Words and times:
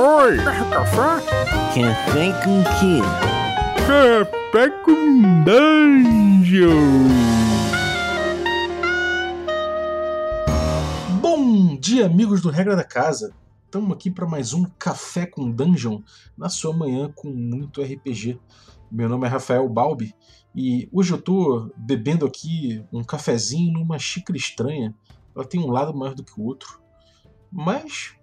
Oi! 0.00 0.36
Quer 0.36 0.70
café? 0.70 1.26
Café 1.74 2.32
com 2.44 2.62
quê? 2.78 3.00
Café 3.84 4.70
com 4.84 5.42
Dungeon! 5.42 6.68
Bom 11.20 11.76
dia, 11.80 12.06
amigos 12.06 12.40
do 12.40 12.48
Regra 12.48 12.76
da 12.76 12.84
Casa. 12.84 13.34
Estamos 13.64 13.90
aqui 13.90 14.08
para 14.08 14.24
mais 14.24 14.54
um 14.54 14.66
Café 14.78 15.26
com 15.26 15.50
Dungeon 15.50 16.00
na 16.36 16.48
sua 16.48 16.72
manhã 16.72 17.10
com 17.12 17.30
muito 17.30 17.82
RPG. 17.82 18.38
Meu 18.92 19.08
nome 19.08 19.26
é 19.26 19.28
Rafael 19.28 19.68
Balbi 19.68 20.14
e 20.54 20.88
hoje 20.92 21.12
eu 21.12 21.20
tô 21.20 21.72
bebendo 21.76 22.24
aqui 22.24 22.84
um 22.92 23.02
cafezinho 23.02 23.72
numa 23.72 23.98
xícara 23.98 24.36
estranha. 24.36 24.94
Ela 25.34 25.44
tem 25.44 25.60
um 25.60 25.72
lado 25.72 25.92
maior 25.92 26.14
do 26.14 26.22
que 26.22 26.40
o 26.40 26.44
outro. 26.44 26.80
Mas 27.50 28.14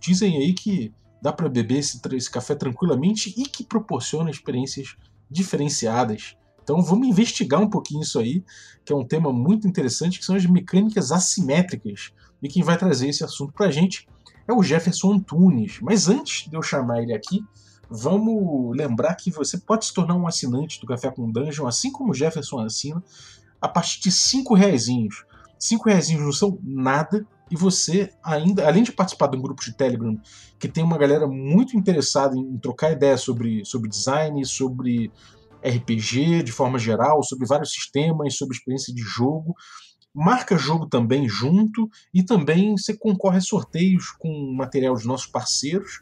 dizem 0.00 0.38
aí 0.38 0.54
que 0.54 0.90
dá 1.20 1.32
para 1.32 1.48
beber 1.48 1.78
esse, 1.78 2.00
esse 2.12 2.30
café 2.30 2.54
tranquilamente 2.54 3.34
e 3.36 3.44
que 3.44 3.64
proporciona 3.64 4.30
experiências 4.30 4.96
diferenciadas. 5.30 6.36
Então 6.62 6.82
vamos 6.82 7.08
investigar 7.08 7.60
um 7.60 7.70
pouquinho 7.70 8.02
isso 8.02 8.18
aí, 8.18 8.44
que 8.84 8.92
é 8.92 8.96
um 8.96 9.04
tema 9.04 9.32
muito 9.32 9.66
interessante, 9.66 10.18
que 10.18 10.24
são 10.24 10.36
as 10.36 10.44
mecânicas 10.46 11.10
assimétricas. 11.10 12.12
E 12.42 12.48
quem 12.48 12.62
vai 12.62 12.76
trazer 12.76 13.08
esse 13.08 13.24
assunto 13.24 13.52
para 13.52 13.66
a 13.66 13.70
gente 13.70 14.06
é 14.46 14.52
o 14.52 14.62
Jefferson 14.62 15.14
Antunes. 15.14 15.78
Mas 15.80 16.08
antes 16.08 16.48
de 16.48 16.56
eu 16.56 16.62
chamar 16.62 17.02
ele 17.02 17.14
aqui, 17.14 17.44
vamos 17.88 18.76
lembrar 18.76 19.14
que 19.14 19.30
você 19.30 19.58
pode 19.58 19.86
se 19.86 19.94
tornar 19.94 20.14
um 20.14 20.26
assinante 20.26 20.80
do 20.80 20.86
Café 20.86 21.10
com 21.10 21.30
Dungeon, 21.30 21.66
assim 21.66 21.90
como 21.90 22.12
o 22.12 22.14
Jefferson 22.14 22.60
assina, 22.60 23.02
a 23.60 23.68
partir 23.68 24.00
de 24.00 24.12
5 24.12 24.54
reais. 24.54 24.86
5 25.58 25.88
reais 25.88 26.10
não 26.10 26.32
são 26.32 26.58
nada, 26.62 27.26
e 27.50 27.56
você 27.56 28.10
ainda, 28.22 28.66
além 28.66 28.82
de 28.82 28.92
participar 28.92 29.28
de 29.28 29.36
um 29.36 29.42
grupo 29.42 29.62
de 29.62 29.72
Telegram 29.72 30.18
que 30.58 30.68
tem 30.68 30.82
uma 30.82 30.98
galera 30.98 31.26
muito 31.26 31.76
interessada 31.76 32.36
em 32.36 32.58
trocar 32.58 32.92
ideias 32.92 33.20
sobre, 33.20 33.64
sobre 33.64 33.88
design, 33.88 34.44
sobre 34.44 35.10
RPG 35.62 36.42
de 36.42 36.52
forma 36.52 36.78
geral, 36.78 37.22
sobre 37.22 37.46
vários 37.46 37.72
sistemas, 37.72 38.36
sobre 38.36 38.56
experiência 38.56 38.94
de 38.94 39.02
jogo, 39.02 39.54
marca 40.14 40.56
jogo 40.56 40.86
também 40.86 41.28
junto 41.28 41.88
e 42.12 42.22
também 42.22 42.76
você 42.76 42.96
concorre 42.96 43.38
a 43.38 43.42
sorteios 43.42 44.10
com 44.10 44.52
material 44.52 44.94
dos 44.94 45.04
nossos 45.04 45.26
parceiros 45.26 46.00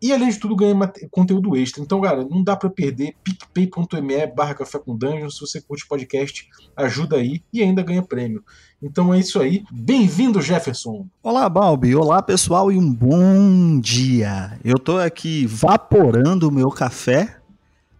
e 0.00 0.12
além 0.12 0.28
de 0.28 0.38
tudo 0.38 0.54
ganha 0.54 0.74
conteúdo 1.10 1.56
extra. 1.56 1.82
Então, 1.82 2.00
galera, 2.00 2.26
não 2.28 2.42
dá 2.42 2.56
para 2.56 2.70
perder 2.70 3.14
picpay.me 3.24 4.26
barra 4.28 4.54
café 4.54 4.78
com 4.78 4.96
dungeon. 4.96 5.28
Se 5.30 5.40
você 5.40 5.60
curte 5.60 5.86
podcast, 5.86 6.48
ajuda 6.76 7.16
aí 7.16 7.42
e 7.52 7.62
ainda 7.62 7.82
ganha 7.82 8.02
prêmio. 8.02 8.42
Então 8.80 9.12
é 9.12 9.18
isso 9.18 9.40
aí. 9.40 9.64
Bem-vindo, 9.70 10.40
Jefferson. 10.40 11.06
Olá, 11.22 11.48
Balbi. 11.48 11.96
Olá, 11.96 12.22
pessoal, 12.22 12.70
e 12.70 12.78
um 12.78 12.92
bom 12.92 13.80
dia. 13.80 14.58
Eu 14.64 14.78
tô 14.78 14.98
aqui 14.98 15.46
vaporando 15.46 16.48
o 16.48 16.52
meu 16.52 16.70
café, 16.70 17.38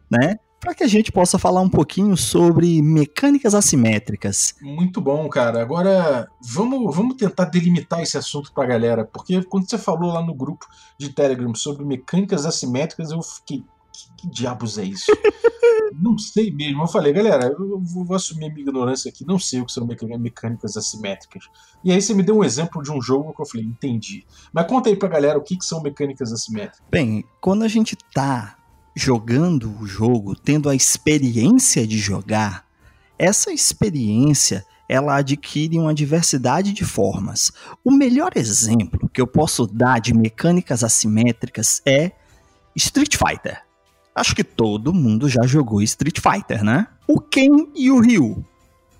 né? 0.08 0.38
Para 0.60 0.74
que 0.74 0.82
a 0.82 0.88
gente 0.88 1.12
possa 1.12 1.38
falar 1.38 1.60
um 1.60 1.68
pouquinho 1.68 2.16
sobre 2.16 2.82
mecânicas 2.82 3.54
assimétricas. 3.54 4.54
Muito 4.60 5.00
bom, 5.00 5.28
cara. 5.28 5.62
Agora 5.62 6.28
vamos, 6.40 6.94
vamos 6.94 7.16
tentar 7.16 7.44
delimitar 7.44 8.02
esse 8.02 8.18
assunto 8.18 8.52
para 8.52 8.64
a 8.64 8.66
galera, 8.66 9.04
porque 9.04 9.42
quando 9.44 9.68
você 9.68 9.78
falou 9.78 10.12
lá 10.12 10.22
no 10.22 10.34
grupo 10.34 10.66
de 10.98 11.10
Telegram 11.10 11.54
sobre 11.54 11.84
mecânicas 11.84 12.44
assimétricas, 12.44 13.10
eu 13.10 13.22
fiquei. 13.22 13.64
Que, 13.92 14.28
que 14.28 14.30
diabos 14.30 14.78
é 14.78 14.84
isso? 14.84 15.10
não 16.00 16.18
sei 16.18 16.50
mesmo. 16.50 16.82
Eu 16.82 16.88
falei, 16.88 17.12
galera, 17.12 17.46
eu 17.46 17.80
vou, 17.80 18.14
assumir 18.14 18.46
a 18.46 18.48
minha 18.48 18.62
ignorância 18.62 19.08
aqui, 19.08 19.26
não 19.26 19.38
sei 19.38 19.60
o 19.60 19.66
que 19.66 19.72
são 19.72 19.86
mecânicas 19.86 20.76
assimétricas. 20.76 21.44
E 21.82 21.92
aí 21.92 22.00
você 22.00 22.14
me 22.14 22.22
deu 22.22 22.38
um 22.38 22.44
exemplo 22.44 22.82
de 22.82 22.90
um 22.90 23.00
jogo 23.00 23.34
que 23.34 23.42
eu 23.42 23.46
falei, 23.46 23.66
entendi. 23.66 24.24
Mas 24.52 24.66
conta 24.66 24.88
aí 24.88 24.96
pra 24.96 25.08
galera 25.08 25.38
o 25.38 25.42
que, 25.42 25.56
que 25.56 25.64
são 25.64 25.82
mecânicas 25.82 26.32
assimétricas. 26.32 26.80
Bem, 26.90 27.24
quando 27.40 27.62
a 27.62 27.68
gente 27.68 27.96
tá 28.14 28.57
jogando 28.98 29.72
o 29.80 29.86
jogo, 29.86 30.34
tendo 30.34 30.68
a 30.68 30.74
experiência 30.74 31.86
de 31.86 31.98
jogar, 31.98 32.66
essa 33.18 33.52
experiência 33.52 34.64
ela 34.88 35.16
adquire 35.16 35.78
uma 35.78 35.94
diversidade 35.94 36.72
de 36.72 36.84
formas. 36.84 37.52
O 37.84 37.90
melhor 37.90 38.32
exemplo 38.34 39.08
que 39.08 39.20
eu 39.20 39.26
posso 39.26 39.66
dar 39.66 40.00
de 40.00 40.14
mecânicas 40.14 40.82
assimétricas 40.82 41.82
é 41.86 42.10
Street 42.74 43.16
Fighter. 43.16 43.62
Acho 44.14 44.34
que 44.34 44.42
todo 44.42 44.94
mundo 44.94 45.28
já 45.28 45.46
jogou 45.46 45.82
Street 45.82 46.18
Fighter, 46.18 46.64
né? 46.64 46.88
O 47.06 47.20
Ken 47.20 47.68
e 47.76 47.90
o 47.90 48.00
Ryu. 48.00 48.44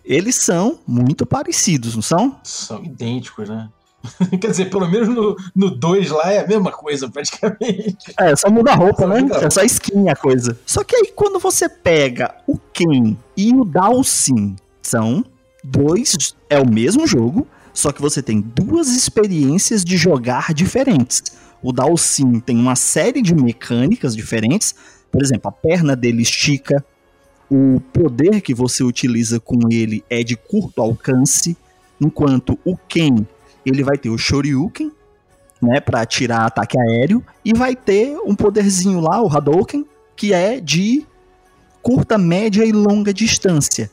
Eles 0.05 0.37
são 0.37 0.78
muito 0.87 1.27
parecidos, 1.27 1.94
não 1.94 2.03
são? 2.03 2.39
São 2.44 2.84
idênticos, 2.84 3.49
né? 3.49 3.69
Quer 4.41 4.51
dizer, 4.51 4.71
pelo 4.71 4.89
menos 4.89 5.37
no 5.55 5.71
2 5.71 6.11
lá 6.11 6.33
é 6.33 6.41
a 6.41 6.47
mesma 6.47 6.71
coisa, 6.71 7.11
praticamente. 7.11 7.97
É, 8.19 8.35
só 8.37 8.51
muda 8.51 8.73
a 8.73 8.75
roupa, 8.75 9.03
só 9.03 9.09
né? 9.09 9.21
Muda. 9.21 9.45
É 9.45 9.51
só 9.51 9.63
skin 9.63 10.09
a 10.09 10.17
coisa. 10.17 10.59
Só 10.65 10.85
que 10.85 10.97
aí 10.97 11.13
quando 11.15 11.39
você 11.39 11.69
pega 11.69 12.35
o 12.47 12.59
Ken 12.73 13.17
e 13.37 13.53
o 13.53 13.65
Dalsin, 13.65 14.57
são 14.83 15.25
dois. 15.63 16.35
É 16.49 16.59
o 16.59 16.69
mesmo 16.69 17.07
jogo, 17.07 17.47
só 17.75 17.93
que 17.93 18.01
você 18.01 18.23
tem 18.23 18.41
duas 18.41 18.89
experiências 18.89 19.85
de 19.85 19.97
jogar 19.97 20.55
diferentes. 20.55 21.23
O 21.63 21.73
Dalsin 21.73 22.41
tem 22.41 22.57
uma 22.57 22.77
série 22.77 23.21
de 23.21 23.35
mecânicas 23.35 24.15
diferentes. 24.15 24.75
Por 25.11 25.23
exemplo, 25.23 25.49
a 25.49 25.53
perna 25.53 25.97
dele 25.97 26.23
estica. 26.23 26.85
O 27.51 27.81
poder 27.93 28.43
que 28.43 28.55
você 28.55 28.85
utiliza 28.85 29.41
com 29.41 29.59
ele 29.71 30.05
é 30.09 30.23
de 30.23 30.37
curto 30.37 30.81
alcance. 30.81 31.57
Enquanto 32.01 32.59
o 32.65 32.77
Ken 32.77 33.27
ele 33.69 33.84
vai 33.84 33.97
ter 33.97 34.11
o 34.11 34.19
Shoryuken, 34.19 34.93
né, 35.61 35.81
para 35.81 36.06
tirar 36.06 36.47
ataque 36.47 36.79
aéreo, 36.79 37.25
e 37.45 37.53
vai 37.53 37.75
ter 37.75 38.17
um 38.25 38.34
poderzinho 38.34 39.01
lá, 39.01 39.21
o 39.23 39.29
Hadouken, 39.29 39.84
que 40.17 40.33
é 40.33 40.61
de 40.61 41.06
curta, 41.83 42.19
média 42.19 42.65
e 42.65 42.73
longa 42.73 43.12
distância. 43.12 43.91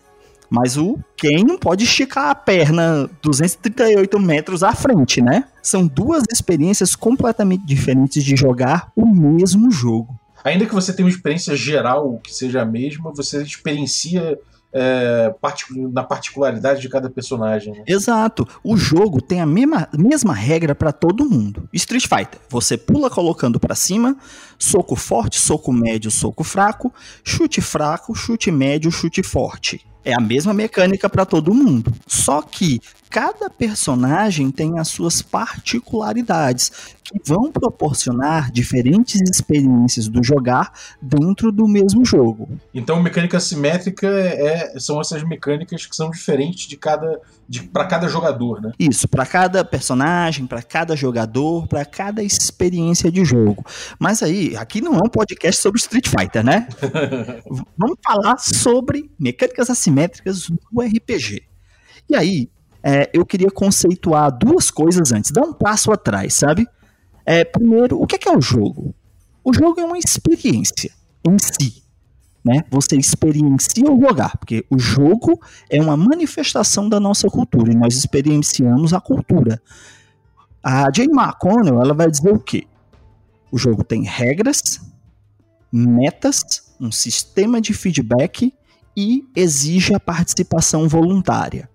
Mas 0.50 0.78
o 0.78 1.00
Ken 1.18 1.44
não 1.44 1.58
pode 1.58 1.84
esticar 1.84 2.30
a 2.30 2.36
perna 2.36 3.10
238 3.22 4.20
metros 4.20 4.64
à 4.64 4.74
frente, 4.74 5.22
né? 5.22 5.46
São 5.62 5.88
duas 5.88 6.24
experiências 6.32 6.96
completamente 6.96 7.66
diferentes 7.66 8.24
de 8.24 8.36
jogar 8.36 8.92
o 8.96 9.06
mesmo 9.06 9.72
jogo. 9.72 10.18
Ainda 10.44 10.66
que 10.66 10.74
você 10.74 10.94
tenha 10.94 11.08
uma 11.08 11.12
experiência 11.12 11.56
geral 11.56 12.20
que 12.24 12.34
seja 12.34 12.62
a 12.62 12.66
mesma, 12.66 13.12
você 13.12 13.42
experiencia 13.42 14.38
é, 14.78 15.34
na 15.90 16.04
particularidade 16.04 16.82
de 16.82 16.90
cada 16.90 17.10
personagem. 17.10 17.74
Né? 17.74 17.84
Exato. 17.88 18.46
O 18.62 18.76
jogo 18.76 19.22
tem 19.22 19.40
a 19.40 19.46
mesma, 19.46 19.88
mesma 19.94 20.34
regra 20.34 20.76
para 20.76 20.92
todo 20.92 21.30
mundo. 21.30 21.70
Street 21.72 22.06
Fighter, 22.06 22.42
você 22.50 22.78
pula 22.78 23.10
colocando 23.10 23.58
para 23.58 23.74
cima, 23.74 24.18
soco 24.60 24.98
forte, 24.98 25.40
soco 25.40 25.72
médio, 25.72 26.12
soco 26.12 26.44
fraco, 26.44 26.94
chute 27.24 27.62
fraco, 27.62 28.14
chute 28.14 28.52
médio, 28.52 28.92
chute 28.92 29.24
forte. 29.24 29.86
É 30.04 30.14
a 30.14 30.20
mesma 30.20 30.54
mecânica 30.54 31.10
para 31.10 31.26
todo 31.26 31.54
mundo. 31.54 31.92
Só 32.06 32.42
que 32.42 32.82
cada 33.16 33.50
personagem 33.50 34.52
tem 34.52 34.78
as 34.78 34.90
suas 34.90 35.22
particularidades 35.22 36.70
que 37.02 37.18
vão 37.26 37.50
proporcionar 37.50 38.52
diferentes 38.52 39.22
experiências 39.22 40.10
do 40.10 40.22
jogar 40.22 40.74
dentro 41.02 41.50
do 41.50 41.66
mesmo 41.66 42.04
jogo. 42.04 42.50
Então, 42.74 43.02
mecânica 43.02 43.40
simétrica 43.40 44.06
é, 44.06 44.78
são 44.78 45.00
essas 45.00 45.24
mecânicas 45.24 45.86
que 45.86 45.96
são 45.96 46.10
diferentes 46.10 46.68
de 46.68 46.76
cada 46.76 47.22
para 47.72 47.86
cada 47.86 48.10
jogador, 48.10 48.62
né? 48.62 48.74
Isso, 48.78 49.08
para 49.08 49.26
cada 49.26 49.64
personagem, 49.64 50.46
para 50.46 50.62
cada 50.62 50.94
jogador, 50.94 51.68
para 51.68 51.86
cada 51.86 52.22
experiência 52.22 53.10
de 53.10 53.24
jogo. 53.24 53.64
Mas 53.98 54.22
aí, 54.22 54.58
aqui 54.58 54.82
não 54.82 54.96
é 54.96 54.98
um 54.98 55.10
podcast 55.10 55.62
sobre 55.62 55.80
Street 55.80 56.10
Fighter, 56.10 56.44
né? 56.44 56.68
Vamos 57.78 57.98
falar 58.04 58.38
sobre 58.40 59.10
mecânicas 59.18 59.70
assimétricas 59.70 60.50
do 60.50 60.82
RPG. 60.82 61.44
E 62.10 62.16
aí, 62.16 62.50
é, 62.86 63.10
eu 63.14 63.26
queria 63.26 63.50
conceituar 63.50 64.32
duas 64.32 64.70
coisas 64.70 65.12
antes, 65.12 65.32
dar 65.32 65.44
um 65.44 65.54
passo 65.54 65.92
atrás, 65.92 66.36
sabe? 66.36 66.68
É, 67.26 67.44
primeiro, 67.44 68.00
o 68.00 68.06
que 68.06 68.16
é, 68.16 68.20
que 68.20 68.30
é 68.30 68.38
o 68.38 68.42
jogo? 68.42 68.94
O 69.44 69.52
jogo 69.54 69.80
é 69.82 69.84
uma 69.84 69.98
experiência 69.98 70.92
em 71.28 71.38
si 71.40 71.86
né? 72.46 72.64
Você 72.70 72.96
experiencia 72.96 73.92
o 73.92 74.00
jogar, 74.00 74.38
porque 74.38 74.64
o 74.70 74.78
jogo 74.78 75.42
é 75.68 75.82
uma 75.82 75.98
manifestação 75.98 76.88
da 76.88 77.00
nossa 77.00 77.28
cultura 77.28 77.72
e 77.72 77.76
nós 77.76 77.96
experienciamos 77.96 78.94
a 78.94 79.02
cultura. 79.02 79.60
A 80.62 80.92
Jane 80.94 81.12
McConnell, 81.12 81.82
ela 81.82 81.96
vai 81.96 82.10
dizer 82.10 82.32
o 82.32 82.40
quê? 82.40 82.68
O 83.52 83.58
jogo 83.58 83.84
tem 83.84 84.04
regras, 84.04 84.80
metas, 85.72 86.76
um 86.80 86.92
sistema 86.92 87.60
de 87.60 87.74
feedback 87.74 88.54
e 88.96 89.24
exige 89.36 89.96
a 89.96 90.00
participação 90.00 90.88
voluntária. 90.88 91.68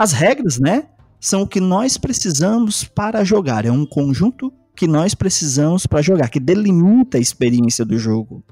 As 0.00 0.12
regras, 0.12 0.58
né, 0.58 0.84
são 1.20 1.42
o 1.42 1.46
que 1.46 1.60
nós 1.60 1.98
precisamos 1.98 2.84
para 2.84 3.22
jogar, 3.22 3.66
é 3.66 3.70
um 3.70 3.84
conjunto 3.84 4.50
que 4.74 4.86
nós 4.86 5.14
precisamos 5.14 5.86
para 5.86 6.00
jogar, 6.00 6.30
que 6.30 6.40
delimita 6.40 7.18
a 7.18 7.20
experiência 7.20 7.84
do 7.84 7.98
jogo. 7.98 8.42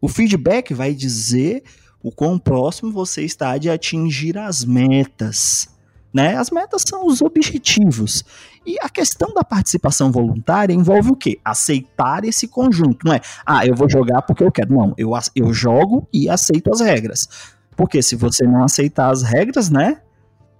O 0.00 0.06
feedback 0.06 0.72
vai 0.72 0.94
dizer 0.94 1.64
o 2.00 2.12
quão 2.12 2.38
próximo 2.38 2.92
você 2.92 3.22
está 3.22 3.58
de 3.58 3.68
atingir 3.68 4.38
as 4.38 4.64
metas. 4.64 5.68
Né? 6.14 6.36
As 6.36 6.52
metas 6.52 6.84
são 6.88 7.04
os 7.04 7.20
objetivos. 7.20 8.24
E 8.64 8.76
a 8.80 8.88
questão 8.88 9.34
da 9.34 9.42
participação 9.42 10.12
voluntária 10.12 10.72
envolve 10.72 11.10
o 11.10 11.16
quê? 11.16 11.40
Aceitar 11.44 12.24
esse 12.24 12.46
conjunto. 12.46 13.04
Não 13.04 13.12
é, 13.12 13.20
ah, 13.44 13.66
eu 13.66 13.74
vou 13.74 13.90
jogar 13.90 14.22
porque 14.22 14.44
eu 14.44 14.52
quero. 14.52 14.72
Não, 14.72 14.94
eu, 14.96 15.10
eu 15.34 15.52
jogo 15.52 16.06
e 16.12 16.30
aceito 16.30 16.72
as 16.72 16.80
regras. 16.80 17.28
Porque 17.76 18.00
se 18.00 18.14
você 18.14 18.46
não 18.46 18.62
aceitar 18.62 19.10
as 19.10 19.22
regras, 19.22 19.68
né? 19.68 20.00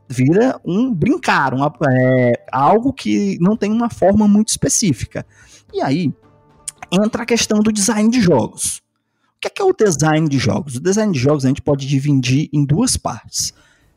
Vira 0.09 0.61
um 0.65 0.93
brincar, 0.93 1.55
uma, 1.55 1.73
é, 1.91 2.45
algo 2.53 2.93
que 2.93 3.39
não 3.41 3.57
tem 3.57 3.73
uma 3.73 3.89
forma 3.89 4.29
muito 4.29 4.49
específica. 4.49 5.25
E 5.73 5.81
aí 5.81 6.13
entra 6.91 7.23
a 7.23 7.27
questão 7.27 7.61
do 7.61 7.73
design 7.73 8.11
de 8.11 8.21
jogos. 8.21 8.83
O 9.37 9.41
que 9.41 9.49
é, 9.49 9.51
que 9.51 9.63
é 9.63 9.65
o 9.65 9.73
design 9.73 10.29
de 10.29 10.39
jogos? 10.39 10.77
O 10.77 10.81
design 10.81 11.13
de 11.13 11.19
jogos 11.19 11.45
a 11.45 11.49
gente 11.49 11.63
pode 11.63 11.87
dividir 11.87 12.49
em 12.53 12.65
duas 12.65 12.97
partes. 12.97 13.53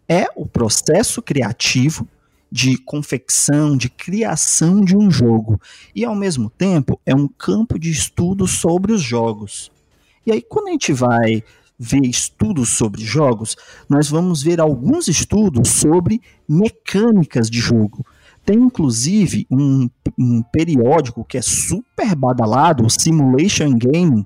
É 0.08 0.28
o 0.36 0.46
processo 0.46 1.22
criativo 1.22 2.08
de 2.52 2.78
confecção, 2.78 3.76
de 3.76 3.90
criação 3.90 4.82
de 4.82 4.96
um 4.96 5.12
jogo. 5.12 5.60
E 5.94 6.06
ao 6.06 6.16
mesmo 6.16 6.50
tempo 6.50 7.00
é 7.06 7.14
um 7.14 7.28
campo 7.28 7.78
de 7.78 7.92
estudo 7.92 8.48
sobre 8.48 8.94
os 8.94 9.02
jogos. 9.02 9.72
E 10.26 10.32
aí, 10.32 10.42
quando 10.42 10.70
a 10.70 10.72
gente 10.72 10.94
vai 10.94 11.44
ver 11.78 12.06
estudos 12.06 12.70
sobre 12.70 13.04
jogos, 13.04 13.56
nós 13.90 14.10
vamos 14.10 14.42
ver 14.42 14.60
alguns 14.60 15.08
estudos 15.08 15.70
sobre 15.70 16.22
mecânicas 16.48 17.50
de 17.50 17.60
jogo. 17.60 18.06
Tem 18.46 18.58
inclusive 18.58 19.48
um, 19.50 19.90
um 20.18 20.44
periódico 20.44 21.26
que 21.26 21.38
é 21.38 21.42
super 21.42 22.16
badalado, 22.16 22.86
o 22.86 22.90
Simulation 22.90 23.78
Gaming, 23.78 24.26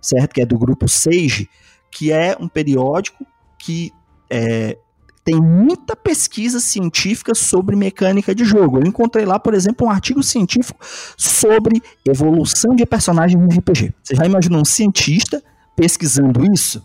certo? 0.00 0.34
Que 0.34 0.42
é 0.42 0.46
do 0.46 0.58
grupo 0.58 0.88
Sage, 0.88 1.48
que 1.90 2.12
é 2.12 2.36
um 2.38 2.48
periódico 2.48 3.26
que 3.58 3.92
é, 4.30 4.78
tem 5.24 5.40
muita 5.40 5.96
pesquisa 5.96 6.60
científica 6.60 7.34
sobre 7.34 7.74
mecânica 7.74 8.32
de 8.32 8.44
jogo. 8.44 8.78
Eu 8.78 8.86
encontrei 8.86 9.24
lá, 9.24 9.40
por 9.40 9.54
exemplo, 9.54 9.84
um 9.84 9.90
artigo 9.90 10.22
científico 10.22 10.78
sobre 11.16 11.82
evolução 12.04 12.76
de 12.76 12.86
personagens 12.86 13.40
no 13.40 13.48
RPG. 13.48 13.92
Você 14.04 14.14
já 14.14 14.24
imaginou 14.24 14.60
um 14.60 14.64
cientista 14.64 15.42
pesquisando 15.76 16.50
isso? 16.52 16.84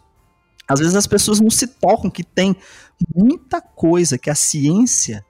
Às 0.67 0.79
vezes 0.79 0.95
as 0.95 1.07
pessoas 1.07 1.39
não 1.39 1.49
se 1.49 1.67
tocam 1.67 2.09
que 2.09 2.23
tem 2.23 2.55
muita 3.15 3.61
coisa 3.61 4.17
que 4.17 4.29
a 4.29 4.35
ciência 4.35 5.25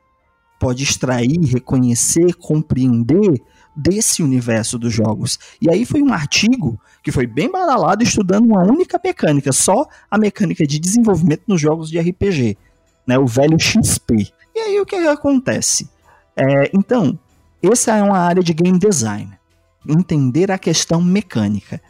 pode 0.59 0.83
extrair, 0.83 1.39
reconhecer, 1.39 2.35
compreender 2.35 3.41
desse 3.75 4.21
universo 4.21 4.77
dos 4.77 4.93
jogos. 4.93 5.39
E 5.61 5.69
aí 5.69 5.85
foi 5.85 6.01
um 6.01 6.13
artigo 6.13 6.79
que 7.03 7.11
foi 7.11 7.25
bem 7.25 7.51
badalado 7.51 8.03
estudando 8.03 8.45
uma 8.45 8.63
única 8.63 8.99
mecânica, 9.03 9.51
só 9.51 9.87
a 10.09 10.17
mecânica 10.17 10.67
de 10.67 10.79
desenvolvimento 10.79 11.43
nos 11.47 11.59
jogos 11.59 11.89
de 11.89 11.99
RPG, 11.99 12.57
né, 13.07 13.17
o 13.17 13.25
velho 13.25 13.57
XP. 13.59 14.31
E 14.53 14.59
aí 14.59 14.79
o 14.79 14.85
que, 14.85 15.01
que 15.01 15.07
acontece? 15.07 15.89
É, 16.35 16.69
então, 16.73 17.17
essa 17.63 17.95
é 17.95 18.03
uma 18.03 18.19
área 18.19 18.43
de 18.43 18.53
game 18.53 18.77
design, 18.77 19.31
entender 19.87 20.51
a 20.51 20.57
questão 20.57 21.01
mecânica. 21.01 21.81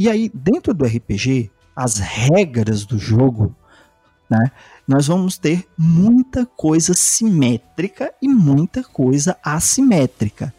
E 0.00 0.08
aí 0.08 0.30
dentro 0.32 0.72
do 0.72 0.86
RPG, 0.86 1.50
as 1.76 1.98
regras 1.98 2.86
do 2.86 2.98
jogo, 2.98 3.54
né, 4.30 4.50
nós 4.88 5.08
vamos 5.08 5.36
ter 5.36 5.68
muita 5.76 6.46
coisa 6.46 6.94
simétrica 6.94 8.10
e 8.22 8.26
muita 8.26 8.82
coisa 8.82 9.36
assimétrica. 9.44 10.54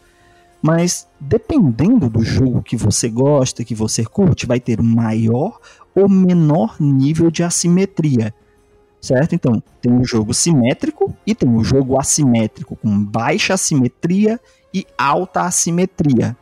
Mas 0.62 1.08
dependendo 1.18 2.08
do 2.08 2.22
jogo 2.22 2.62
que 2.62 2.76
você 2.76 3.08
gosta, 3.08 3.64
que 3.64 3.74
você 3.74 4.04
curte, 4.04 4.46
vai 4.46 4.60
ter 4.60 4.80
maior 4.80 5.58
ou 5.92 6.08
menor 6.08 6.76
nível 6.78 7.28
de 7.28 7.42
assimetria. 7.42 8.32
Certo? 9.00 9.34
Então, 9.34 9.60
tem 9.80 9.92
o 9.92 10.04
jogo 10.04 10.32
simétrico 10.32 11.16
e 11.26 11.34
tem 11.34 11.52
o 11.52 11.64
jogo 11.64 11.98
assimétrico, 11.98 12.76
com 12.76 13.04
baixa 13.04 13.54
assimetria 13.54 14.38
e 14.72 14.86
alta 14.96 15.40
assimetria. 15.40 16.36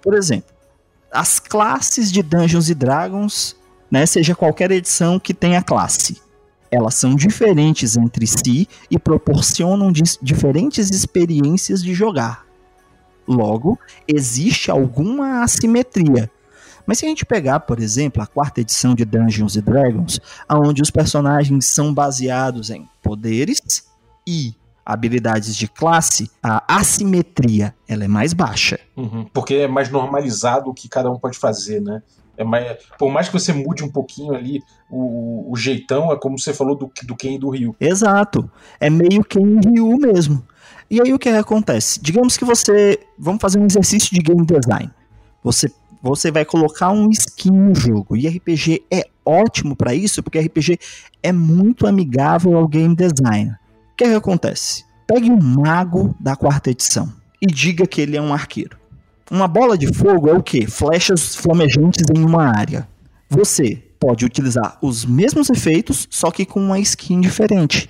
Por 0.00 0.14
exemplo, 0.14 0.53
as 1.14 1.38
classes 1.38 2.10
de 2.10 2.22
Dungeons 2.22 2.68
Dragons, 2.74 3.56
né, 3.90 4.04
seja 4.04 4.34
qualquer 4.34 4.70
edição 4.72 5.18
que 5.18 5.32
tenha 5.32 5.62
classe, 5.62 6.20
elas 6.70 6.96
são 6.96 7.14
diferentes 7.14 7.96
entre 7.96 8.26
si 8.26 8.68
e 8.90 8.98
proporcionam 8.98 9.92
diferentes 9.92 10.90
experiências 10.90 11.82
de 11.82 11.94
jogar. 11.94 12.44
Logo, 13.28 13.78
existe 14.08 14.70
alguma 14.70 15.44
assimetria. 15.44 16.28
Mas 16.84 16.98
se 16.98 17.06
a 17.06 17.08
gente 17.08 17.24
pegar, 17.24 17.60
por 17.60 17.78
exemplo, 17.80 18.20
a 18.20 18.26
quarta 18.26 18.60
edição 18.60 18.94
de 18.94 19.04
Dungeons 19.04 19.56
Dragons, 19.56 20.20
onde 20.50 20.82
os 20.82 20.90
personagens 20.90 21.64
são 21.66 21.94
baseados 21.94 22.70
em 22.70 22.88
poderes 23.02 23.86
e 24.26 24.52
habilidades 24.84 25.56
de 25.56 25.66
classe, 25.66 26.30
a 26.42 26.62
assimetria 26.68 27.74
ela 27.88 28.04
é 28.04 28.08
mais 28.08 28.32
baixa. 28.32 28.78
Uhum, 28.96 29.24
porque 29.32 29.54
é 29.54 29.68
mais 29.68 29.90
normalizado 29.90 30.70
o 30.70 30.74
que 30.74 30.88
cada 30.88 31.10
um 31.10 31.18
pode 31.18 31.38
fazer, 31.38 31.80
né? 31.80 32.02
É 32.36 32.44
mais, 32.44 32.78
por 32.98 33.10
mais 33.10 33.28
que 33.28 33.32
você 33.32 33.52
mude 33.52 33.84
um 33.84 33.90
pouquinho 33.90 34.34
ali 34.34 34.60
o, 34.90 35.52
o 35.52 35.56
jeitão, 35.56 36.12
é 36.12 36.16
como 36.16 36.38
você 36.38 36.52
falou 36.52 36.76
do, 36.76 36.90
do 37.04 37.16
Ken 37.16 37.34
e 37.34 37.38
do 37.38 37.48
Ryu. 37.48 37.76
Exato. 37.80 38.50
É 38.80 38.90
meio 38.90 39.22
Ken 39.24 39.40
e 39.40 39.68
Ryu 39.68 39.96
mesmo. 39.98 40.44
E 40.90 41.00
aí 41.00 41.12
o 41.12 41.18
que 41.18 41.28
acontece? 41.28 42.00
Digamos 42.02 42.36
que 42.36 42.44
você. 42.44 42.98
Vamos 43.18 43.40
fazer 43.40 43.58
um 43.58 43.66
exercício 43.66 44.10
de 44.14 44.20
game 44.20 44.44
design. 44.44 44.90
Você, 45.42 45.70
você 46.02 46.30
vai 46.30 46.44
colocar 46.44 46.90
um 46.90 47.08
skin 47.10 47.50
no 47.50 47.74
jogo. 47.74 48.16
E 48.16 48.26
RPG 48.26 48.84
é 48.90 49.04
ótimo 49.24 49.74
para 49.74 49.94
isso, 49.94 50.22
porque 50.22 50.38
RPG 50.38 50.78
é 51.22 51.32
muito 51.32 51.86
amigável 51.86 52.56
ao 52.56 52.68
game 52.68 52.94
design. 52.94 53.54
O 53.94 53.96
que, 53.96 54.06
que 54.06 54.14
acontece? 54.14 54.84
Pegue 55.06 55.30
um 55.30 55.40
mago 55.40 56.16
da 56.18 56.34
quarta 56.34 56.68
edição 56.68 57.12
e 57.40 57.46
diga 57.46 57.86
que 57.86 58.00
ele 58.00 58.16
é 58.16 58.20
um 58.20 58.34
arqueiro. 58.34 58.76
Uma 59.30 59.46
bola 59.46 59.78
de 59.78 59.86
fogo 59.94 60.28
é 60.28 60.32
o 60.32 60.42
que? 60.42 60.66
Flechas 60.66 61.36
flamejantes 61.36 62.02
em 62.12 62.24
uma 62.24 62.44
área. 62.44 62.88
Você 63.30 63.76
pode 64.00 64.24
utilizar 64.24 64.78
os 64.82 65.04
mesmos 65.04 65.48
efeitos, 65.48 66.08
só 66.10 66.32
que 66.32 66.44
com 66.44 66.58
uma 66.58 66.80
skin 66.80 67.20
diferente. 67.20 67.88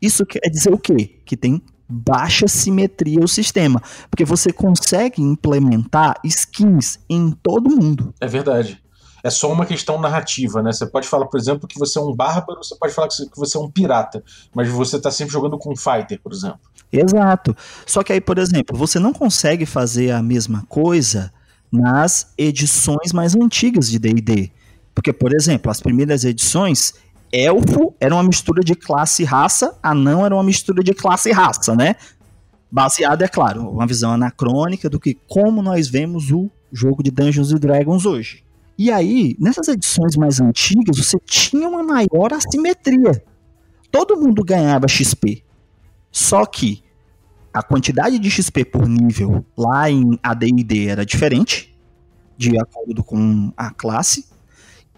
Isso 0.00 0.24
quer 0.24 0.48
dizer 0.48 0.72
o 0.72 0.78
quê? 0.78 1.20
Que 1.26 1.36
tem 1.36 1.60
baixa 1.86 2.48
simetria 2.48 3.20
o 3.20 3.28
sistema, 3.28 3.82
porque 4.10 4.24
você 4.24 4.50
consegue 4.50 5.20
implementar 5.20 6.14
skins 6.24 6.98
em 7.06 7.32
todo 7.32 7.68
mundo. 7.68 8.14
É 8.18 8.26
verdade. 8.26 8.82
É 9.24 9.30
só 9.30 9.50
uma 9.50 9.64
questão 9.64 9.98
narrativa, 9.98 10.62
né? 10.62 10.70
Você 10.70 10.84
pode 10.84 11.08
falar, 11.08 11.24
por 11.24 11.40
exemplo, 11.40 11.66
que 11.66 11.78
você 11.78 11.98
é 11.98 12.02
um 12.02 12.14
bárbaro, 12.14 12.62
você 12.62 12.76
pode 12.76 12.92
falar 12.92 13.08
que 13.08 13.26
você 13.34 13.56
é 13.56 13.60
um 13.60 13.70
pirata, 13.70 14.22
mas 14.54 14.68
você 14.68 14.98
está 14.98 15.10
sempre 15.10 15.32
jogando 15.32 15.56
com 15.56 15.72
um 15.72 15.76
fighter, 15.76 16.20
por 16.22 16.30
exemplo. 16.30 16.60
Exato. 16.92 17.56
Só 17.86 18.02
que 18.02 18.12
aí, 18.12 18.20
por 18.20 18.36
exemplo, 18.36 18.76
você 18.76 18.98
não 18.98 19.14
consegue 19.14 19.64
fazer 19.64 20.10
a 20.10 20.22
mesma 20.22 20.62
coisa 20.68 21.32
nas 21.72 22.34
edições 22.36 23.14
mais 23.14 23.34
antigas 23.34 23.88
de 23.88 23.98
D&D. 23.98 24.52
Porque, 24.94 25.10
por 25.10 25.34
exemplo, 25.34 25.70
as 25.70 25.80
primeiras 25.80 26.22
edições, 26.22 26.92
elfo 27.32 27.94
era 27.98 28.14
uma 28.14 28.22
mistura 28.22 28.62
de 28.62 28.74
classe 28.74 29.22
e 29.22 29.24
raça, 29.24 29.74
anão 29.82 30.26
era 30.26 30.34
uma 30.34 30.44
mistura 30.44 30.84
de 30.84 30.92
classe 30.92 31.30
e 31.30 31.32
raça, 31.32 31.74
né? 31.74 31.96
Baseado, 32.70 33.22
é 33.22 33.28
claro, 33.28 33.70
uma 33.70 33.86
visão 33.86 34.12
anacrônica 34.12 34.90
do 34.90 35.00
que 35.00 35.14
como 35.26 35.62
nós 35.62 35.88
vemos 35.88 36.30
o 36.30 36.50
jogo 36.70 37.02
de 37.02 37.10
Dungeons 37.10 37.48
Dragons 37.58 38.04
hoje. 38.04 38.43
E 38.76 38.90
aí, 38.90 39.36
nessas 39.38 39.68
edições 39.68 40.16
mais 40.16 40.40
antigas, 40.40 40.96
você 40.96 41.18
tinha 41.24 41.68
uma 41.68 41.82
maior 41.82 42.32
assimetria. 42.32 43.22
Todo 43.90 44.16
mundo 44.16 44.42
ganhava 44.44 44.88
XP. 44.88 45.44
Só 46.10 46.44
que 46.44 46.82
a 47.52 47.62
quantidade 47.62 48.18
de 48.18 48.30
XP 48.30 48.64
por 48.64 48.88
nível 48.88 49.44
lá 49.56 49.88
em 49.88 50.18
AD&D 50.20 50.88
era 50.88 51.06
diferente, 51.06 51.72
de 52.36 52.58
acordo 52.58 53.04
com 53.04 53.52
a 53.56 53.70
classe, 53.70 54.26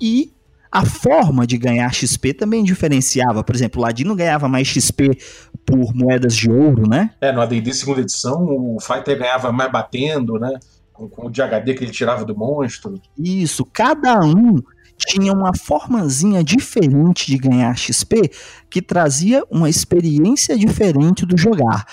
e 0.00 0.32
a 0.72 0.84
forma 0.84 1.46
de 1.46 1.58
ganhar 1.58 1.92
XP 1.92 2.32
também 2.32 2.64
diferenciava. 2.64 3.44
Por 3.44 3.54
exemplo, 3.54 3.80
o 3.80 3.84
Ladino 3.84 4.14
ganhava 4.14 4.48
mais 4.48 4.66
XP 4.66 5.18
por 5.66 5.94
moedas 5.94 6.34
de 6.34 6.50
ouro, 6.50 6.88
né? 6.88 7.10
É, 7.20 7.32
no 7.32 7.40
AD&D 7.42 7.74
segunda 7.74 8.00
edição, 8.00 8.42
o 8.44 8.78
Fighter 8.80 9.18
ganhava 9.18 9.52
mais 9.52 9.70
batendo, 9.70 10.38
né? 10.38 10.58
Com, 10.96 11.08
com 11.08 11.26
o 11.26 11.30
de 11.30 11.42
HD 11.42 11.74
que 11.74 11.84
ele 11.84 11.92
tirava 11.92 12.24
do 12.24 12.34
monstro. 12.34 13.00
Isso, 13.18 13.64
cada 13.66 14.18
um 14.20 14.56
tinha 14.96 15.32
uma 15.32 15.54
formazinha 15.54 16.42
diferente 16.42 17.26
de 17.26 17.36
ganhar 17.36 17.76
XP 17.76 18.30
que 18.70 18.80
trazia 18.80 19.44
uma 19.50 19.68
experiência 19.68 20.56
diferente 20.56 21.26
do 21.26 21.36
jogar. 21.36 21.84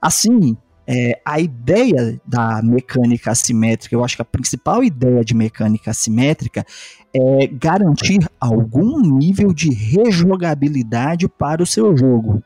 Assim, 0.00 0.56
é, 0.86 1.20
a 1.24 1.40
ideia 1.40 2.20
da 2.26 2.62
mecânica 2.62 3.30
assimétrica, 3.30 3.94
eu 3.94 4.04
acho 4.04 4.16
que 4.16 4.22
a 4.22 4.26
principal 4.26 4.82
ideia 4.82 5.24
de 5.24 5.34
mecânica 5.34 5.90
assimétrica 5.90 6.64
é 7.14 7.46
garantir 7.46 8.20
algum 8.40 9.00
nível 9.00 9.52
de 9.52 9.72
rejogabilidade 9.72 11.28
para 11.28 11.62
o 11.62 11.66
seu 11.66 11.96
jogo. 11.96 12.42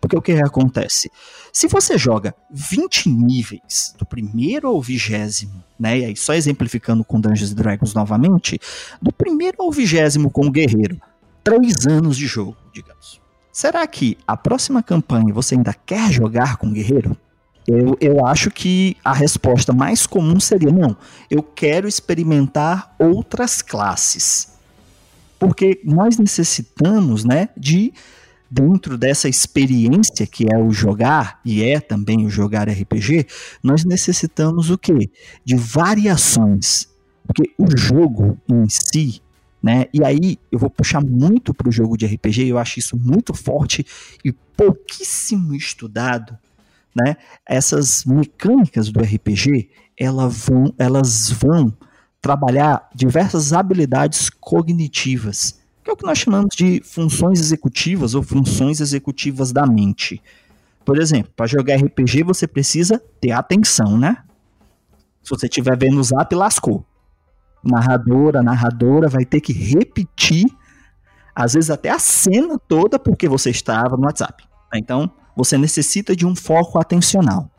Porque 0.00 0.16
o 0.16 0.22
que 0.22 0.32
acontece? 0.32 1.10
Se 1.52 1.66
você 1.66 1.98
joga 1.98 2.34
20 2.50 3.08
níveis, 3.08 3.94
do 3.98 4.06
primeiro 4.06 4.68
ao 4.68 4.80
vigésimo, 4.80 5.62
né? 5.78 5.98
E 5.98 6.04
aí 6.04 6.16
só 6.16 6.34
exemplificando 6.34 7.04
com 7.04 7.20
Dungeons 7.20 7.54
Dragons 7.54 7.94
novamente, 7.94 8.60
do 9.02 9.12
primeiro 9.12 9.62
ao 9.62 9.72
vigésimo 9.72 10.30
como 10.30 10.50
guerreiro, 10.50 11.00
três 11.42 11.86
anos 11.86 12.16
de 12.16 12.26
jogo, 12.26 12.56
digamos 12.72 13.20
Será 13.58 13.84
que 13.88 14.16
a 14.24 14.36
próxima 14.36 14.84
campanha 14.84 15.34
você 15.34 15.56
ainda 15.56 15.74
quer 15.74 16.12
jogar 16.12 16.58
com 16.58 16.72
guerreiro? 16.72 17.16
Eu, 17.66 17.98
eu 18.00 18.24
acho 18.24 18.52
que 18.52 18.96
a 19.04 19.12
resposta 19.12 19.72
mais 19.72 20.06
comum 20.06 20.38
seria: 20.38 20.70
não, 20.70 20.96
eu 21.28 21.42
quero 21.42 21.88
experimentar 21.88 22.94
outras 23.00 23.60
classes. 23.60 24.52
Porque 25.40 25.80
nós 25.82 26.18
necessitamos 26.18 27.24
né, 27.24 27.48
de, 27.56 27.92
dentro 28.50 28.96
dessa 28.96 29.28
experiência 29.28 30.26
que 30.26 30.46
é 30.52 30.56
o 30.56 30.70
jogar, 30.70 31.40
e 31.44 31.62
é 31.62 31.80
também 31.80 32.24
o 32.24 32.30
jogar 32.30 32.68
RPG, 32.68 33.26
nós 33.62 33.84
necessitamos 33.84 34.70
o 34.70 34.78
quê? 34.78 35.10
De 35.44 35.56
variações. 35.56 36.88
Porque 37.26 37.52
o 37.58 37.66
jogo 37.76 38.38
em 38.48 38.66
si, 38.68 39.20
né? 39.62 39.86
E 39.92 40.02
aí 40.02 40.38
eu 40.50 40.58
vou 40.58 40.70
puxar 40.70 41.02
muito 41.02 41.52
para 41.52 41.68
o 41.68 41.72
jogo 41.72 41.96
de 41.96 42.06
RPG, 42.06 42.46
eu 42.46 42.58
acho 42.58 42.78
isso 42.78 42.96
muito 42.96 43.34
forte 43.34 43.84
e 44.24 44.32
pouquíssimo 44.32 45.54
estudado 45.54 46.38
né? 46.98 47.16
Essas 47.46 48.04
mecânicas 48.04 48.90
do 48.90 49.00
RPG, 49.00 49.70
elas 49.98 50.46
vão, 50.46 50.74
elas 50.78 51.30
vão 51.30 51.72
trabalhar 52.20 52.88
diversas 52.94 53.52
habilidades 53.52 54.28
cognitivas, 54.28 55.60
que 55.88 55.90
é 55.90 55.94
o 55.94 55.96
que 55.96 56.06
nós 56.06 56.18
chamamos 56.18 56.54
de 56.54 56.82
funções 56.84 57.40
executivas 57.40 58.14
ou 58.14 58.22
funções 58.22 58.78
executivas 58.80 59.52
da 59.52 59.66
mente. 59.66 60.22
Por 60.84 60.98
exemplo, 60.98 61.32
para 61.34 61.46
jogar 61.46 61.76
RPG 61.76 62.22
você 62.24 62.46
precisa 62.46 63.02
ter 63.20 63.32
atenção, 63.32 63.96
né? 63.96 64.18
Se 65.22 65.30
você 65.30 65.46
estiver 65.46 65.76
vendo 65.78 65.98
o 65.98 66.04
zap, 66.04 66.34
lascou. 66.34 66.84
Narradora, 67.64 68.42
narradora 68.42 69.08
vai 69.08 69.24
ter 69.24 69.40
que 69.40 69.52
repetir, 69.52 70.46
às 71.34 71.54
vezes 71.54 71.70
até 71.70 71.90
a 71.90 71.98
cena 71.98 72.58
toda, 72.58 72.98
porque 72.98 73.28
você 73.28 73.50
estava 73.50 73.96
no 73.96 74.04
WhatsApp. 74.04 74.44
Então, 74.74 75.10
você 75.34 75.56
necessita 75.56 76.14
de 76.14 76.26
um 76.26 76.36
foco 76.36 76.78
atencional. 76.78 77.50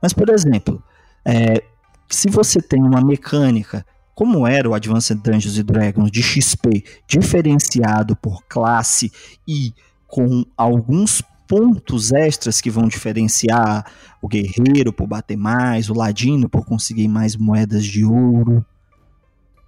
Mas, 0.00 0.12
por 0.14 0.30
exemplo, 0.30 0.82
é, 1.24 1.62
se 2.08 2.30
você 2.30 2.60
tem 2.60 2.82
uma 2.82 3.02
mecânica, 3.02 3.84
como 4.14 4.46
era 4.46 4.68
o 4.68 4.74
Advanced 4.74 5.20
Dungeons 5.20 5.62
Dragons 5.64 6.10
de 6.10 6.22
XP, 6.22 6.84
diferenciado 7.06 8.14
por 8.16 8.44
classe 8.46 9.10
e 9.46 9.72
com 10.06 10.44
alguns 10.56 11.22
pontos 11.48 12.12
extras 12.12 12.60
que 12.60 12.70
vão 12.70 12.88
diferenciar 12.88 13.84
o 14.22 14.28
guerreiro 14.28 14.92
por 14.92 15.06
bater 15.06 15.36
mais, 15.36 15.90
o 15.90 15.94
ladino 15.94 16.48
por 16.48 16.64
conseguir 16.64 17.08
mais 17.08 17.36
moedas 17.36 17.84
de 17.84 18.04
ouro, 18.04 18.64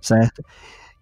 certo? 0.01 0.45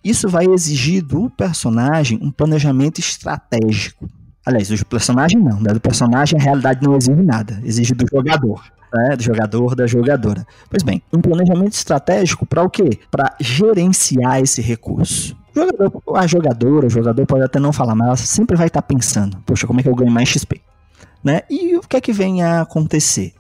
Isso 0.03 0.29
vai 0.29 0.47
exigir 0.47 1.03
do 1.03 1.31
personagem 1.31 2.19
um 2.21 2.31
planejamento 2.31 2.99
estratégico. 2.99 4.09
Aliás, 4.45 4.69
do 4.69 4.87
personagem 4.87 5.41
não, 5.41 5.59
né? 5.59 5.73
Do 5.73 5.81
personagem 5.81 6.39
a 6.39 6.43
realidade 6.43 6.83
não 6.83 6.97
exige 6.97 7.23
nada, 7.23 7.61
exige 7.65 7.95
do 7.95 8.07
jogador. 8.11 8.63
Né, 8.93 9.17
do 9.17 9.23
jogador, 9.25 9.75
da 9.75 9.89
jogadora. 9.89 10.47
Pois 10.71 10.85
bem, 10.85 11.03
um 11.13 11.21
planejamento 11.21 11.73
estratégico 11.73 12.47
para 12.47 12.63
o 12.63 12.71
quê? 12.71 13.01
Para 13.11 13.35
gerenciar 13.41 14.41
esse 14.41 14.63
recurso. 14.63 15.37
Jogador, 15.53 16.03
a 16.15 16.27
jogadora, 16.29 16.87
o 16.87 16.91
jogador 16.91 17.27
pode 17.27 17.43
até 17.43 17.59
não 17.59 17.73
falar, 17.73 17.97
mas 17.97 18.07
ela 18.07 18.17
sempre 18.17 18.57
vai 18.57 18.69
estar 18.69 18.83
tá 18.83 18.87
pensando: 18.87 19.37
poxa, 19.45 19.67
como 19.67 19.81
é 19.81 19.83
que 19.83 19.89
eu 19.89 19.95
ganho 19.97 20.13
mais 20.13 20.29
XP? 20.29 20.61
Né? 21.25 21.41
E 21.51 21.77
o 21.77 21.81
que 21.81 21.97
é 21.97 22.01
que 22.01 22.13
vem 22.13 22.43
a 22.45 22.61
acontecer? 22.61 23.33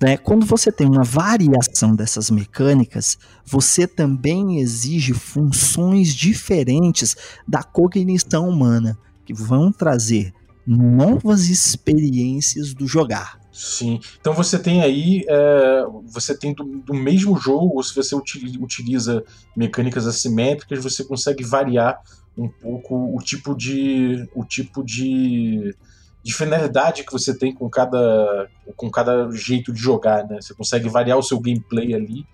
Né? 0.00 0.16
Quando 0.16 0.44
você 0.44 0.72
tem 0.72 0.86
uma 0.86 1.04
variação 1.04 1.94
dessas 1.94 2.30
mecânicas, 2.30 3.16
você 3.44 3.86
também 3.86 4.58
exige 4.58 5.12
funções 5.12 6.14
diferentes 6.14 7.16
da 7.46 7.62
cognição 7.62 8.48
humana, 8.48 8.98
que 9.24 9.32
vão 9.32 9.72
trazer 9.72 10.32
novas 10.66 11.48
experiências 11.48 12.74
do 12.74 12.86
jogar. 12.86 13.38
Sim. 13.52 14.00
Então 14.20 14.34
você 14.34 14.58
tem 14.58 14.82
aí, 14.82 15.24
é, 15.28 15.84
você 16.04 16.36
tem 16.36 16.52
do, 16.52 16.64
do, 16.64 16.92
mesmo 16.92 17.38
jogo, 17.38 17.76
ou 17.76 17.82
se 17.82 17.94
você 17.94 18.14
utiliza 18.14 19.24
mecânicas 19.56 20.06
assimétricas, 20.06 20.82
você 20.82 21.02
consegue 21.04 21.42
variar 21.42 21.98
um 22.36 22.48
pouco 22.48 23.16
o 23.16 23.18
tipo 23.22 23.54
de, 23.54 24.28
o 24.34 24.44
tipo 24.44 24.84
de, 24.84 25.74
de 26.22 26.34
finalidade 26.34 27.02
que 27.02 27.12
você 27.12 27.36
tem 27.36 27.54
com 27.54 27.70
cada, 27.70 28.46
com 28.76 28.90
cada 28.90 29.30
jeito 29.30 29.72
de 29.72 29.80
jogar, 29.80 30.26
né? 30.28 30.38
Você 30.40 30.52
consegue 30.52 30.88
variar 30.88 31.16
o 31.16 31.22
seu 31.22 31.40
gameplay 31.40 31.94
ali 31.94 32.26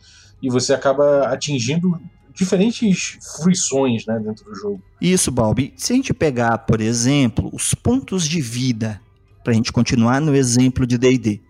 e 0.43 0.51
você 0.51 0.75
acaba 0.75 1.29
atingindo 1.29 2.01
diferentes 2.35 3.19
fruições 3.37 4.07
né, 4.07 4.19
dentro 4.19 4.45
do 4.45 4.55
jogo. 4.55 4.83
Isso, 5.01 5.31
Balbi. 5.31 5.73
Se 5.77 5.93
a 5.93 5.97
gente 5.97 6.15
pegar, 6.15 6.59
por 6.59 6.81
exemplo, 6.81 7.51
os 7.53 7.75
pontos 7.75 8.29
de 8.29 8.41
vida, 8.41 9.01
para 9.43 9.53
a 9.53 9.57
gente 9.57 9.73
continuar 9.73 10.21
no 10.21 10.35
exemplo 10.35 10.87
de 10.87 10.97
D&D, 10.97 11.41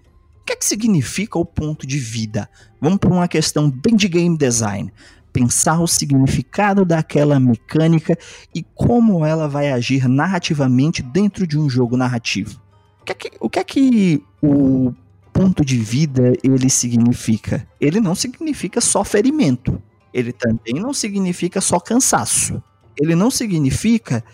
o 0.41 0.45
que 0.45 0.53
é 0.53 0.57
que 0.57 0.65
significa 0.65 1.39
o 1.39 1.45
ponto 1.45 1.87
de 1.87 1.99
vida? 1.99 2.49
Vamos 2.81 2.99
para 2.99 3.13
uma 3.13 3.29
questão 3.29 3.71
bem 3.71 3.95
de 3.95 4.09
game 4.09 4.37
design. 4.37 4.93
Pensar 5.33 5.81
o 5.81 5.87
significado 5.87 6.85
daquela 6.85 7.39
mecânica 7.39 8.19
e 8.55 8.63
como 8.75 9.25
ela 9.25 9.49
vai 9.49 9.71
agir 9.71 10.09
narrativamente 10.09 11.01
dentro 11.01 11.47
de 11.47 11.59
um 11.59 11.71
jogo 11.71 11.97
narrativo. 11.97 12.61
O 13.01 13.05
que 13.05 13.13
é 13.13 13.15
que 13.15 13.31
o, 13.41 13.49
que 13.49 13.59
é 13.59 13.65
que 13.65 14.23
o 14.43 14.93
ponto 15.33 15.65
de 15.65 15.79
vida 15.79 16.35
ele 16.43 16.69
significa? 16.69 17.67
Ele 17.81 18.01
não 18.01 18.15
significa 18.15 18.81
só 18.81 19.05
ferimento 19.05 19.81
ele 20.13 20.33
também 20.33 20.75
não 20.75 20.93
significa 20.93 21.61
só 21.61 21.81
cansaço. 21.81 22.63
Ele 23.01 23.15
não 23.15 23.31
significa 23.31 24.25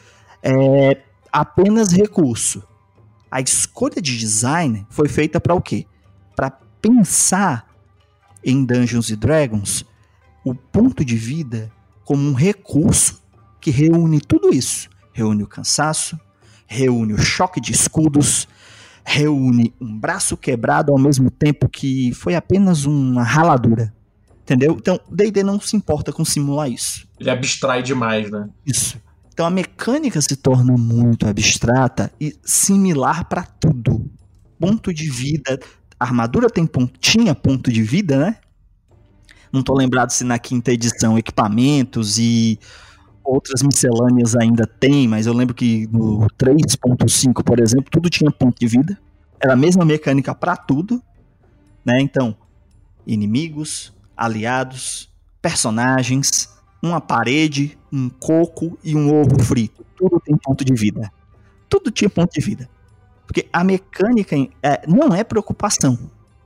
é, 0.43 1.01
apenas 1.33 1.93
recurso. 1.93 2.63
A 3.31 3.41
escolha 3.41 4.01
de 4.01 4.19
design 4.19 4.87
foi 4.91 5.09
feita 5.09 5.41
para 5.41 5.55
o 5.55 5.61
quê? 5.61 5.87
Para 6.35 6.51
pensar 6.51 7.69
em 8.43 8.65
Dungeons 8.65 9.11
Dragons 9.11 9.85
o 10.45 10.55
ponto 10.55 11.05
de 11.05 11.17
vida 11.17 11.71
como 12.05 12.27
um 12.29 12.33
recurso 12.33 13.23
que 13.61 13.71
reúne 13.71 14.21
tudo 14.21 14.55
isso. 14.55 14.89
Reúne 15.13 15.43
o 15.43 15.49
cansaço, 15.49 16.19
reúne 16.67 17.13
o 17.13 17.19
choque 17.19 17.61
de 17.61 17.73
escudos, 17.73 18.49
reúne 19.05 19.75
um 19.81 19.99
braço 19.99 20.37
quebrado 20.37 20.93
ao 20.93 20.99
mesmo 20.99 21.31
tempo 21.31 21.69
que 21.69 22.13
foi 22.15 22.35
apenas 22.35 22.85
uma 22.85 23.23
raladura. 23.23 23.93
Entendeu? 24.49 24.79
Então, 24.81 24.99
o 25.07 25.15
D&D 25.15 25.43
não 25.43 25.61
se 25.61 25.77
importa 25.77 26.11
com 26.11 26.25
simular 26.25 26.71
isso. 26.71 27.07
Ele 27.21 27.29
abstrai 27.29 27.83
demais, 27.83 28.31
né? 28.31 28.49
Isso. 28.65 28.99
Então 29.31 29.45
a 29.45 29.51
mecânica 29.51 30.23
se 30.23 30.35
torna 30.37 30.75
muito 30.79 31.29
abstrata 31.29 32.11
e 32.19 32.35
similar 32.43 33.27
para 33.27 33.43
tudo. 33.43 34.11
Ponto 34.59 34.93
de 34.93 35.11
vida, 35.11 35.61
a 36.01 36.05
armadura 36.07 36.49
tem 36.49 36.67
ponto, 36.67 36.99
tinha 36.99 37.35
ponto 37.35 37.71
de 37.71 37.83
vida, 37.83 38.19
né? 38.19 38.37
Não 39.53 39.63
tô 39.63 39.75
lembrado 39.75 40.11
se 40.13 40.25
na 40.25 40.39
quinta 40.39 40.73
edição 40.73 41.19
equipamentos 41.19 42.19
e 42.19 42.59
outras 43.23 43.63
miscelâneas 43.63 44.35
ainda 44.35 44.67
tem, 44.67 45.07
mas 45.07 45.27
eu 45.27 45.35
lembro 45.35 45.55
que 45.55 45.87
no 45.93 46.27
3.5, 46.39 47.45
por 47.45 47.61
exemplo, 47.61 47.91
tudo 47.91 48.09
tinha 48.09 48.31
ponto 48.31 48.59
de 48.59 48.67
vida. 48.67 48.99
Era 49.39 49.53
a 49.53 49.57
mesma 49.57 49.85
mecânica 49.85 50.35
para 50.35 50.57
tudo, 50.57 51.03
né? 51.85 52.01
Então, 52.01 52.35
inimigos, 53.07 53.93
aliados, 54.19 55.09
personagens, 55.41 56.49
uma 56.83 57.01
parede, 57.01 57.79
um 57.93 58.11
coco 58.11 58.77
e 58.83 58.95
um 58.95 59.15
ovo 59.15 59.43
frito. 59.43 59.85
Tudo 59.97 60.21
tem 60.21 60.37
ponto 60.37 60.65
de 60.65 60.75
vida. 60.75 61.13
Tudo 61.69 61.91
tinha 61.91 62.11
ponto 62.11 62.33
de 62.33 62.41
vida. 62.45 62.69
Porque 63.27 63.49
a 63.53 63.63
mecânica 63.63 64.37
é, 64.63 64.87
não 64.87 65.15
é 65.15 65.23
preocupação. 65.23 65.99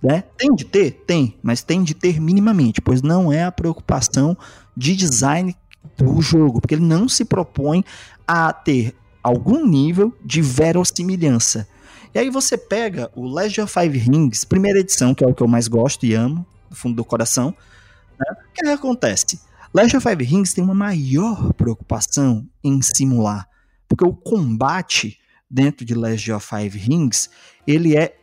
Né? 0.03 0.25
Tem 0.37 0.53
de 0.55 0.65
ter? 0.65 1.03
Tem, 1.07 1.37
mas 1.43 1.63
tem 1.63 1.83
de 1.83 1.95
ter 1.95 2.21
minimamente, 2.21 2.81
pois 2.81 3.03
não 3.03 3.33
é 3.33 3.45
a 3.45 3.53
preocupação 3.53 4.37
de 4.77 4.97
design 4.97 5.57
do 5.97 6.21
jogo, 6.21 6.61
porque 6.61 6.75
ele 6.75 6.85
não 6.85 7.09
se 7.09 7.25
propõe 7.25 7.85
a 8.27 8.53
ter 8.53 8.95
algum 9.23 9.65
nível 9.65 10.13
de 10.25 10.43
verossimilhança. 10.43 11.69
E 12.13 12.19
aí 12.19 12.31
você 12.31 12.59
pega 12.59 13.11
o 13.15 13.33
Legend 13.33 13.63
of 13.63 13.73
Five 13.73 13.97
Rings, 13.97 14.45
primeira 14.45 14.81
edição, 14.81 15.15
que 15.15 15.25
é 15.25 15.27
o 15.27 15.35
que 15.35 15.43
eu 15.43 15.49
mais 15.49 15.69
gosto 15.69 16.05
e 16.05 16.15
amo, 16.15 16.45
do 16.73 16.77
fundo 16.77 16.97
do 16.97 17.05
coração. 17.05 17.55
Né? 18.19 18.27
O 18.31 18.53
que, 18.53 18.69
acontece? 18.69 19.41
Legend 19.73 19.99
of 19.99 20.09
Five 20.09 20.25
Rings 20.25 20.53
tem 20.53 20.65
uma 20.65 20.75
maior 20.75 21.53
preocupação 21.53 22.47
em 22.65 22.81
simular, 22.83 23.49
porque 23.89 24.05
o 24.05 24.13
combate 24.13 25.19
dentro 25.49 25.85
de 25.85 25.95
Legend 25.95 26.33
of 26.33 26.47
Five 26.47 26.77
Rings 26.79 27.31
ele 27.67 27.97
é 27.97 28.17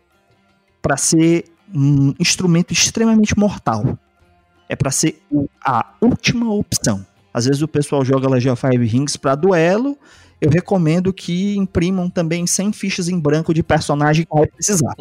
para 0.81 0.97
ser 0.97 1.45
um 1.73 2.13
instrumento 2.19 2.73
extremamente 2.73 3.37
mortal. 3.37 3.97
É 4.67 4.75
para 4.75 4.91
ser 4.91 5.21
a 5.63 5.93
última 6.01 6.51
opção. 6.53 7.05
Às 7.33 7.45
vezes 7.45 7.61
o 7.61 7.67
pessoal 7.67 8.03
joga 8.03 8.29
Legend 8.29 8.51
of 8.51 8.67
Five 8.67 8.85
Rings 8.85 9.17
para 9.17 9.35
duelo. 9.35 9.97
Eu 10.39 10.49
recomendo 10.49 11.11
que 11.11 11.55
imprimam 11.57 12.09
também 12.09 12.47
100 12.47 12.71
fichas 12.73 13.09
em 13.09 13.19
branco 13.19 13.53
de 13.53 13.61
personagem 13.61 14.25
que 14.25 14.35
vai 14.35 14.47
precisar. 14.47 14.95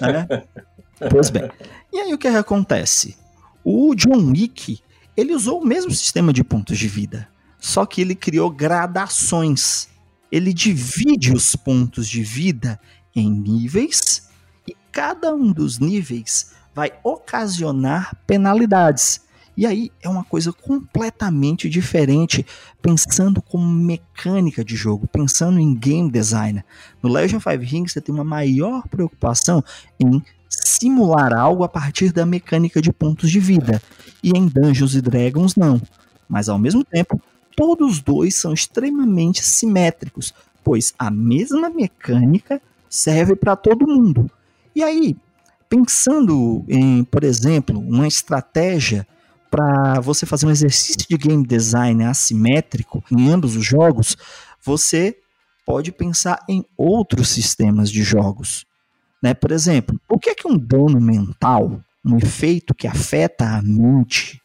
né? 0.00 0.26
Pois 1.10 1.30
bem. 1.30 1.50
E 1.92 1.98
aí 1.98 2.12
o 2.12 2.18
que, 2.18 2.28
acontece? 2.28 3.16
O 3.64 3.94
John 3.94 4.30
Wick, 4.30 4.80
ele 5.16 5.34
usou 5.34 5.60
o 5.60 5.66
mesmo 5.66 5.90
sistema 5.90 6.32
de 6.32 6.42
pontos 6.44 6.78
de 6.78 6.88
vida, 6.88 7.28
só 7.58 7.84
que 7.84 8.00
ele 8.00 8.14
criou 8.14 8.50
gradações 8.50 9.88
ele 10.30 10.52
divide 10.52 11.32
os 11.32 11.54
pontos 11.54 12.08
de 12.08 12.22
vida 12.22 12.80
em 13.14 13.30
níveis 13.30 14.28
e 14.68 14.76
cada 14.92 15.34
um 15.34 15.52
dos 15.52 15.78
níveis 15.78 16.52
vai 16.74 16.92
ocasionar 17.02 18.14
penalidades. 18.26 19.24
E 19.56 19.64
aí 19.64 19.90
é 20.02 20.08
uma 20.08 20.22
coisa 20.22 20.52
completamente 20.52 21.70
diferente, 21.70 22.44
pensando 22.82 23.40
como 23.40 23.66
mecânica 23.66 24.62
de 24.62 24.76
jogo, 24.76 25.06
pensando 25.06 25.58
em 25.58 25.74
game 25.74 26.10
design. 26.10 26.62
No 27.02 27.08
Legend 27.08 27.36
of 27.36 27.50
Five 27.50 27.64
Rings 27.64 27.92
você 27.92 28.00
tem 28.02 28.14
uma 28.14 28.24
maior 28.24 28.86
preocupação 28.88 29.64
em 29.98 30.22
simular 30.66 31.32
algo 31.32 31.64
a 31.64 31.68
partir 31.68 32.12
da 32.12 32.26
mecânica 32.26 32.80
de 32.82 32.92
pontos 32.92 33.30
de 33.30 33.40
vida. 33.40 33.80
E 34.22 34.30
em 34.36 34.46
Dungeons 34.46 35.00
Dragons 35.00 35.56
não. 35.56 35.80
Mas 36.28 36.48
ao 36.48 36.58
mesmo 36.58 36.84
tempo, 36.84 37.20
todos 37.56 38.00
dois 38.00 38.34
são 38.34 38.52
extremamente 38.52 39.44
simétricos, 39.44 40.34
pois 40.64 40.92
a 40.98 41.10
mesma 41.10 41.70
mecânica 41.70 42.60
serve 42.88 43.36
para 43.36 43.56
todo 43.56 43.86
mundo. 43.86 44.30
E 44.74 44.82
aí, 44.82 45.16
pensando 45.68 46.64
em, 46.68 47.04
por 47.04 47.24
exemplo, 47.24 47.78
uma 47.78 48.06
estratégia 48.06 49.06
para 49.50 50.00
você 50.00 50.26
fazer 50.26 50.46
um 50.46 50.50
exercício 50.50 51.06
de 51.08 51.16
game 51.16 51.46
design 51.46 52.04
assimétrico 52.04 53.02
em 53.10 53.30
ambos 53.30 53.56
os 53.56 53.64
jogos, 53.64 54.16
você 54.62 55.16
pode 55.64 55.92
pensar 55.92 56.44
em 56.48 56.64
outros 56.76 57.28
sistemas 57.28 57.90
de 57.90 58.02
jogos. 58.02 58.66
Né? 59.26 59.34
Por 59.34 59.50
exemplo, 59.50 60.00
o 60.08 60.20
que 60.20 60.30
é 60.30 60.36
que 60.36 60.46
um 60.46 60.56
dano 60.56 61.00
mental, 61.00 61.80
um 62.04 62.16
efeito 62.16 62.72
que 62.72 62.86
afeta 62.86 63.44
a 63.44 63.60
mente, 63.60 64.40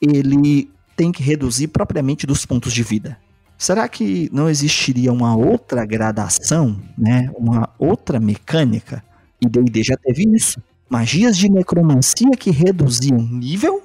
ele 0.00 0.70
tem 0.96 1.12
que 1.12 1.22
reduzir 1.22 1.68
propriamente 1.68 2.26
dos 2.26 2.46
pontos 2.46 2.72
de 2.72 2.82
vida? 2.82 3.18
Será 3.58 3.86
que 3.90 4.30
não 4.32 4.48
existiria 4.48 5.12
uma 5.12 5.36
outra 5.36 5.84
gradação, 5.84 6.80
né? 6.96 7.30
uma 7.36 7.68
outra 7.78 8.18
mecânica? 8.18 9.04
E 9.38 9.46
D&D 9.46 9.82
já 9.82 9.98
teve 9.98 10.26
isso. 10.34 10.62
Magias 10.88 11.36
de 11.36 11.50
necromancia 11.50 12.30
que 12.38 12.50
reduziam 12.50 13.18
nível 13.18 13.82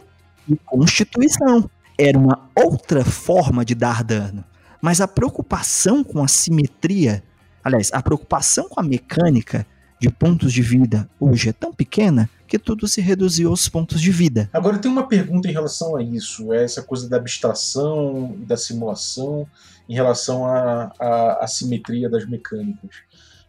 e 0.47 0.55
constituição. 0.55 1.69
Era 1.99 2.17
uma 2.17 2.49
outra 2.55 3.03
forma 3.03 3.65
de 3.65 3.75
dar 3.75 4.01
dano. 4.01 4.45
Mas 4.81 5.01
a 5.01 5.09
preocupação 5.09 6.05
com 6.05 6.23
a 6.23 6.27
simetria, 6.29 7.21
aliás, 7.61 7.89
a 7.91 8.01
preocupação 8.01 8.69
com 8.69 8.79
a 8.79 8.83
mecânica 8.83 9.67
de 9.99 10.09
pontos 10.09 10.51
de 10.51 10.61
vida 10.61 11.09
hoje 11.19 11.49
é 11.49 11.53
tão 11.53 11.73
pequena 11.73 12.29
que 12.47 12.59
tudo 12.59 12.87
se 12.87 13.01
reduziu 13.01 13.49
aos 13.49 13.67
pontos 13.67 13.99
de 13.99 14.11
vida. 14.11 14.49
Agora 14.53 14.77
tem 14.77 14.91
uma 14.91 15.07
pergunta 15.07 15.47
em 15.47 15.51
relação 15.51 15.95
a 15.95 16.03
isso, 16.03 16.53
essa 16.53 16.83
coisa 16.83 17.09
da 17.09 17.17
abstração 17.17 18.35
e 18.39 18.45
da 18.45 18.55
simulação 18.55 19.47
em 19.89 19.95
relação 19.95 20.45
à, 20.45 20.91
à, 20.99 21.43
à 21.43 21.47
simetria 21.47 22.09
das 22.09 22.27
mecânicas. 22.27 22.91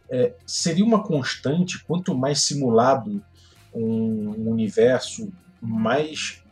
É, 0.08 0.34
seria 0.46 0.84
uma 0.84 1.02
constante 1.02 1.84
quanto 1.84 2.14
mais 2.14 2.40
simulado 2.42 3.22
um, 3.74 4.34
um 4.38 4.50
universo, 4.50 5.30
mais, 5.60 6.42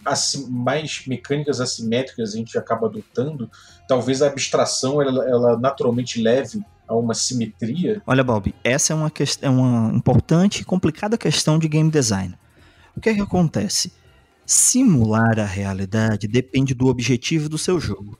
mais 0.48 1.04
mecânicas 1.06 1.60
assimétricas 1.60 2.34
a 2.34 2.36
gente 2.36 2.58
acaba 2.58 2.88
adotando, 2.88 3.50
talvez 3.86 4.22
a 4.22 4.26
abstração 4.26 5.00
ela, 5.00 5.24
ela 5.28 5.58
naturalmente 5.58 6.20
leve 6.20 6.62
a 6.86 6.94
uma 6.94 7.14
simetria? 7.14 8.02
Olha, 8.06 8.22
Bob, 8.22 8.54
essa 8.62 8.92
é 8.92 8.96
uma, 8.96 9.12
é 9.42 9.48
uma 9.48 9.94
importante 9.94 10.60
e 10.62 10.64
complicada 10.64 11.18
questão 11.18 11.58
de 11.58 11.68
game 11.68 11.90
design. 11.90 12.34
O 12.96 13.00
que 13.00 13.08
é 13.08 13.14
que 13.14 13.20
acontece? 13.20 13.92
Simular 14.46 15.38
a 15.38 15.44
realidade 15.44 16.28
depende 16.28 16.74
do 16.74 16.86
objetivo 16.86 17.48
do 17.48 17.58
seu 17.58 17.80
jogo. 17.80 18.18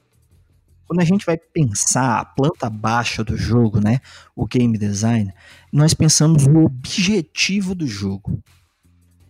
Quando 0.87 1.01
a 1.01 1.05
gente 1.05 1.25
vai 1.25 1.37
pensar 1.37 2.21
a 2.21 2.25
planta 2.25 2.69
baixa 2.69 3.25
do 3.25 3.37
jogo, 3.37 3.81
né, 3.81 4.01
o 4.37 4.47
game 4.47 4.77
design, 4.77 5.33
nós 5.73 5.95
pensamos 5.95 6.47
no 6.47 6.65
objetivo 6.65 7.75
do 7.75 7.87
jogo. 7.87 8.43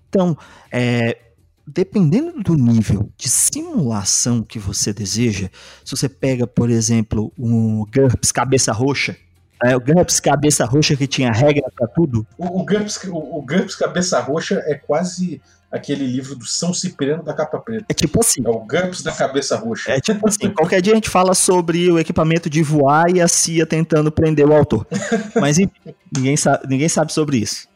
Então, 0.09 0.37
é, 0.71 1.19
dependendo 1.67 2.43
do 2.43 2.55
nível 2.55 3.11
de 3.17 3.29
simulação 3.29 4.43
que 4.43 4.59
você 4.59 4.93
deseja, 4.93 5.49
se 5.85 5.97
você 5.97 6.09
pega, 6.09 6.47
por 6.47 6.71
exemplo, 6.71 7.33
um 7.39 7.85
GURPS 7.87 8.31
cabeça 8.31 8.73
roxa, 8.73 9.17
é, 9.65 9.77
o 9.77 9.81
GURPS 9.81 10.21
Cabeça 10.21 10.65
Roxa 10.65 10.97
que 10.97 11.07
tinha 11.07 11.33
regra 11.33 11.71
para 11.75 11.87
tudo. 11.87 12.27
O, 12.37 12.61
o, 12.61 12.65
GURPS, 12.65 13.03
o, 13.05 13.39
o 13.39 13.43
GURPS 13.43 13.77
Cabeça 13.77 14.21
Roxa 14.21 14.63
é 14.67 14.75
quase 14.75 15.41
aquele 15.75 16.07
livro 16.07 16.37
do 16.37 16.47
São 16.47 16.73
Cipriano 16.73 17.25
da 17.25 17.35
capa 17.35 17.59
preta. 17.59 17.87
É 17.89 17.95
tipo 17.95 18.21
assim. 18.21 18.43
É 18.45 18.49
o 18.49 18.61
GURPS 18.61 19.03
da 19.03 19.11
cabeça 19.11 19.57
roxa. 19.57 19.91
É 19.91 20.01
tipo 20.01 20.29
assim. 20.29 20.51
qualquer 20.51 20.81
dia 20.81 20.93
a 20.93 20.95
gente 20.95 21.11
fala 21.11 21.35
sobre 21.35 21.91
o 21.91 21.99
equipamento 21.99 22.49
de 22.49 22.63
voar 22.63 23.11
e 23.11 23.21
a 23.21 23.27
CIA 23.27 23.67
tentando 23.67 24.13
prender 24.13 24.47
o 24.47 24.55
autor. 24.55 24.87
Mas 25.41 25.59
enfim, 25.59 25.95
ninguém 26.17 26.37
sabe, 26.37 26.69
ninguém 26.69 26.89
sabe 26.89 27.13
sobre 27.13 27.39
isso. 27.39 27.67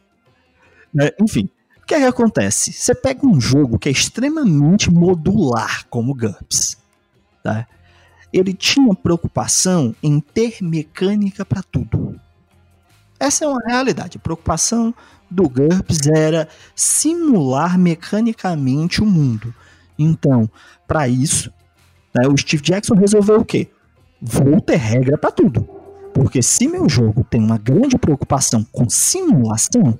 É, 0.97 1.13
enfim, 1.19 1.49
o 1.83 1.85
que, 1.85 1.93
é 1.93 1.99
que 1.99 2.05
acontece? 2.05 2.71
Você 2.71 2.95
pega 2.95 3.27
um 3.27 3.39
jogo 3.39 3.77
que 3.77 3.89
é 3.89 3.91
extremamente 3.91 4.89
modular, 4.89 5.85
como 5.89 6.13
o 6.13 6.15
GURPS. 6.15 6.77
Tá? 7.43 7.67
Ele 8.31 8.53
tinha 8.53 8.93
preocupação 8.95 9.95
em 10.01 10.19
ter 10.19 10.57
mecânica 10.61 11.43
para 11.45 11.63
tudo. 11.63 12.19
Essa 13.19 13.45
é 13.45 13.47
uma 13.47 13.61
realidade. 13.65 14.17
A 14.17 14.21
preocupação 14.21 14.93
do 15.29 15.49
GURPS 15.49 16.07
era 16.07 16.47
simular 16.75 17.77
mecanicamente 17.77 19.01
o 19.01 19.05
mundo. 19.05 19.53
Então, 19.97 20.49
para 20.87 21.07
isso, 21.07 21.51
né, 22.15 22.27
o 22.27 22.37
Steve 22.37 22.63
Jackson 22.63 22.95
resolveu 22.95 23.41
o 23.41 23.45
quê? 23.45 23.67
Vou 24.21 24.61
ter 24.61 24.77
regra 24.77 25.17
para 25.17 25.31
tudo. 25.31 25.67
Porque 26.13 26.41
se 26.41 26.67
meu 26.67 26.89
jogo 26.89 27.25
tem 27.29 27.41
uma 27.41 27.57
grande 27.57 27.97
preocupação 27.97 28.65
com 28.71 28.89
simulação, 28.89 29.99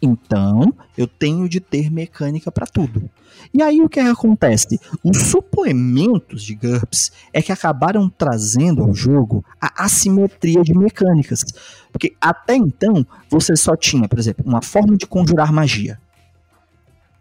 então 0.00 0.72
eu 0.96 1.06
tenho 1.06 1.48
de 1.48 1.60
ter 1.60 1.90
mecânica 1.90 2.50
para 2.50 2.66
tudo. 2.66 3.08
E 3.52 3.62
aí 3.62 3.80
o 3.80 3.88
que, 3.88 4.00
acontece? 4.00 4.80
Os 5.02 5.16
suplementos 5.22 6.42
de 6.42 6.54
GURPS 6.54 7.12
é 7.32 7.40
que 7.40 7.52
acabaram 7.52 8.08
trazendo 8.08 8.82
ao 8.82 8.94
jogo 8.94 9.44
a 9.60 9.84
assimetria 9.84 10.62
de 10.62 10.76
mecânicas. 10.76 11.44
Porque 11.92 12.14
até 12.20 12.56
então 12.56 13.06
você 13.30 13.56
só 13.56 13.76
tinha, 13.76 14.08
por 14.08 14.18
exemplo, 14.18 14.44
uma 14.46 14.62
forma 14.62 14.96
de 14.96 15.06
conjurar 15.06 15.52
magia. 15.52 15.98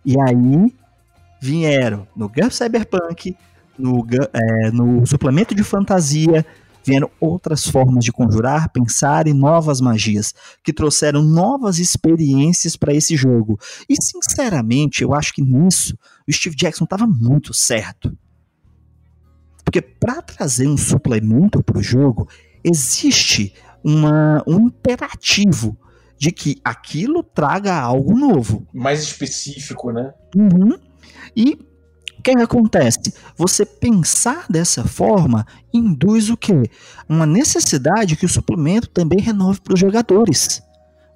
E 0.05 0.15
aí 0.19 0.73
vieram 1.39 2.07
no 2.15 2.27
GURPS 2.27 2.55
Cyberpunk, 2.55 3.35
no, 3.77 4.05
é, 4.33 4.71
no 4.71 5.05
suplemento 5.05 5.53
de 5.53 5.63
fantasia, 5.63 6.45
vieram 6.87 7.11
outras 7.19 7.67
formas 7.67 8.05
de 8.05 8.13
conjurar, 8.13 8.71
pensar 8.71 9.27
e 9.27 9.33
novas 9.33 9.81
magias, 9.81 10.33
que 10.63 10.71
trouxeram 10.71 11.21
novas 11.21 11.79
experiências 11.79 12.77
para 12.77 12.93
esse 12.93 13.17
jogo. 13.17 13.59
E 13.89 14.01
sinceramente, 14.01 15.03
eu 15.03 15.13
acho 15.13 15.33
que 15.33 15.41
nisso 15.41 15.97
o 16.25 16.31
Steve 16.31 16.55
Jackson 16.55 16.85
estava 16.85 17.05
muito 17.05 17.53
certo. 17.53 18.17
Porque 19.65 19.81
para 19.81 20.21
trazer 20.21 20.65
um 20.65 20.77
suplemento 20.77 21.61
para 21.61 21.77
o 21.77 21.83
jogo, 21.83 22.29
existe 22.63 23.53
uma, 23.83 24.41
um 24.47 24.67
imperativo 24.67 25.77
de 26.17 26.31
que 26.31 26.55
aquilo 26.63 27.21
traga 27.21 27.75
algo 27.75 28.17
novo. 28.17 28.65
Mais 28.73 29.03
específico, 29.03 29.91
né? 29.91 30.13
Uhum. 30.33 30.77
E 31.35 31.59
que, 32.27 32.35
que 32.35 32.43
acontece? 32.43 33.13
Você 33.37 33.65
pensar 33.65 34.47
dessa 34.49 34.83
forma 34.83 35.47
induz 35.73 36.29
o 36.29 36.35
quê? 36.35 36.69
Uma 37.07 37.25
necessidade 37.25 38.17
que 38.17 38.25
o 38.25 38.29
suplemento 38.29 38.89
também 38.89 39.21
renove 39.21 39.61
para 39.61 39.73
os 39.73 39.79
jogadores. 39.79 40.61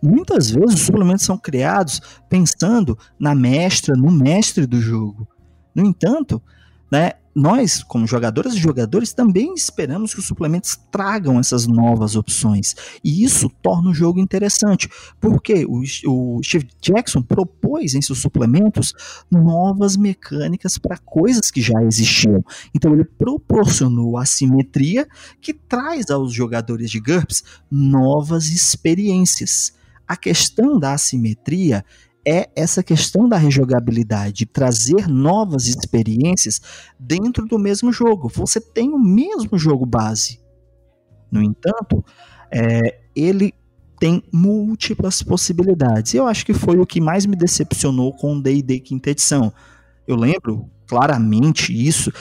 Muitas 0.02 0.50
vezes 0.50 0.76
os 0.76 0.82
suplementos 0.86 1.26
são 1.26 1.38
criados 1.38 2.02
pensando 2.30 2.97
na 3.19 3.36
mestra, 3.36 3.93
no 3.93 4.10
mestre 4.10 4.65
do 4.65 4.80
jogo. 4.80 5.28
No 5.76 5.86
entanto, 5.86 6.41
né, 6.89 7.12
nós, 7.34 7.82
como 7.84 8.06
jogadoras 8.06 8.54
e 8.54 8.60
jogadores, 8.60 9.13
também 9.13 9.54
esperamos 9.54 10.13
que 10.13 10.20
os 10.20 10.28
suplementos 10.28 10.78
tragam 10.91 11.39
essas 11.39 11.65
novas 11.65 12.15
opções. 12.15 12.76
E 13.04 13.24
isso 13.24 13.50
torna 13.62 13.89
o 13.89 13.94
jogo 13.94 14.20
interessante, 14.20 14.89
porque 15.20 15.65
o, 15.65 15.82
o 16.08 16.44
Steve 16.44 16.67
Jackson 16.82 17.22
propôs 17.22 17.94
em 17.96 18.02
seus 18.02 18.20
suplementos 18.20 18.94
novas 19.32 19.96
mecânicas 19.96 20.78
para 20.78 20.98
coisas 20.98 21.50
que 21.50 21.62
já 21.62 21.82
existiam. 21.84 22.44
Então 22.76 22.94
ele 22.94 23.06
proporcionou 23.06 24.17
a 24.17 24.26
simetria 24.26 25.08
que 25.39 25.54
traz 25.54 26.10
aos 26.10 26.34
jogadores 26.34 26.91
de 26.91 27.00
GURPS 27.00 27.44
novas 27.70 28.46
experiências. 28.48 29.74
A 30.08 30.17
questão 30.17 30.78
da 30.78 30.94
assimetria 30.94 31.86
é 32.26 32.50
essa 32.56 32.84
questão 32.84 33.28
da 33.28 33.38
rejogabilidade, 33.38 34.46
trazer 34.46 35.08
novas 35.08 35.68
experiências 35.68 36.62
dentro 37.00 37.46
do 37.46 37.58
mesmo 37.58 37.92
jogo. 37.92 38.30
Você 38.36 38.60
tem 38.62 38.90
o 38.90 39.00
mesmo 39.00 39.58
jogo 39.58 39.86
base. 39.86 40.40
No 41.32 41.42
entanto, 41.42 42.04
é, 42.52 43.00
ele 43.16 43.54
tem 44.00 44.24
múltiplas 44.32 45.22
possibilidades. 45.22 46.14
Eu 46.14 46.28
acho 46.28 46.46
que 46.46 46.54
foi 46.54 46.80
o 46.80 46.86
que 46.86 47.00
mais 47.00 47.26
me 47.26 47.36
decepcionou 47.36 48.14
com 48.14 48.36
o 48.36 48.42
D&D 48.42 48.80
quinta 48.80 49.12
edição. 49.12 49.54
Eu 50.08 50.16
lembro 50.16 50.70
claramente 50.88 51.72
isso 51.72 52.12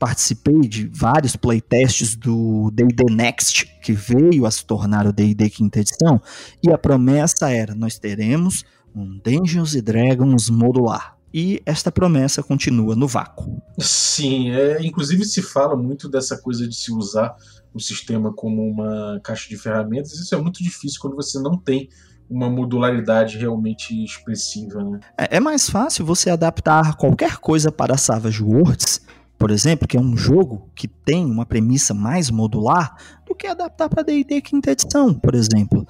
participei 0.00 0.60
de 0.60 0.86
vários 0.86 1.36
playtests 1.36 2.16
do 2.16 2.70
D&D 2.72 3.04
Next, 3.12 3.66
que 3.82 3.92
veio 3.92 4.46
a 4.46 4.50
se 4.50 4.64
tornar 4.64 5.06
o 5.06 5.12
D&D 5.12 5.50
quinta 5.50 5.80
edição, 5.80 6.20
e 6.62 6.72
a 6.72 6.78
promessa 6.78 7.50
era, 7.50 7.74
nós 7.74 7.98
teremos 7.98 8.64
um 8.94 9.20
Dungeons 9.24 9.74
Dragons 9.82 10.50
modular. 10.50 11.16
E 11.32 11.62
esta 11.64 11.92
promessa 11.92 12.42
continua 12.42 12.96
no 12.96 13.06
vácuo. 13.06 13.62
Sim, 13.78 14.50
é, 14.50 14.84
inclusive 14.84 15.24
se 15.24 15.40
fala 15.40 15.76
muito 15.76 16.08
dessa 16.08 16.36
coisa 16.36 16.66
de 16.66 16.74
se 16.74 16.92
usar 16.92 17.36
o 17.72 17.78
sistema 17.78 18.32
como 18.32 18.68
uma 18.68 19.20
caixa 19.22 19.48
de 19.48 19.56
ferramentas. 19.56 20.12
Isso 20.12 20.34
é 20.34 20.38
muito 20.38 20.62
difícil 20.62 21.00
quando 21.00 21.14
você 21.14 21.38
não 21.38 21.56
tem 21.56 21.88
uma 22.28 22.50
modularidade 22.50 23.38
realmente 23.38 24.04
expressiva. 24.04 24.82
Né? 24.82 25.00
É, 25.16 25.36
é 25.36 25.40
mais 25.40 25.70
fácil 25.70 26.04
você 26.04 26.30
adaptar 26.30 26.96
qualquer 26.96 27.36
coisa 27.38 27.70
para 27.70 27.96
Savage 27.96 28.42
Worlds, 28.42 29.00
por 29.38 29.50
exemplo, 29.50 29.88
que 29.88 29.96
é 29.96 30.00
um 30.00 30.16
jogo 30.16 30.68
que 30.74 30.86
tem 30.86 31.24
uma 31.24 31.46
premissa 31.46 31.94
mais 31.94 32.30
modular, 32.30 32.94
do 33.26 33.34
que 33.34 33.46
adaptar 33.46 33.88
para 33.88 34.02
D&D 34.02 34.40
quinta 34.42 34.70
edição, 34.70 35.14
por 35.14 35.34
exemplo. 35.34 35.86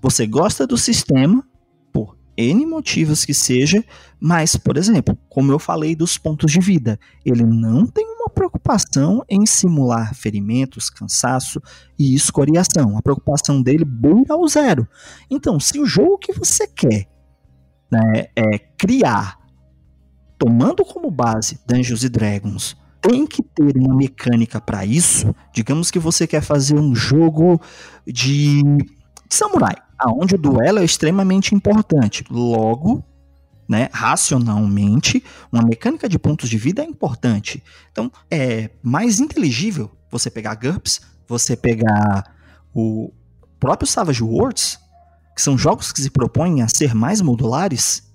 Você 0.00 0.26
gosta 0.26 0.66
do 0.66 0.76
sistema, 0.76 1.44
N 2.36 2.66
motivos 2.66 3.24
que 3.24 3.34
seja, 3.34 3.84
mas, 4.20 4.56
por 4.56 4.76
exemplo, 4.76 5.16
como 5.28 5.52
eu 5.52 5.58
falei 5.58 5.94
dos 5.94 6.16
pontos 6.16 6.50
de 6.50 6.60
vida, 6.60 6.98
ele 7.24 7.44
não 7.44 7.86
tem 7.86 8.06
uma 8.06 8.28
preocupação 8.28 9.22
em 9.28 9.44
simular 9.44 10.14
ferimentos, 10.14 10.88
cansaço 10.88 11.60
e 11.98 12.14
escoriação. 12.14 12.96
A 12.96 13.02
preocupação 13.02 13.60
dele 13.60 13.84
beira 13.84 14.34
ao 14.34 14.46
zero. 14.48 14.86
Então, 15.30 15.58
se 15.60 15.78
o 15.78 15.86
jogo 15.86 16.18
que 16.18 16.32
você 16.32 16.66
quer 16.66 17.08
né, 17.90 18.28
é 18.34 18.58
criar, 18.78 19.38
tomando 20.38 20.84
como 20.84 21.10
base 21.10 21.60
Dungeons 21.66 22.08
Dragons, 22.08 22.76
tem 23.00 23.26
que 23.26 23.42
ter 23.42 23.76
uma 23.76 23.94
mecânica 23.94 24.60
para 24.60 24.86
isso. 24.86 25.34
Digamos 25.52 25.90
que 25.90 25.98
você 25.98 26.26
quer 26.26 26.40
fazer 26.40 26.78
um 26.78 26.94
jogo 26.94 27.60
de 28.06 28.62
samurai 29.28 29.74
aonde 30.02 30.34
o 30.34 30.38
duelo 30.38 30.78
é 30.78 30.84
extremamente 30.84 31.54
importante. 31.54 32.24
Logo, 32.30 33.04
né, 33.68 33.88
racionalmente, 33.92 35.22
uma 35.50 35.62
mecânica 35.62 36.08
de 36.08 36.18
pontos 36.18 36.48
de 36.48 36.58
vida 36.58 36.82
é 36.82 36.84
importante. 36.84 37.62
Então, 37.90 38.10
é 38.30 38.70
mais 38.82 39.20
inteligível 39.20 39.90
você 40.10 40.30
pegar 40.30 40.56
GURPS, 40.56 41.00
você 41.26 41.56
pegar 41.56 42.34
o 42.74 43.12
próprio 43.58 43.88
Savage 43.88 44.22
Worlds, 44.22 44.78
que 45.34 45.40
são 45.40 45.56
jogos 45.56 45.92
que 45.92 46.02
se 46.02 46.10
propõem 46.10 46.62
a 46.62 46.68
ser 46.68 46.94
mais 46.94 47.20
modulares, 47.20 48.12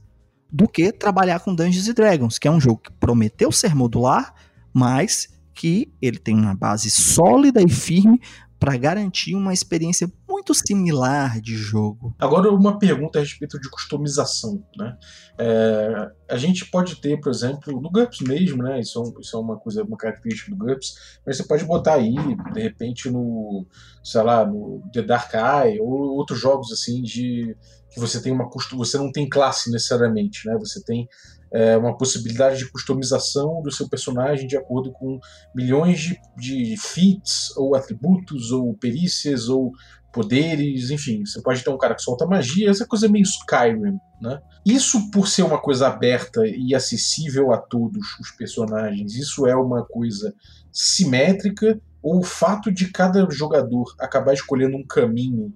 do 0.51 0.67
que 0.67 0.91
trabalhar 0.91 1.39
com 1.39 1.53
Dungeons 1.53 1.93
Dragons, 1.93 2.37
que 2.37 2.47
é 2.47 2.51
um 2.51 2.59
jogo 2.59 2.81
que 2.81 2.91
prometeu 2.93 3.51
ser 3.51 3.75
modular, 3.75 4.33
mas 4.73 5.29
que 5.53 5.91
ele 6.01 6.19
tem 6.19 6.35
uma 6.35 6.53
base 6.53 6.89
sólida 6.89 7.61
e 7.61 7.69
firme 7.69 8.21
para 8.59 8.75
garantir 8.77 9.35
uma 9.35 9.53
experiência 9.53 10.11
muito 10.27 10.53
similar 10.53 11.39
de 11.41 11.55
jogo. 11.55 12.15
Agora 12.17 12.51
uma 12.51 12.79
pergunta 12.79 13.19
a 13.19 13.21
respeito 13.21 13.59
de 13.59 13.69
customização, 13.69 14.63
né? 14.77 14.97
É, 15.37 16.11
a 16.29 16.37
gente 16.37 16.65
pode 16.65 16.95
ter, 16.99 17.19
por 17.19 17.31
exemplo, 17.31 17.79
no 17.79 17.89
GURPS 17.89 18.21
mesmo, 18.21 18.63
né? 18.63 18.79
Isso, 18.79 19.01
é 19.01 19.21
isso 19.21 19.37
é 19.37 19.39
uma 19.39 19.57
coisa, 19.57 19.83
uma 19.83 19.97
característica 19.97 20.51
do 20.51 20.57
GURPS, 20.57 21.19
mas 21.25 21.37
você 21.37 21.43
pode 21.43 21.63
botar 21.65 21.95
aí, 21.95 22.15
de 22.53 22.61
repente, 22.61 23.09
no, 23.09 23.65
sei 24.03 24.21
lá, 24.23 24.45
no 24.45 24.81
The 24.91 25.03
Dark 25.03 25.31
Eye 25.33 25.79
ou 25.79 26.15
outros 26.15 26.39
jogos 26.39 26.71
assim 26.71 27.01
de 27.01 27.55
que 27.89 27.99
você 27.99 28.21
tem 28.21 28.31
uma 28.31 28.49
você 28.73 28.97
não 28.97 29.11
tem 29.11 29.29
classe 29.29 29.71
necessariamente, 29.71 30.47
né? 30.47 30.57
Você 30.59 30.83
tem 30.83 31.07
é, 31.51 31.77
uma 31.77 31.97
possibilidade 31.97 32.59
de 32.59 32.71
customização 32.71 33.61
do 33.61 33.71
seu 33.71 33.87
personagem 33.87 34.47
de 34.47 34.57
acordo 34.57 34.91
com 34.91 35.19
milhões 35.55 35.99
de, 35.99 36.19
de 36.37 36.75
feats, 36.77 37.55
ou 37.55 37.75
atributos, 37.75 38.51
ou 38.51 38.73
perícias, 38.73 39.49
ou 39.49 39.71
poderes, 40.11 40.89
enfim. 40.89 41.25
Você 41.25 41.41
pode 41.41 41.63
ter 41.63 41.69
um 41.69 41.77
cara 41.77 41.95
que 41.95 42.01
solta 42.01 42.25
magia, 42.25 42.69
essa 42.69 42.87
coisa 42.87 43.05
é 43.05 43.09
meio 43.09 43.23
Skyrim, 43.23 43.99
né? 44.21 44.41
Isso 44.65 45.11
por 45.11 45.27
ser 45.27 45.43
uma 45.43 45.59
coisa 45.59 45.87
aberta 45.87 46.41
e 46.45 46.73
acessível 46.73 47.53
a 47.53 47.57
todos 47.57 48.05
os 48.19 48.31
personagens, 48.31 49.15
isso 49.15 49.45
é 49.45 49.55
uma 49.55 49.85
coisa 49.85 50.33
simétrica, 50.71 51.79
ou 52.01 52.19
o 52.19 52.23
fato 52.23 52.71
de 52.71 52.91
cada 52.91 53.29
jogador 53.29 53.93
acabar 53.99 54.33
escolhendo 54.33 54.77
um 54.77 54.85
caminho 54.85 55.53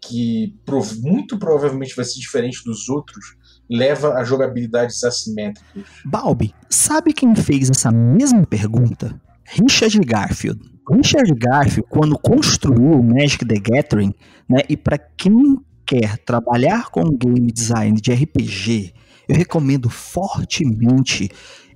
que 0.00 0.54
muito 1.00 1.38
provavelmente 1.38 1.94
vai 1.94 2.04
ser 2.04 2.18
diferente 2.18 2.64
dos 2.64 2.88
outros, 2.88 3.36
leva 3.70 4.14
a 4.14 4.24
jogabilidades 4.24 5.02
assimétricas. 5.04 5.84
Balbi, 6.04 6.54
sabe 6.68 7.12
quem 7.12 7.34
fez 7.34 7.70
essa 7.70 7.90
mesma 7.90 8.46
pergunta? 8.46 9.20
Richard 9.44 9.98
Garfield. 10.00 10.60
Richard 10.90 11.32
Garfield, 11.34 11.88
quando 11.88 12.18
construiu 12.18 12.92
o 12.92 13.02
Magic 13.02 13.44
the 13.46 13.54
Gathering, 13.54 14.12
né, 14.48 14.60
e 14.68 14.76
para 14.76 14.98
quem 14.98 15.56
quer 15.86 16.18
trabalhar 16.18 16.90
com 16.90 17.16
game 17.16 17.52
design 17.52 18.00
de 18.00 18.12
RPG, 18.12 18.92
eu 19.28 19.36
recomendo 19.36 19.88
fortemente 19.88 21.30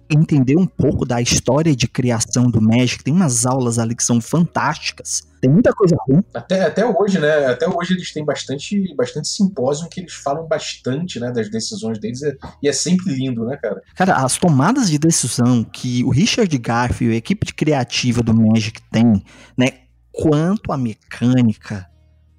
entender 0.08 0.56
um 0.56 0.66
pouco 0.66 1.04
da 1.04 1.20
história 1.20 1.74
de 1.74 1.88
criação 1.88 2.50
do 2.50 2.60
Magic. 2.60 3.02
Tem 3.02 3.12
umas 3.12 3.44
aulas 3.44 3.78
ali 3.78 3.94
que 3.94 4.04
são 4.04 4.20
fantásticas. 4.20 5.26
Tem 5.40 5.50
muita 5.50 5.72
coisa 5.72 5.96
ruim. 6.06 6.22
Até, 6.34 6.62
até 6.62 6.84
hoje, 6.84 7.18
né? 7.18 7.46
Até 7.46 7.68
hoje 7.68 7.94
eles 7.94 8.12
têm 8.12 8.24
bastante, 8.24 8.94
bastante 8.96 9.28
simpósio 9.28 9.88
que 9.88 10.00
eles 10.00 10.14
falam 10.14 10.46
bastante, 10.46 11.20
né, 11.20 11.30
das 11.30 11.50
decisões 11.50 11.98
deles 11.98 12.22
é, 12.22 12.34
e 12.62 12.68
é 12.68 12.72
sempre 12.72 13.14
lindo, 13.14 13.44
né, 13.44 13.56
cara? 13.56 13.82
Cara, 13.94 14.16
as 14.16 14.38
tomadas 14.38 14.90
de 14.90 14.98
decisão 14.98 15.62
que 15.62 16.02
o 16.04 16.10
Richard 16.10 16.56
Garfield 16.58 17.12
e 17.12 17.14
a 17.14 17.18
equipe 17.18 17.52
criativa 17.52 18.22
do 18.22 18.34
Magic 18.34 18.80
tem, 18.90 19.22
né, 19.56 19.68
quanto 20.10 20.72
a 20.72 20.76
mecânica, 20.76 21.86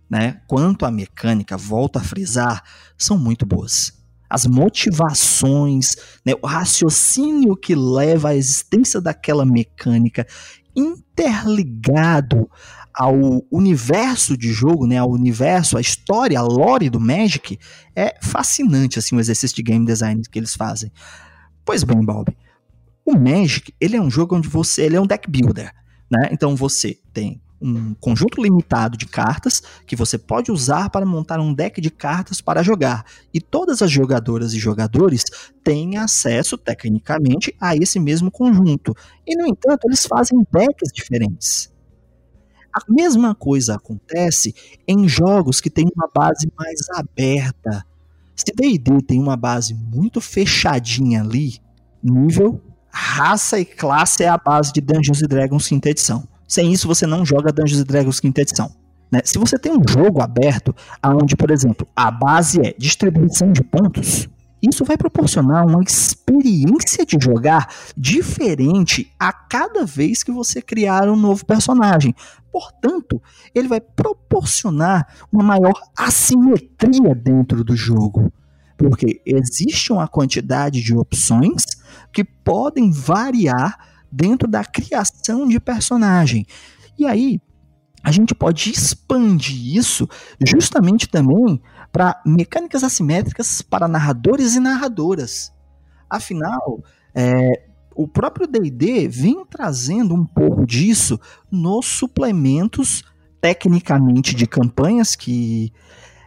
né, 0.09 0.41
quanto 0.47 0.85
a 0.85 0.91
mecânica, 0.91 1.55
volto 1.55 1.97
a 1.97 2.01
frisar, 2.01 2.63
são 2.97 3.17
muito 3.17 3.45
boas 3.45 3.96
as 4.29 4.45
motivações, 4.45 5.95
né, 6.25 6.33
o 6.41 6.47
raciocínio 6.47 7.55
que 7.55 7.75
leva 7.75 8.29
à 8.29 8.35
existência 8.35 8.99
daquela 8.99 9.45
mecânica 9.45 10.27
interligado 10.75 12.49
ao 12.93 13.15
universo 13.51 14.35
de 14.35 14.51
jogo, 14.51 14.87
né, 14.87 14.97
ao 14.97 15.09
universo, 15.09 15.77
a 15.77 15.81
história, 15.81 16.39
a 16.39 16.41
lore 16.41 16.89
do 16.89 16.99
Magic, 16.99 17.57
é 17.95 18.15
fascinante 18.21 18.99
assim 18.99 19.15
o 19.15 19.19
exercício 19.19 19.55
de 19.55 19.63
game 19.63 19.85
design 19.85 20.21
que 20.31 20.39
eles 20.39 20.55
fazem. 20.55 20.91
Pois 21.63 21.83
bem, 21.83 22.03
Bob, 22.03 22.35
o 23.05 23.17
Magic, 23.17 23.73
ele 23.79 23.95
é 23.95 24.01
um 24.01 24.09
jogo 24.09 24.35
onde 24.35 24.47
você, 24.47 24.83
ele 24.83 24.95
é 24.95 25.01
um 25.01 25.07
deck 25.07 25.29
builder, 25.29 25.71
né? 26.09 26.29
Então 26.31 26.55
você 26.55 26.97
tem 27.13 27.41
um 27.61 27.93
conjunto 27.95 28.41
limitado 28.41 28.97
de 28.97 29.05
cartas 29.05 29.61
que 29.85 29.95
você 29.95 30.17
pode 30.17 30.51
usar 30.51 30.89
para 30.89 31.05
montar 31.05 31.39
um 31.39 31.53
deck 31.53 31.81
de 31.81 31.89
cartas 31.89 32.39
para 32.39 32.63
jogar. 32.63 33.05
E 33.33 33.41
todas 33.41 33.81
as 33.81 33.91
jogadoras 33.91 34.53
e 34.53 34.59
jogadores 34.59 35.23
têm 35.63 35.97
acesso, 35.97 36.57
tecnicamente, 36.57 37.55
a 37.59 37.75
esse 37.75 37.99
mesmo 37.99 38.31
conjunto. 38.31 38.95
E, 39.25 39.35
no 39.35 39.47
entanto, 39.47 39.85
eles 39.85 40.05
fazem 40.05 40.45
decks 40.51 40.91
diferentes. 40.93 41.71
A 42.73 42.81
mesma 42.87 43.33
coisa 43.33 43.75
acontece 43.75 44.53
em 44.87 45.07
jogos 45.07 45.59
que 45.59 45.69
têm 45.69 45.87
uma 45.95 46.09
base 46.13 46.47
mais 46.55 46.79
aberta. 46.93 47.83
Se 48.35 48.45
D&D 48.55 49.01
tem 49.01 49.19
uma 49.19 49.35
base 49.35 49.73
muito 49.73 50.21
fechadinha 50.21 51.23
ali, 51.23 51.59
nível, 52.03 52.61
raça 52.91 53.59
e 53.59 53.65
classe 53.65 54.23
é 54.23 54.27
a 54.27 54.37
base 54.37 54.71
de 54.71 54.79
Dungeons 54.79 55.21
Dragons 55.21 55.67
quinta 55.67 55.89
edição. 55.89 56.27
Sem 56.47 56.71
isso, 56.71 56.87
você 56.87 57.05
não 57.05 57.25
joga 57.25 57.51
Dungeons 57.51 57.83
Dragons 57.83 58.19
quinta 58.19 58.41
edição. 58.41 58.71
Né? 59.11 59.21
Se 59.23 59.37
você 59.37 59.57
tem 59.57 59.71
um 59.71 59.83
jogo 59.87 60.21
aberto, 60.21 60.75
onde, 61.03 61.35
por 61.35 61.51
exemplo, 61.51 61.87
a 61.95 62.09
base 62.09 62.61
é 62.61 62.73
distribuição 62.77 63.51
de 63.51 63.63
pontos, 63.63 64.29
isso 64.61 64.83
vai 64.83 64.97
proporcionar 64.97 65.65
uma 65.65 65.83
experiência 65.83 67.05
de 67.05 67.17
jogar 67.21 67.69
diferente 67.95 69.13
a 69.19 69.31
cada 69.31 69.85
vez 69.85 70.23
que 70.23 70.31
você 70.31 70.61
criar 70.61 71.07
um 71.07 71.15
novo 71.15 71.45
personagem. 71.45 72.15
Portanto, 72.51 73.21
ele 73.53 73.67
vai 73.67 73.79
proporcionar 73.79 75.07
uma 75.31 75.43
maior 75.43 75.79
assimetria 75.95 77.13
dentro 77.13 77.63
do 77.63 77.75
jogo. 77.75 78.31
Porque 78.75 79.21
existe 79.25 79.91
uma 79.91 80.07
quantidade 80.07 80.81
de 80.81 80.95
opções 80.95 81.63
que 82.11 82.23
podem 82.23 82.91
variar 82.91 83.77
dentro 84.17 84.47
da 84.47 84.65
criação 84.65 85.47
de 85.47 85.59
personagem. 85.59 86.45
E 86.97 87.05
aí, 87.05 87.39
a 88.03 88.11
gente 88.11 88.33
pode 88.33 88.71
expandir 88.71 89.75
isso 89.75 90.09
justamente 90.45 91.07
também 91.07 91.61
para 91.91 92.19
mecânicas 92.25 92.83
assimétricas 92.83 93.61
para 93.61 93.87
narradores 93.87 94.55
e 94.55 94.59
narradoras. 94.59 95.53
Afinal, 96.09 96.81
é, 97.13 97.67
o 97.95 98.07
próprio 98.07 98.47
D&D 98.47 99.07
vem 99.07 99.45
trazendo 99.45 100.15
um 100.15 100.25
pouco 100.25 100.65
disso 100.65 101.19
nos 101.51 101.85
suplementos 101.85 103.03
tecnicamente 103.39 104.35
de 104.35 104.47
campanhas 104.47 105.15
que 105.15 105.71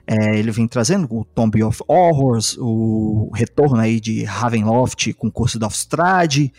é, 0.07 0.39
ele 0.39 0.51
vem 0.51 0.67
trazendo, 0.67 1.07
o 1.11 1.25
Tomb 1.25 1.63
of 1.63 1.81
Horrors, 1.87 2.57
o 2.59 3.31
retorno 3.33 3.77
aí 3.77 4.01
de 4.01 4.25
Ravenloft 4.25 5.13
com 5.15 5.29
o 5.29 5.33
curso 5.33 5.59
da 5.59 5.69
Strade, 5.69 6.53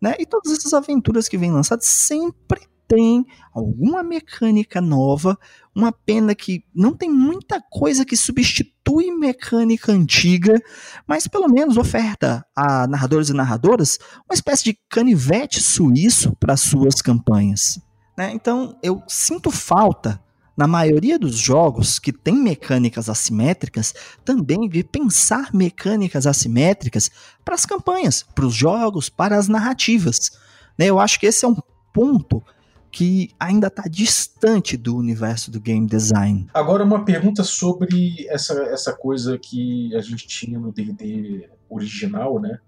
né? 0.00 0.14
E 0.18 0.26
todas 0.26 0.52
essas 0.52 0.72
aventuras 0.72 1.28
que 1.28 1.38
vêm 1.38 1.52
lançadas 1.52 1.86
sempre 1.86 2.60
tem 2.88 3.26
alguma 3.52 4.02
mecânica 4.02 4.80
nova, 4.80 5.36
uma 5.74 5.92
pena 5.92 6.34
que 6.34 6.64
não 6.74 6.94
tem 6.94 7.10
muita 7.10 7.60
coisa 7.70 8.04
que 8.04 8.16
substitui 8.16 9.10
mecânica 9.10 9.92
antiga, 9.92 10.60
mas 11.06 11.26
pelo 11.26 11.48
menos 11.48 11.76
oferta 11.76 12.46
a 12.54 12.86
narradores 12.86 13.28
e 13.28 13.32
narradoras 13.32 13.98
uma 14.28 14.34
espécie 14.34 14.64
de 14.64 14.78
canivete 14.88 15.60
suíço 15.60 16.34
para 16.38 16.56
suas 16.56 17.02
campanhas. 17.02 17.80
Né? 18.16 18.32
Então 18.32 18.78
eu 18.82 19.02
sinto 19.06 19.50
falta 19.50 20.22
na 20.56 20.66
maioria 20.66 21.18
dos 21.18 21.36
jogos 21.36 21.98
que 21.98 22.12
tem 22.12 22.34
mecânicas 22.34 23.08
assimétricas, 23.08 23.94
também 24.24 24.68
de 24.68 24.82
pensar 24.82 25.52
mecânicas 25.52 26.26
assimétricas 26.26 27.10
para 27.44 27.54
as 27.54 27.66
campanhas, 27.66 28.24
para 28.34 28.46
os 28.46 28.54
jogos, 28.54 29.08
para 29.08 29.36
as 29.36 29.48
narrativas. 29.48 30.30
Né? 30.78 30.86
Eu 30.86 30.98
acho 30.98 31.20
que 31.20 31.26
esse 31.26 31.44
é 31.44 31.48
um 31.48 31.56
ponto 31.92 32.42
que 32.90 33.30
ainda 33.38 33.66
está 33.66 33.82
distante 33.82 34.76
do 34.76 34.96
universo 34.96 35.50
do 35.50 35.60
game 35.60 35.86
design. 35.86 36.46
Agora, 36.54 36.82
uma 36.82 37.04
pergunta 37.04 37.44
sobre 37.44 38.26
essa, 38.28 38.54
essa 38.64 38.92
coisa 38.94 39.38
que 39.38 39.94
a 39.94 40.00
gente 40.00 40.26
tinha 40.26 40.58
no 40.58 40.72
D&D 40.72 41.46
original, 41.68 42.40
né? 42.40 42.58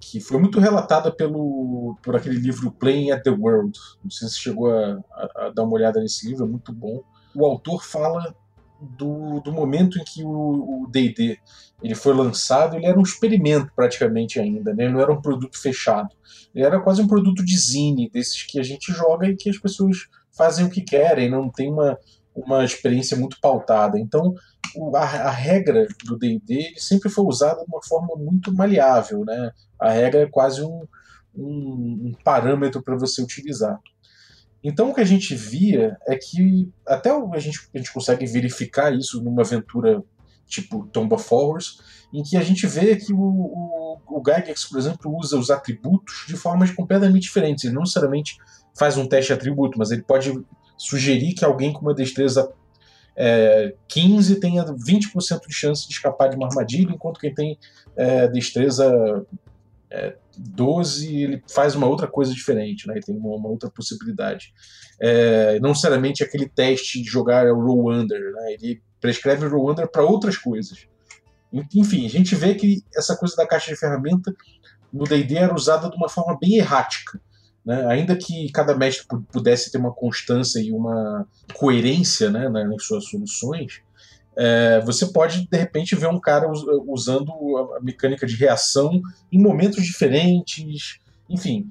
Que 0.00 0.18
foi 0.18 0.38
muito 0.38 0.58
relatada 0.58 1.12
pelo, 1.12 1.96
por 2.02 2.16
aquele 2.16 2.38
livro 2.38 2.72
Playing 2.72 3.12
at 3.12 3.22
the 3.22 3.30
World. 3.30 3.78
Não 4.02 4.10
sei 4.10 4.28
se 4.28 4.38
chegou 4.38 4.70
a, 4.70 4.98
a, 5.12 5.46
a 5.46 5.50
dar 5.50 5.62
uma 5.62 5.74
olhada 5.74 6.00
nesse 6.00 6.26
livro, 6.26 6.44
é 6.44 6.48
muito 6.48 6.72
bom. 6.72 7.02
O 7.34 7.44
autor 7.44 7.84
fala 7.84 8.34
do, 8.80 9.40
do 9.40 9.52
momento 9.52 9.98
em 9.98 10.04
que 10.04 10.24
o 10.24 10.88
D&D 10.90 11.38
ele 11.82 11.94
foi 11.94 12.14
lançado, 12.14 12.76
ele 12.76 12.86
era 12.86 12.98
um 12.98 13.02
experimento 13.02 13.70
praticamente 13.74 14.38
ainda, 14.38 14.74
né? 14.74 14.84
Ele 14.84 14.92
não 14.92 15.00
era 15.00 15.12
um 15.12 15.20
produto 15.20 15.60
fechado. 15.60 16.08
Ele 16.54 16.64
era 16.64 16.80
quase 16.80 17.00
um 17.02 17.06
produto 17.06 17.44
de 17.44 17.56
zine, 17.56 18.10
desses 18.10 18.42
que 18.42 18.58
a 18.58 18.62
gente 18.62 18.92
joga 18.92 19.26
e 19.26 19.36
que 19.36 19.48
as 19.48 19.58
pessoas 19.58 20.08
fazem 20.30 20.66
o 20.66 20.70
que 20.70 20.82
querem, 20.82 21.30
não 21.30 21.50
tem 21.50 21.70
uma, 21.70 21.98
uma 22.44 22.64
experiência 22.64 23.16
muito 23.16 23.38
pautada. 23.40 23.98
Então, 23.98 24.34
a, 24.94 24.98
a, 24.98 25.30
regra 25.30 25.86
do 26.04 26.16
D&D 26.16 26.74
sempre 26.76 27.08
foi 27.08 27.24
usada 27.24 27.64
de 27.64 27.66
uma 27.70 27.82
forma 27.82 28.14
muito 28.16 28.52
maleável, 28.52 29.24
né? 29.24 29.50
A 29.78 29.90
regra 29.90 30.22
é 30.22 30.26
quase 30.26 30.62
um, 30.62 30.86
um, 31.34 32.08
um 32.08 32.12
parâmetro 32.24 32.82
para 32.82 32.96
você 32.96 33.22
utilizar. 33.22 33.78
Então 34.62 34.90
o 34.90 34.94
que 34.94 35.00
a 35.00 35.04
gente 35.04 35.34
via 35.34 35.96
é 36.06 36.16
que 36.16 36.70
até 36.86 37.10
a 37.10 37.38
gente, 37.38 37.60
a 37.74 37.78
gente 37.78 37.92
consegue 37.92 38.26
verificar 38.26 38.94
isso 38.94 39.22
numa 39.22 39.42
aventura 39.42 40.02
tipo 40.46 40.86
Tomb 40.88 41.14
of 41.14 41.26
Horrors, 41.32 41.80
em 42.12 42.22
que 42.22 42.36
a 42.36 42.42
gente 42.42 42.66
vê 42.66 42.96
que 42.96 43.12
o, 43.12 43.18
o, 43.18 43.98
o 44.08 44.22
Gygax, 44.22 44.64
por 44.64 44.78
exemplo, 44.78 45.16
usa 45.16 45.38
os 45.38 45.50
atributos 45.50 46.24
de 46.26 46.36
formas 46.36 46.70
completamente 46.72 47.22
diferentes. 47.22 47.64
Ele 47.64 47.74
não 47.74 47.82
necessariamente 47.82 48.36
faz 48.76 48.96
um 48.96 49.06
teste 49.06 49.28
de 49.28 49.34
atributo, 49.34 49.78
mas 49.78 49.90
ele 49.90 50.02
pode 50.02 50.32
sugerir 50.80 51.34
que 51.34 51.44
alguém 51.44 51.72
com 51.72 51.82
uma 51.82 51.94
destreza 51.94 52.50
é, 53.14 53.74
15 53.86 54.40
tenha 54.40 54.64
20% 54.64 55.46
de 55.46 55.54
chance 55.54 55.86
de 55.86 55.92
escapar 55.92 56.30
de 56.30 56.36
uma 56.36 56.46
armadilha, 56.46 56.90
enquanto 56.90 57.20
quem 57.20 57.34
tem 57.34 57.58
é, 57.94 58.26
destreza 58.28 59.26
é, 59.90 60.16
12 60.38 61.22
ele 61.22 61.42
faz 61.52 61.74
uma 61.74 61.86
outra 61.86 62.06
coisa 62.06 62.32
diferente, 62.32 62.86
né? 62.86 62.94
Ele 62.94 63.02
tem 63.02 63.16
uma, 63.16 63.36
uma 63.36 63.48
outra 63.48 63.68
possibilidade. 63.68 64.54
É, 64.98 65.60
não 65.60 65.70
necessariamente 65.70 66.24
aquele 66.24 66.48
teste 66.48 67.02
de 67.02 67.10
jogar 67.10 67.46
o 67.46 67.60
roll 67.60 67.92
under, 67.92 68.32
né? 68.32 68.54
Ele 68.54 68.80
prescreve 69.00 69.44
o 69.44 69.50
roll 69.50 69.70
under 69.70 69.86
para 69.86 70.02
outras 70.02 70.38
coisas. 70.38 70.86
Enfim, 71.74 72.06
a 72.06 72.08
gente 72.08 72.34
vê 72.34 72.54
que 72.54 72.82
essa 72.96 73.16
coisa 73.16 73.36
da 73.36 73.46
caixa 73.46 73.72
de 73.72 73.78
ferramenta 73.78 74.32
no 74.90 75.04
D&D 75.04 75.36
era 75.36 75.54
usada 75.54 75.90
de 75.90 75.96
uma 75.96 76.08
forma 76.08 76.38
bem 76.40 76.56
errática. 76.56 77.20
Né? 77.70 77.86
Ainda 77.86 78.16
que 78.16 78.50
cada 78.50 78.76
mestre 78.76 79.06
pudesse 79.30 79.70
ter 79.70 79.78
uma 79.78 79.92
constância 79.92 80.58
e 80.58 80.72
uma 80.72 81.24
coerência 81.54 82.28
né, 82.28 82.48
nas 82.48 82.84
suas 82.84 83.04
soluções, 83.04 83.80
é, 84.36 84.80
você 84.80 85.06
pode, 85.06 85.46
de 85.48 85.56
repente, 85.56 85.94
ver 85.94 86.08
um 86.08 86.18
cara 86.18 86.50
usando 86.88 87.30
a 87.76 87.80
mecânica 87.80 88.26
de 88.26 88.34
reação 88.34 89.00
em 89.30 89.40
momentos 89.40 89.84
diferentes, 89.86 90.98
enfim, 91.28 91.70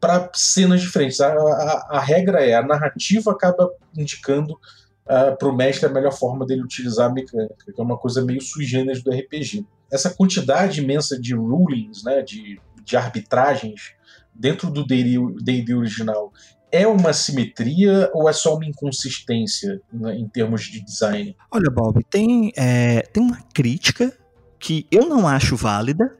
para 0.00 0.30
cenas 0.32 0.80
diferentes. 0.80 1.20
A, 1.20 1.32
a, 1.32 1.88
a, 1.96 2.00
regra 2.00 2.46
é, 2.46 2.54
a 2.54 2.62
narrativa 2.62 3.32
acaba 3.32 3.68
indicando 3.98 4.52
uh, 4.52 5.36
para 5.36 5.48
o 5.48 5.56
mestre 5.56 5.86
a 5.86 5.92
melhor 5.92 6.12
forma 6.12 6.46
dele 6.46 6.62
utilizar 6.62 7.10
a 7.10 7.12
mecânica, 7.12 7.72
que 7.74 7.80
é 7.80 7.82
uma 7.82 7.98
coisa 7.98 8.24
meio 8.24 8.40
sui 8.40 8.64
generis 8.64 9.02
do 9.02 9.10
RPG. 9.10 9.66
Essa 9.90 10.08
quantidade 10.08 10.80
imensa 10.80 11.20
de 11.20 11.34
rulings, 11.34 12.04
né, 12.04 12.22
de, 12.22 12.60
de 12.84 12.96
arbitragens 12.96 13.95
dentro 14.38 14.70
do 14.70 14.84
D&D 14.84 15.74
original 15.74 16.32
é 16.70 16.86
uma 16.86 17.12
simetria 17.12 18.10
ou 18.12 18.28
é 18.28 18.32
só 18.32 18.56
uma 18.56 18.66
inconsistência 18.66 19.80
né, 19.92 20.16
em 20.16 20.28
termos 20.28 20.64
de 20.64 20.84
design? 20.84 21.36
Olha, 21.50 21.70
Bob, 21.70 22.04
tem, 22.04 22.52
é, 22.56 23.02
tem 23.02 23.22
uma 23.22 23.38
crítica 23.54 24.12
que 24.58 24.86
eu 24.90 25.06
não 25.06 25.26
acho 25.26 25.56
válida, 25.56 26.16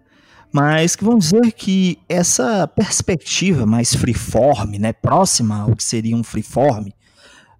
mas 0.52 0.94
que 0.94 1.04
vamos 1.04 1.30
dizer 1.30 1.52
que 1.52 1.98
essa 2.08 2.66
perspectiva 2.68 3.66
mais 3.66 3.94
freeform, 3.94 4.78
né, 4.78 4.92
próxima 4.92 5.62
ao 5.62 5.74
que 5.74 5.84
seria 5.84 6.16
um 6.16 6.24
freeform 6.24 6.88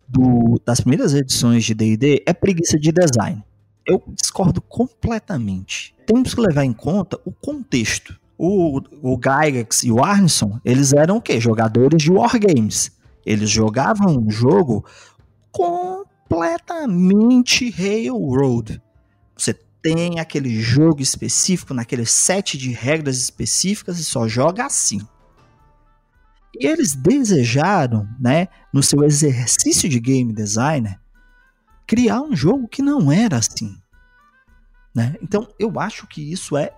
do, 0.09 0.61
das 0.65 0.81
primeiras 0.81 1.13
edições 1.13 1.65
de 1.65 1.75
D&D 1.75 2.23
é 2.25 2.33
preguiça 2.33 2.79
de 2.79 2.93
design. 2.93 3.43
Eu 3.85 4.03
discordo 4.09 4.61
completamente. 4.61 5.95
Temos 6.07 6.35
que 6.35 6.41
levar 6.41 6.65
em 6.65 6.73
conta 6.73 7.21
o 7.25 7.33
contexto 7.33 8.19
o, 8.39 8.81
o 9.03 9.17
Gygax 9.17 9.83
e 9.85 9.91
o 9.91 10.05
Arneson, 10.05 10.61
eles 10.65 10.93
eram 10.93 11.17
o 11.17 11.23
quê? 11.23 11.41
Jogadores 11.41 12.03
de 12.03 12.13
Wargames. 12.13 12.93
Eles 13.25 13.49
jogavam 13.51 14.19
um 14.19 14.31
jogo 14.31 14.85
completamente 15.51 17.71
Railroad. 17.71 18.83
Você 19.37 19.55
tem 19.83 20.21
aquele 20.21 20.61
jogo 20.61 21.01
específico, 21.01 21.73
naquele 21.73 22.05
set 22.05 22.59
de 22.59 22.73
regras 22.73 23.17
específicas 23.19 23.99
e 23.99 24.05
só 24.05 24.29
joga 24.29 24.67
assim. 24.67 25.01
E 26.59 26.67
eles 26.67 26.95
desejaram, 26.95 28.09
né, 28.19 28.49
no 28.73 28.83
seu 28.83 29.05
exercício 29.05 29.89
de 29.89 30.01
game 30.01 30.33
designer, 30.33 30.99
criar 31.87 32.21
um 32.21 32.35
jogo 32.35 32.67
que 32.67 32.83
não 32.83 33.13
era 33.13 33.37
assim. 33.37 33.77
Né? 34.95 35.15
Então 35.23 35.47
eu 35.59 35.79
acho 35.79 36.07
que 36.07 36.33
isso 36.33 36.57
é 36.57 36.73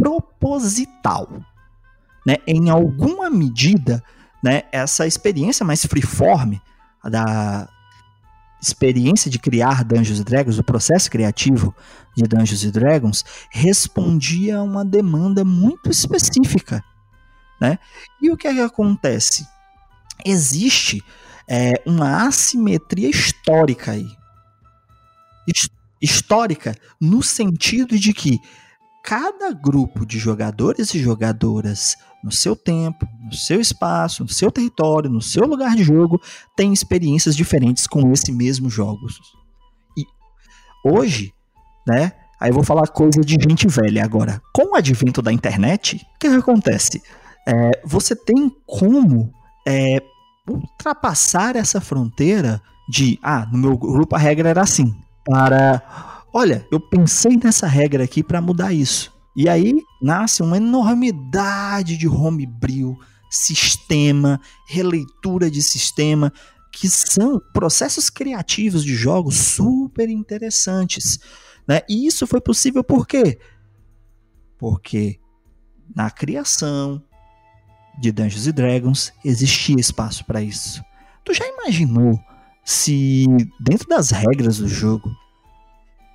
proposital. 0.00 1.28
Né? 2.26 2.36
Em 2.46 2.70
alguma 2.70 3.28
medida, 3.28 4.02
né, 4.42 4.62
essa 4.72 5.06
experiência 5.06 5.64
mais 5.64 5.84
freeform 5.84 6.54
da 7.04 7.68
experiência 8.62 9.30
de 9.30 9.38
criar 9.38 9.84
Dungeons 9.84 10.22
Dragons, 10.22 10.58
o 10.58 10.64
processo 10.64 11.10
criativo 11.10 11.74
de 12.16 12.24
Dungeons 12.24 12.70
Dragons, 12.70 13.24
respondia 13.50 14.58
a 14.58 14.62
uma 14.62 14.84
demanda 14.84 15.44
muito 15.44 15.90
específica. 15.90 16.84
Né? 17.60 17.78
E 18.20 18.30
o 18.30 18.36
que, 18.36 18.48
é 18.48 18.54
que 18.54 18.60
acontece? 18.60 19.46
Existe 20.24 21.02
é, 21.48 21.82
uma 21.86 22.26
assimetria 22.26 23.08
histórica 23.08 23.92
aí. 23.92 24.06
Histórica 26.00 26.74
no 27.00 27.22
sentido 27.22 27.98
de 27.98 28.12
que 28.12 28.38
cada 29.02 29.52
grupo 29.52 30.04
de 30.06 30.18
jogadores 30.18 30.94
e 30.94 30.98
jogadoras 30.98 31.96
no 32.22 32.30
seu 32.30 32.54
tempo, 32.54 33.06
no 33.24 33.32
seu 33.32 33.60
espaço, 33.60 34.22
no 34.22 34.28
seu 34.28 34.50
território, 34.50 35.10
no 35.10 35.22
seu 35.22 35.46
lugar 35.46 35.74
de 35.74 35.82
jogo, 35.82 36.20
tem 36.56 36.72
experiências 36.72 37.34
diferentes 37.34 37.86
com 37.86 38.12
esse 38.12 38.30
mesmo 38.30 38.68
jogo. 38.68 39.06
E 39.96 40.04
hoje, 40.84 41.32
né? 41.86 42.12
Aí 42.38 42.50
eu 42.50 42.54
vou 42.54 42.64
falar 42.64 42.86
coisa 42.88 43.20
de 43.20 43.36
gente 43.40 43.68
velha 43.68 44.02
agora. 44.02 44.40
Com 44.52 44.72
o 44.72 44.74
advento 44.74 45.20
da 45.20 45.32
internet, 45.32 45.96
o 45.96 46.18
que, 46.18 46.26
acontece? 46.26 47.02
É, 47.46 47.82
você 47.84 48.16
tem 48.16 48.50
como 48.66 49.32
é, 49.66 50.02
ultrapassar 50.48 51.56
essa 51.56 51.80
fronteira 51.80 52.62
de, 52.88 53.18
ah, 53.22 53.46
no 53.52 53.58
meu 53.58 53.76
grupo 53.76 54.16
a 54.16 54.18
regra 54.18 54.48
era 54.48 54.62
assim, 54.62 54.94
para 55.24 55.82
olha, 56.32 56.66
eu 56.70 56.80
pensei 56.80 57.36
nessa 57.42 57.66
regra 57.66 58.04
aqui 58.04 58.22
para 58.22 58.40
mudar 58.40 58.72
isso. 58.72 59.12
E 59.36 59.48
aí 59.48 59.74
nasce 60.02 60.42
uma 60.42 60.56
enormidade 60.56 61.96
de 61.96 62.08
homebrew, 62.08 62.98
sistema, 63.30 64.40
releitura 64.66 65.50
de 65.50 65.62
sistema, 65.62 66.32
que 66.72 66.88
são 66.88 67.40
processos 67.52 68.10
criativos 68.10 68.84
de 68.84 68.94
jogos 68.94 69.36
super 69.36 70.08
interessantes. 70.08 71.18
Né? 71.66 71.80
E 71.88 72.06
isso 72.06 72.26
foi 72.26 72.40
possível 72.40 72.82
por 72.82 73.06
quê? 73.06 73.38
Porque 74.58 75.18
na 75.94 76.10
criação 76.10 77.02
de 78.00 78.10
Dungeons 78.12 78.46
Dragons 78.52 79.12
existia 79.24 79.78
espaço 79.78 80.24
para 80.24 80.42
isso. 80.42 80.82
Tu 81.24 81.34
já 81.34 81.46
imaginou 81.46 82.18
se 82.64 83.26
dentro 83.60 83.88
das 83.88 84.10
regras 84.10 84.58
do 84.58 84.68
jogo 84.68 85.10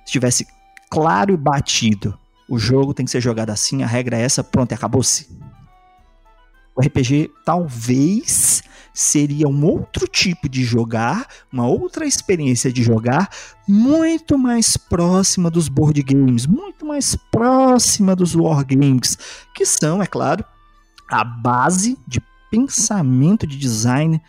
estivesse 0.06 0.46
claro 0.90 1.34
e 1.34 1.36
batido, 1.36 2.18
o 2.48 2.58
jogo 2.58 2.94
tem 2.94 3.04
que 3.04 3.10
ser 3.10 3.20
jogado 3.20 3.50
assim, 3.50 3.82
a 3.82 3.86
regra 3.86 4.16
é 4.16 4.22
essa, 4.22 4.42
pronto, 4.42 4.72
acabou-se. 4.72 5.28
O 6.74 6.80
RPG 6.80 7.30
talvez 7.44 8.62
seria 8.92 9.48
um 9.48 9.64
outro 9.64 10.06
tipo 10.06 10.48
de 10.48 10.64
jogar, 10.64 11.26
uma 11.52 11.66
outra 11.66 12.06
experiência 12.06 12.72
de 12.72 12.82
jogar, 12.82 13.28
muito 13.68 14.38
mais 14.38 14.76
próxima 14.76 15.50
dos 15.50 15.68
board 15.68 16.02
games, 16.02 16.46
muito 16.46 16.86
mais 16.86 17.16
próxima 17.30 18.14
dos 18.14 18.34
wargames, 18.34 19.18
que 19.54 19.66
são, 19.66 20.02
é 20.02 20.06
claro, 20.06 20.44
a 21.10 21.24
base 21.24 21.98
de 22.06 22.22
pensamento 22.50 23.46
de 23.46 23.56
design 23.56 24.20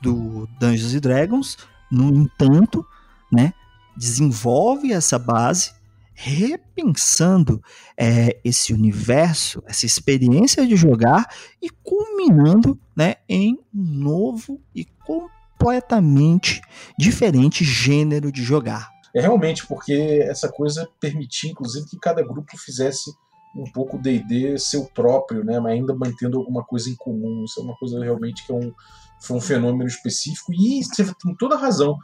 do 0.00 0.48
Dungeons 0.58 1.00
Dragons. 1.00 1.58
No 1.90 2.08
entanto, 2.08 2.86
né, 3.30 3.52
desenvolve 4.00 4.94
essa 4.94 5.18
base 5.18 5.72
repensando 6.14 7.62
é, 7.94 8.40
esse 8.42 8.72
universo, 8.72 9.62
essa 9.66 9.84
experiência 9.84 10.66
de 10.66 10.74
jogar 10.74 11.28
e 11.60 11.68
culminando 11.68 12.80
né, 12.96 13.16
em 13.28 13.58
um 13.74 13.82
novo 13.82 14.58
e 14.74 14.86
completamente 15.04 16.62
diferente 16.98 17.62
gênero 17.62 18.32
de 18.32 18.42
jogar. 18.42 18.90
É 19.14 19.20
realmente 19.20 19.66
porque 19.66 20.24
essa 20.26 20.48
coisa 20.48 20.88
permitia, 20.98 21.50
inclusive, 21.50 21.86
que 21.86 21.98
cada 21.98 22.22
grupo 22.22 22.56
fizesse 22.56 23.10
um 23.54 23.64
pouco 23.64 23.98
D&D 23.98 24.58
seu 24.58 24.86
próprio, 24.86 25.44
né, 25.44 25.60
mas 25.60 25.72
ainda 25.72 25.94
mantendo 25.94 26.38
alguma 26.38 26.64
coisa 26.64 26.88
em 26.88 26.96
comum. 26.96 27.44
Isso 27.44 27.60
é 27.60 27.64
uma 27.64 27.76
coisa 27.76 28.02
realmente 28.02 28.46
que 28.46 28.52
é 28.52 28.54
um, 28.54 28.72
foi 29.20 29.36
um 29.36 29.40
fenômeno 29.40 29.88
específico 29.88 30.54
e 30.54 30.82
você 30.82 31.04
tem 31.04 31.34
toda 31.34 31.54
a 31.54 31.58
razão. 31.58 31.98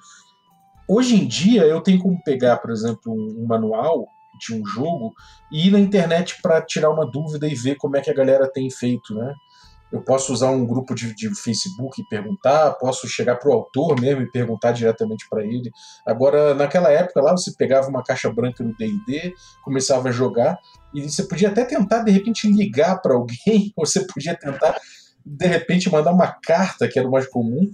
Hoje 0.88 1.16
em 1.16 1.26
dia 1.26 1.62
eu 1.64 1.80
tenho 1.80 1.98
como 1.98 2.22
pegar, 2.22 2.58
por 2.58 2.70
exemplo, 2.70 3.12
um, 3.12 3.42
um 3.42 3.46
manual 3.46 4.06
de 4.38 4.54
um 4.54 4.64
jogo 4.64 5.14
e 5.50 5.66
ir 5.66 5.70
na 5.70 5.80
internet 5.80 6.40
para 6.40 6.60
tirar 6.62 6.90
uma 6.90 7.10
dúvida 7.10 7.48
e 7.48 7.54
ver 7.54 7.76
como 7.76 7.96
é 7.96 8.00
que 8.00 8.10
a 8.10 8.14
galera 8.14 8.50
tem 8.50 8.70
feito, 8.70 9.14
né? 9.14 9.34
Eu 9.90 10.02
posso 10.02 10.32
usar 10.32 10.50
um 10.50 10.66
grupo 10.66 10.94
de, 10.94 11.14
de 11.14 11.32
Facebook 11.34 12.00
e 12.00 12.08
perguntar, 12.08 12.72
posso 12.72 13.08
chegar 13.08 13.36
para 13.36 13.48
o 13.48 13.52
autor 13.52 13.98
mesmo 14.00 14.22
e 14.22 14.30
perguntar 14.30 14.72
diretamente 14.72 15.28
para 15.30 15.44
ele. 15.44 15.70
Agora, 16.04 16.54
naquela 16.54 16.90
época 16.90 17.22
lá, 17.22 17.30
você 17.32 17.52
pegava 17.56 17.88
uma 17.88 18.02
caixa 18.02 18.30
branca 18.30 18.64
no 18.64 18.76
D&D, 18.76 19.32
começava 19.62 20.08
a 20.08 20.12
jogar 20.12 20.58
e 20.92 21.08
você 21.08 21.22
podia 21.22 21.48
até 21.48 21.64
tentar 21.64 22.02
de 22.02 22.10
repente 22.10 22.48
ligar 22.48 23.00
para 23.00 23.14
alguém, 23.14 23.72
ou 23.76 23.86
você 23.86 24.04
podia 24.06 24.36
tentar 24.36 24.76
de 25.24 25.46
repente 25.46 25.90
mandar 25.90 26.12
uma 26.12 26.28
carta, 26.28 26.88
que 26.88 26.98
era 26.98 27.08
o 27.08 27.10
mais 27.10 27.26
comum, 27.26 27.70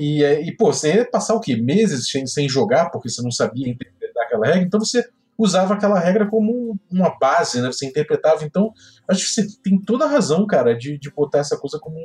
e, 0.00 0.22
e 0.22 0.56
pô, 0.56 0.72
você 0.72 0.94
ia 0.94 1.10
passar 1.10 1.34
o 1.34 1.40
quê? 1.40 1.56
Meses 1.56 2.08
sem, 2.08 2.24
sem 2.24 2.48
jogar, 2.48 2.90
porque 2.90 3.08
você 3.08 3.20
não 3.20 3.32
sabia 3.32 3.68
interpretar 3.68 4.24
aquela 4.24 4.46
regra, 4.46 4.62
então 4.62 4.78
você 4.78 5.04
usava 5.36 5.74
aquela 5.74 5.98
regra 5.98 6.28
como 6.28 6.78
uma 6.88 7.18
base, 7.18 7.60
né? 7.60 7.66
Você 7.66 7.84
interpretava. 7.84 8.44
Então, 8.44 8.72
acho 9.08 9.24
que 9.24 9.30
você 9.30 9.46
tem 9.60 9.76
toda 9.80 10.04
a 10.04 10.08
razão, 10.08 10.46
cara, 10.46 10.76
de, 10.76 10.98
de 10.98 11.10
botar 11.10 11.38
essa 11.38 11.56
coisa 11.56 11.80
como 11.80 11.96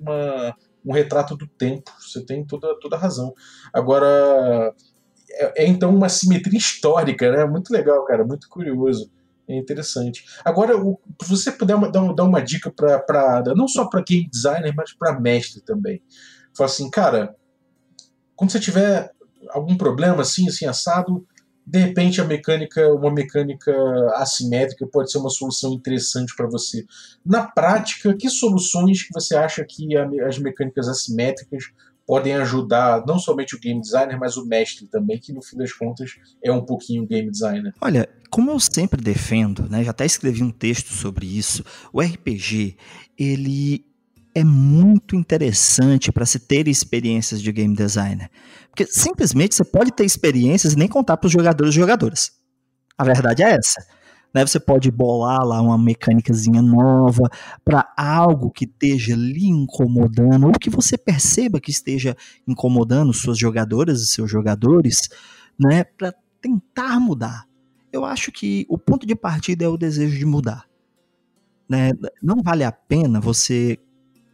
uma, 0.00 0.56
um 0.84 0.92
retrato 0.92 1.36
do 1.36 1.46
tempo. 1.46 1.90
Você 2.00 2.24
tem 2.24 2.46
toda, 2.46 2.78
toda 2.78 2.94
a 2.94 2.98
razão. 2.98 3.34
Agora, 3.72 4.72
é, 5.30 5.64
é 5.64 5.66
então 5.66 5.92
uma 5.92 6.08
simetria 6.08 6.58
histórica, 6.58 7.32
né? 7.32 7.44
Muito 7.46 7.72
legal, 7.72 8.04
cara, 8.04 8.24
muito 8.24 8.48
curioso. 8.48 9.10
É 9.48 9.56
interessante. 9.56 10.24
Agora, 10.44 10.74
se 11.20 11.28
você 11.28 11.50
puder 11.50 11.74
uma, 11.74 11.90
dar, 11.90 12.02
uma, 12.02 12.14
dar 12.14 12.22
uma 12.22 12.40
dica 12.40 12.70
para 12.70 13.42
não 13.56 13.66
só 13.66 13.88
para 13.88 14.02
game 14.02 14.28
designer, 14.30 14.72
mas 14.76 14.92
para 14.92 15.18
mestre 15.18 15.60
também. 15.60 16.00
Fala 16.56 16.68
assim, 16.68 16.90
cara, 16.90 17.34
quando 18.36 18.50
você 18.50 18.60
tiver 18.60 19.10
algum 19.50 19.76
problema 19.76 20.22
assim, 20.22 20.48
assim 20.48 20.66
assado, 20.66 21.26
de 21.66 21.78
repente 21.78 22.20
a 22.20 22.24
mecânica, 22.24 22.92
uma 22.92 23.12
mecânica 23.12 23.72
assimétrica 24.14 24.86
pode 24.86 25.10
ser 25.12 25.18
uma 25.18 25.30
solução 25.30 25.72
interessante 25.72 26.34
para 26.34 26.48
você. 26.48 26.84
Na 27.24 27.46
prática, 27.46 28.16
que 28.16 28.28
soluções 28.28 29.02
que 29.02 29.12
você 29.12 29.36
acha 29.36 29.64
que 29.64 29.96
as 30.26 30.38
mecânicas 30.38 30.88
assimétricas 30.88 31.64
podem 32.06 32.34
ajudar 32.34 33.04
não 33.06 33.20
somente 33.20 33.54
o 33.54 33.60
game 33.60 33.80
designer, 33.80 34.18
mas 34.18 34.36
o 34.36 34.44
mestre 34.44 34.88
também, 34.88 35.16
que 35.16 35.32
no 35.32 35.40
fim 35.40 35.56
das 35.56 35.72
contas 35.72 36.16
é 36.42 36.50
um 36.50 36.64
pouquinho 36.64 37.06
game 37.06 37.30
designer? 37.30 37.72
Olha, 37.80 38.08
como 38.28 38.50
eu 38.50 38.58
sempre 38.58 39.00
defendo, 39.00 39.68
né, 39.68 39.84
já 39.84 39.92
até 39.92 40.04
escrevi 40.04 40.42
um 40.42 40.50
texto 40.50 40.88
sobre 40.88 41.26
isso, 41.26 41.64
o 41.92 42.00
RPG, 42.00 42.76
ele 43.16 43.84
é 44.34 44.44
muito 44.44 45.16
interessante 45.16 46.12
para 46.12 46.26
se 46.26 46.38
ter 46.38 46.68
experiências 46.68 47.42
de 47.42 47.50
game 47.52 47.74
designer. 47.74 48.30
Porque 48.68 48.86
simplesmente 48.86 49.54
você 49.54 49.64
pode 49.64 49.90
ter 49.92 50.04
experiências 50.04 50.72
e 50.72 50.76
nem 50.76 50.88
contar 50.88 51.16
para 51.16 51.26
os 51.26 51.32
jogadores 51.32 51.74
e 51.74 51.76
jogadoras. 51.76 52.32
A 52.96 53.04
verdade 53.04 53.42
é 53.42 53.50
essa. 53.50 53.84
Né? 54.32 54.46
Você 54.46 54.60
pode 54.60 54.90
bolar 54.90 55.44
lá 55.44 55.60
uma 55.60 55.76
mecânicazinha 55.76 56.62
nova 56.62 57.28
para 57.64 57.92
algo 57.96 58.50
que 58.50 58.64
esteja 58.64 59.16
lhe 59.16 59.46
incomodando, 59.46 60.46
ou 60.46 60.52
que 60.52 60.70
você 60.70 60.96
perceba 60.96 61.60
que 61.60 61.70
esteja 61.70 62.16
incomodando 62.46 63.12
suas 63.12 63.38
jogadoras 63.38 64.00
e 64.00 64.06
seus 64.06 64.30
jogadores, 64.30 65.08
né? 65.58 65.84
para 65.84 66.14
tentar 66.40 67.00
mudar. 67.00 67.44
Eu 67.92 68.04
acho 68.04 68.30
que 68.30 68.64
o 68.68 68.78
ponto 68.78 69.04
de 69.04 69.16
partida 69.16 69.64
é 69.64 69.68
o 69.68 69.76
desejo 69.76 70.16
de 70.16 70.24
mudar. 70.24 70.64
Né? 71.68 71.90
Não 72.22 72.42
vale 72.42 72.62
a 72.62 72.70
pena 72.70 73.20
você 73.20 73.78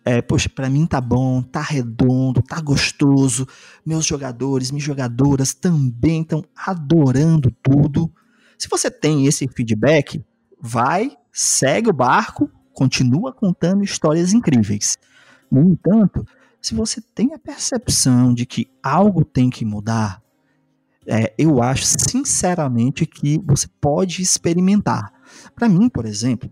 é, 0.09 0.23
poxa, 0.23 0.49
para 0.49 0.71
mim 0.71 0.87
tá 0.87 1.01
bom, 1.01 1.43
tá 1.43 1.61
redondo, 1.61 2.41
tá 2.41 2.61
gostoso. 2.61 3.45
Meus 3.85 4.07
jogadores, 4.07 4.71
minhas 4.71 4.85
jogadoras 4.85 5.53
também 5.53 6.23
estão 6.23 6.45
adorando 6.55 7.51
tudo. 7.61 8.09
Se 8.57 8.69
você 8.69 8.89
tem 8.89 9.27
esse 9.27 9.49
feedback, 9.49 10.25
vai, 10.61 11.11
segue 11.33 11.91
o 11.91 11.93
barco, 11.93 12.49
continua 12.73 13.33
contando 13.33 13.83
histórias 13.83 14.33
incríveis. 14.33 14.97
No 15.51 15.61
entanto, 15.63 16.25
se 16.63 16.73
você 16.73 17.01
tem 17.01 17.35
a 17.35 17.39
percepção 17.39 18.33
de 18.33 18.47
que 18.47 18.71
algo 18.81 19.25
tem 19.25 19.51
que 19.51 19.65
mudar, 19.65 20.23
é, 21.05 21.35
eu 21.37 21.61
acho 21.61 21.85
sinceramente 21.85 23.07
que 23.07 23.41
você 23.45 23.67
pode 23.81 24.23
experimentar. 24.23 25.13
Para 25.53 25.69
mim, 25.69 25.89
por 25.89 26.07
exemplo, 26.07 26.49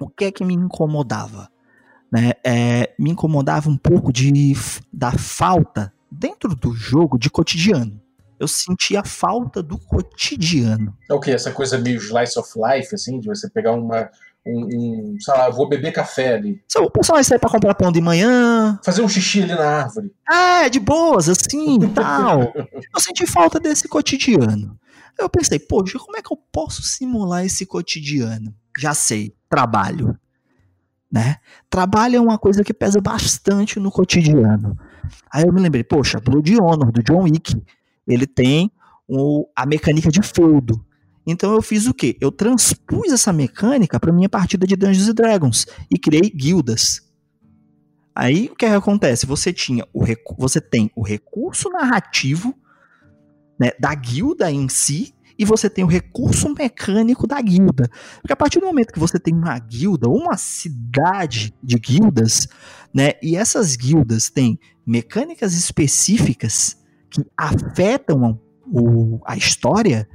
o 0.00 0.08
que 0.08 0.24
é 0.24 0.32
que 0.32 0.44
me 0.44 0.54
incomodava? 0.54 1.51
Né, 2.12 2.32
é, 2.44 2.92
me 2.98 3.10
incomodava 3.10 3.70
um 3.70 3.76
pouco 3.76 4.12
de, 4.12 4.52
da 4.92 5.12
falta 5.12 5.90
dentro 6.10 6.54
do 6.54 6.74
jogo 6.74 7.18
de 7.18 7.30
cotidiano. 7.30 7.98
Eu 8.38 8.46
sentia 8.46 9.02
falta 9.02 9.62
do 9.62 9.78
cotidiano. 9.78 10.94
É 11.10 11.14
o 11.14 11.20
que? 11.20 11.30
Essa 11.30 11.52
coisa 11.52 11.78
meio 11.78 11.96
slice 11.98 12.38
of 12.38 12.50
life, 12.56 12.94
assim, 12.94 13.18
de 13.18 13.28
você 13.28 13.48
pegar 13.48 13.72
uma, 13.72 14.10
um, 14.44 15.14
um, 15.14 15.16
sei 15.20 15.32
lá, 15.34 15.48
vou 15.48 15.68
beber 15.68 15.92
café 15.92 16.34
ali. 16.34 16.60
O 16.76 16.90
pessoal 16.90 17.16
vai 17.16 17.24
sair 17.24 17.38
pra 17.38 17.48
comprar 17.48 17.74
pão 17.74 17.90
de 17.90 18.00
manhã. 18.00 18.78
Fazer 18.84 19.00
um 19.00 19.08
xixi 19.08 19.44
ali 19.44 19.54
na 19.54 19.84
árvore. 19.84 20.12
É, 20.28 20.68
de 20.68 20.80
boas, 20.80 21.28
assim, 21.28 21.78
tal. 21.94 22.52
eu 22.94 23.00
senti 23.00 23.26
falta 23.26 23.58
desse 23.58 23.88
cotidiano. 23.88 24.76
Eu 25.16 25.30
pensei, 25.30 25.58
poxa, 25.58 25.98
como 25.98 26.16
é 26.16 26.22
que 26.22 26.32
eu 26.32 26.38
posso 26.50 26.82
simular 26.82 27.46
esse 27.46 27.64
cotidiano? 27.64 28.52
Já 28.76 28.92
sei, 28.92 29.34
trabalho 29.48 30.18
né? 31.12 31.36
Trabalho 31.68 32.16
é 32.16 32.20
uma 32.20 32.38
coisa 32.38 32.64
que 32.64 32.72
pesa 32.72 32.98
bastante 32.98 33.78
no 33.78 33.92
cotidiano. 33.92 34.78
Aí 35.30 35.44
eu 35.44 35.52
me 35.52 35.60
lembrei, 35.60 35.84
poxa, 35.84 36.18
Blood 36.18 36.58
Honor, 36.58 36.90
do 36.90 37.02
John 37.02 37.24
Wick, 37.24 37.62
ele 38.08 38.26
tem 38.26 38.72
o, 39.06 39.46
a 39.54 39.66
mecânica 39.66 40.10
de 40.10 40.22
feudo. 40.22 40.82
Então 41.26 41.52
eu 41.52 41.60
fiz 41.60 41.86
o 41.86 41.92
quê? 41.92 42.16
Eu 42.18 42.32
transpus 42.32 43.12
essa 43.12 43.32
mecânica 43.32 44.00
para 44.00 44.12
minha 44.12 44.28
partida 44.28 44.66
de 44.66 44.74
Dungeons 44.74 45.12
Dragons 45.14 45.66
e 45.90 45.98
criei 45.98 46.30
guildas. 46.30 47.02
Aí 48.14 48.46
o 48.50 48.56
que, 48.56 48.64
é 48.64 48.70
que 48.70 48.74
acontece? 48.74 49.26
Você 49.26 49.52
tinha 49.52 49.86
o 49.92 50.04
você 50.38 50.60
tem 50.60 50.90
o 50.96 51.02
recurso 51.02 51.68
narrativo 51.68 52.54
né, 53.58 53.70
da 53.78 53.94
guilda 53.94 54.50
em 54.50 54.68
si 54.68 55.14
e 55.38 55.44
você 55.44 55.68
tem 55.68 55.84
o 55.84 55.88
recurso 55.88 56.52
mecânico 56.54 57.26
da 57.26 57.40
guilda. 57.40 57.90
Porque 58.20 58.32
a 58.32 58.36
partir 58.36 58.60
do 58.60 58.66
momento 58.66 58.92
que 58.92 58.98
você 58.98 59.18
tem 59.18 59.34
uma 59.34 59.58
guilda 59.58 60.08
uma 60.08 60.36
cidade 60.36 61.54
de 61.62 61.78
guildas, 61.78 62.48
né, 62.94 63.12
e 63.22 63.36
essas 63.36 63.76
guildas 63.76 64.30
têm 64.30 64.58
mecânicas 64.86 65.54
específicas 65.54 66.76
que 67.10 67.24
afetam 67.36 68.40
o, 68.66 69.20
a 69.26 69.36
história, 69.36 70.08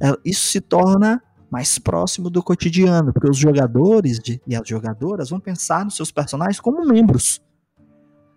é, 0.00 0.12
isso 0.24 0.48
se 0.48 0.60
torna 0.60 1.22
mais 1.50 1.78
próximo 1.78 2.28
do 2.28 2.42
cotidiano, 2.42 3.12
porque 3.12 3.30
os 3.30 3.36
jogadores 3.36 4.18
de, 4.18 4.40
e 4.46 4.56
as 4.56 4.68
jogadoras 4.68 5.30
vão 5.30 5.40
pensar 5.40 5.84
nos 5.84 5.96
seus 5.96 6.10
personagens 6.10 6.60
como 6.60 6.84
membros. 6.84 7.40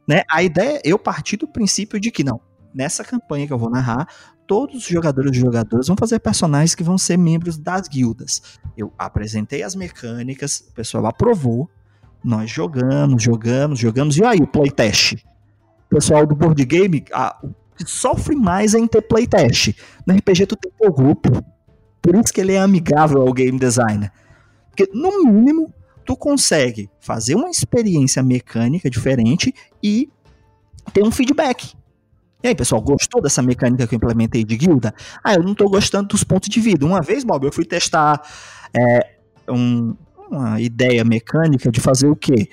Né? 0.07 0.23
A 0.29 0.41
ideia, 0.41 0.81
eu 0.83 0.97
parti 0.97 1.35
do 1.35 1.47
princípio 1.47 1.99
de 1.99 2.11
que 2.11 2.23
não, 2.23 2.39
nessa 2.73 3.03
campanha 3.03 3.47
que 3.47 3.53
eu 3.53 3.57
vou 3.57 3.69
narrar, 3.69 4.07
todos 4.49 4.77
os 4.77 4.83
jogadores 4.83 5.37
e 5.37 5.39
jogadoras 5.39 5.85
vão 5.85 5.95
fazer 5.95 6.17
personagens 6.17 6.73
que 6.73 6.81
vão 6.81 6.97
ser 6.97 7.17
membros 7.17 7.55
das 7.55 7.87
guildas. 7.87 8.41
Eu 8.75 8.91
apresentei 8.97 9.61
as 9.61 9.75
mecânicas, 9.75 10.65
o 10.71 10.73
pessoal 10.73 11.05
aprovou, 11.05 11.69
nós 12.23 12.49
jogamos, 12.49 13.21
jogamos, 13.21 13.77
jogamos, 13.77 14.17
e 14.17 14.25
aí 14.25 14.39
o 14.39 14.47
playtest? 14.47 15.23
O 15.85 15.95
pessoal 15.95 16.25
do 16.25 16.35
board 16.35 16.65
game 16.65 17.05
a, 17.13 17.39
sofre 17.85 18.35
mais 18.35 18.73
é 18.73 18.79
em 18.79 18.87
ter 18.87 19.03
playtest. 19.03 19.75
No 20.03 20.15
RPG 20.15 20.47
tu 20.47 20.55
tem 20.55 20.71
o 20.79 20.91
grupo, 20.91 21.45
por 22.01 22.15
isso 22.15 22.33
que 22.33 22.41
ele 22.41 22.53
é 22.53 22.59
amigável 22.59 23.21
ao 23.21 23.31
game 23.31 23.59
designer. 23.59 24.11
Porque, 24.71 24.89
no 24.91 25.25
mínimo, 25.25 25.71
tu 26.03 26.17
consegue 26.17 26.89
fazer 26.99 27.35
uma 27.35 27.51
experiência 27.51 28.23
mecânica 28.23 28.89
diferente 28.89 29.53
e 29.83 30.09
ter 30.91 31.03
um 31.03 31.11
feedback. 31.11 31.75
E 32.41 32.47
aí, 32.47 32.55
pessoal, 32.55 32.81
gostou 32.81 33.21
dessa 33.21 33.41
mecânica 33.41 33.85
que 33.85 33.93
eu 33.93 33.97
implementei 33.97 34.45
de 34.45 34.55
guilda? 34.55 34.93
Ah, 35.21 35.33
eu 35.33 35.43
não 35.43 35.53
tô 35.53 35.69
gostando 35.69 36.07
dos 36.07 36.23
pontos 36.23 36.47
de 36.47 36.61
vida. 36.61 36.85
Uma 36.85 37.01
vez, 37.01 37.25
Bob, 37.25 37.45
eu 37.45 37.51
fui 37.51 37.65
testar 37.65 38.21
é, 38.73 39.15
um, 39.49 39.93
uma 40.29 40.61
ideia 40.61 41.03
mecânica 41.03 41.69
de 41.69 41.81
fazer 41.81 42.07
o 42.07 42.15
quê? 42.15 42.49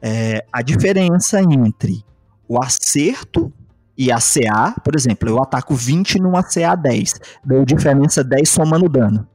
É, 0.00 0.44
a 0.52 0.60
diferença 0.60 1.40
entre 1.40 2.04
o 2.48 2.60
acerto 2.60 3.52
e 3.96 4.10
a 4.10 4.16
CA, 4.16 4.74
por 4.82 4.96
exemplo, 4.96 5.28
eu 5.28 5.40
ataco 5.40 5.74
20 5.74 6.20
numa 6.20 6.42
CA 6.42 6.74
10, 6.74 7.20
deu 7.44 7.64
diferença 7.64 8.24
10 8.24 8.48
somando 8.48 8.88
dano. 8.88 9.28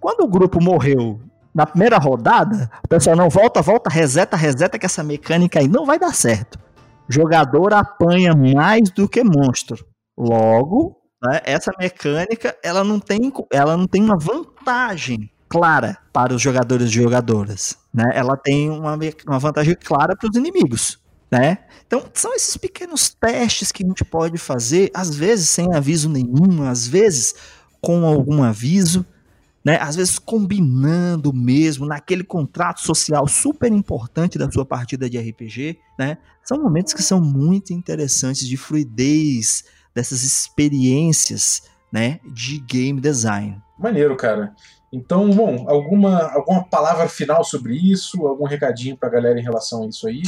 Quando 0.00 0.20
o 0.20 0.28
grupo 0.28 0.62
morreu 0.62 1.20
na 1.54 1.66
primeira 1.66 1.98
rodada, 1.98 2.70
o 2.82 2.88
pessoal 2.88 3.14
não 3.14 3.28
volta, 3.28 3.60
volta, 3.60 3.90
reseta, 3.90 4.36
reseta, 4.36 4.78
que 4.78 4.86
essa 4.86 5.04
mecânica 5.04 5.60
aí 5.60 5.68
não 5.68 5.84
vai 5.84 5.98
dar 5.98 6.14
certo. 6.14 6.58
Jogador 7.08 7.72
apanha 7.74 8.32
mais 8.34 8.90
do 8.90 9.08
que 9.08 9.22
monstro. 9.22 9.86
Logo, 10.16 10.96
né, 11.22 11.40
essa 11.44 11.72
mecânica 11.78 12.56
ela 12.62 12.84
não 12.84 13.00
tem, 13.00 13.32
ela 13.50 13.76
não 13.76 13.86
tem 13.86 14.02
uma 14.02 14.16
vantagem 14.16 15.30
clara 15.48 15.98
para 16.12 16.34
os 16.34 16.42
jogadores 16.42 16.88
e 16.88 16.94
jogadoras. 16.94 17.76
Né? 17.92 18.10
Ela 18.14 18.36
tem 18.36 18.70
uma, 18.70 18.98
uma 19.26 19.38
vantagem 19.38 19.76
clara 19.82 20.16
para 20.16 20.28
os 20.28 20.36
inimigos. 20.36 20.98
Né? 21.30 21.58
Então, 21.86 22.04
são 22.12 22.34
esses 22.34 22.56
pequenos 22.56 23.08
testes 23.08 23.72
que 23.72 23.84
a 23.84 23.86
gente 23.86 24.04
pode 24.04 24.38
fazer, 24.38 24.90
às 24.94 25.14
vezes 25.14 25.48
sem 25.48 25.74
aviso 25.74 26.08
nenhum, 26.08 26.68
às 26.68 26.86
vezes 26.86 27.34
com 27.80 28.06
algum 28.06 28.42
aviso, 28.42 29.04
né? 29.64 29.78
Às 29.80 29.96
vezes 29.96 30.18
combinando 30.18 31.32
mesmo 31.32 31.86
naquele 31.86 32.22
contrato 32.22 32.80
social 32.80 33.26
super 33.26 33.72
importante 33.72 34.38
da 34.38 34.50
sua 34.50 34.64
partida 34.64 35.08
de 35.08 35.18
RPG, 35.18 35.78
né? 35.98 36.18
São 36.44 36.62
momentos 36.62 36.92
que 36.92 37.02
são 37.02 37.20
muito 37.20 37.72
interessantes 37.72 38.46
de 38.46 38.56
fluidez 38.56 39.64
dessas 39.94 40.22
experiências, 40.22 41.62
né, 41.92 42.20
de 42.24 42.58
game 42.60 43.00
design. 43.00 43.62
Maneiro, 43.78 44.16
cara. 44.16 44.52
Então, 44.92 45.28
bom, 45.30 45.64
alguma, 45.68 46.32
alguma 46.32 46.62
palavra 46.62 47.08
final 47.08 47.42
sobre 47.42 47.74
isso? 47.74 48.24
Algum 48.26 48.44
recadinho 48.44 48.96
para 48.96 49.08
a 49.08 49.12
galera 49.12 49.40
em 49.40 49.42
relação 49.42 49.82
a 49.82 49.88
isso 49.88 50.06
aí? 50.06 50.22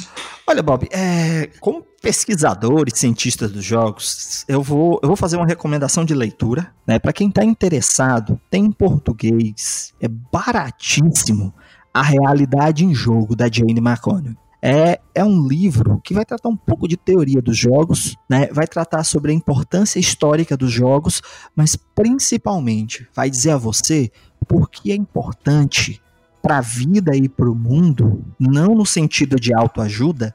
Olha, 0.44 0.60
Bob, 0.60 0.88
é, 0.90 1.48
como 1.60 1.84
pesquisador 2.02 2.86
e 2.88 2.96
cientista 2.96 3.46
dos 3.46 3.64
jogos, 3.64 4.44
eu 4.48 4.60
vou, 4.60 4.98
eu 5.02 5.08
vou 5.08 5.16
fazer 5.16 5.36
uma 5.36 5.46
recomendação 5.46 6.04
de 6.04 6.14
leitura. 6.14 6.72
Né, 6.84 6.98
para 6.98 7.12
quem 7.12 7.28
está 7.28 7.44
interessado, 7.44 8.40
tem 8.50 8.64
em 8.64 8.72
português, 8.72 9.94
é 10.00 10.08
baratíssimo, 10.08 11.54
A 11.94 12.02
Realidade 12.02 12.84
em 12.84 12.92
Jogo, 12.92 13.36
da 13.36 13.48
Jane 13.48 13.78
McConnell. 13.78 14.36
É, 14.60 15.00
é 15.14 15.24
um 15.24 15.46
livro 15.46 16.00
que 16.02 16.14
vai 16.14 16.24
tratar 16.24 16.48
um 16.48 16.56
pouco 16.56 16.88
de 16.88 16.96
teoria 16.96 17.42
dos 17.42 17.56
jogos, 17.56 18.16
né? 18.28 18.48
vai 18.50 18.66
tratar 18.66 19.04
sobre 19.04 19.30
a 19.30 19.34
importância 19.34 19.98
histórica 19.98 20.56
dos 20.56 20.72
jogos, 20.72 21.22
mas 21.54 21.76
principalmente 21.76 23.06
vai 23.14 23.30
dizer 23.30 23.50
a 23.50 23.56
você 23.56 24.10
por 24.48 24.70
que 24.70 24.90
é 24.90 24.94
importante 24.94 26.02
para 26.42 26.58
a 26.58 26.60
vida 26.60 27.14
e 27.16 27.28
para 27.28 27.50
o 27.50 27.54
mundo, 27.54 28.24
não 28.38 28.74
no 28.74 28.86
sentido 28.86 29.36
de 29.36 29.52
autoajuda, 29.52 30.34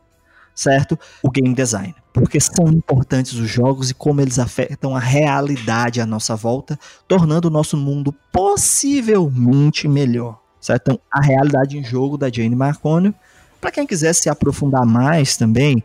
certo? 0.54 1.00
O 1.24 1.30
game 1.30 1.54
design. 1.54 1.96
Porque 2.14 2.40
são 2.40 2.68
importantes 2.68 3.34
os 3.34 3.50
jogos 3.50 3.90
e 3.90 3.94
como 3.94 4.20
eles 4.20 4.38
afetam 4.38 4.96
a 4.96 5.00
realidade 5.00 6.02
à 6.02 6.06
nossa 6.06 6.36
volta, 6.36 6.78
tornando 7.08 7.48
o 7.48 7.52
nosso 7.52 7.78
mundo 7.78 8.14
possivelmente 8.32 9.88
melhor. 9.88 10.40
Certo? 10.60 10.92
Então, 10.92 11.00
a 11.12 11.22
realidade 11.22 11.78
em 11.78 11.84
jogo 11.84 12.18
da 12.18 12.30
Jane 12.30 12.56
Marconi. 12.56 13.16
Para 13.62 13.72
quem 13.72 13.86
quiser 13.86 14.14
se 14.14 14.28
aprofundar 14.28 14.86
mais 14.86 15.38
também, 15.38 15.84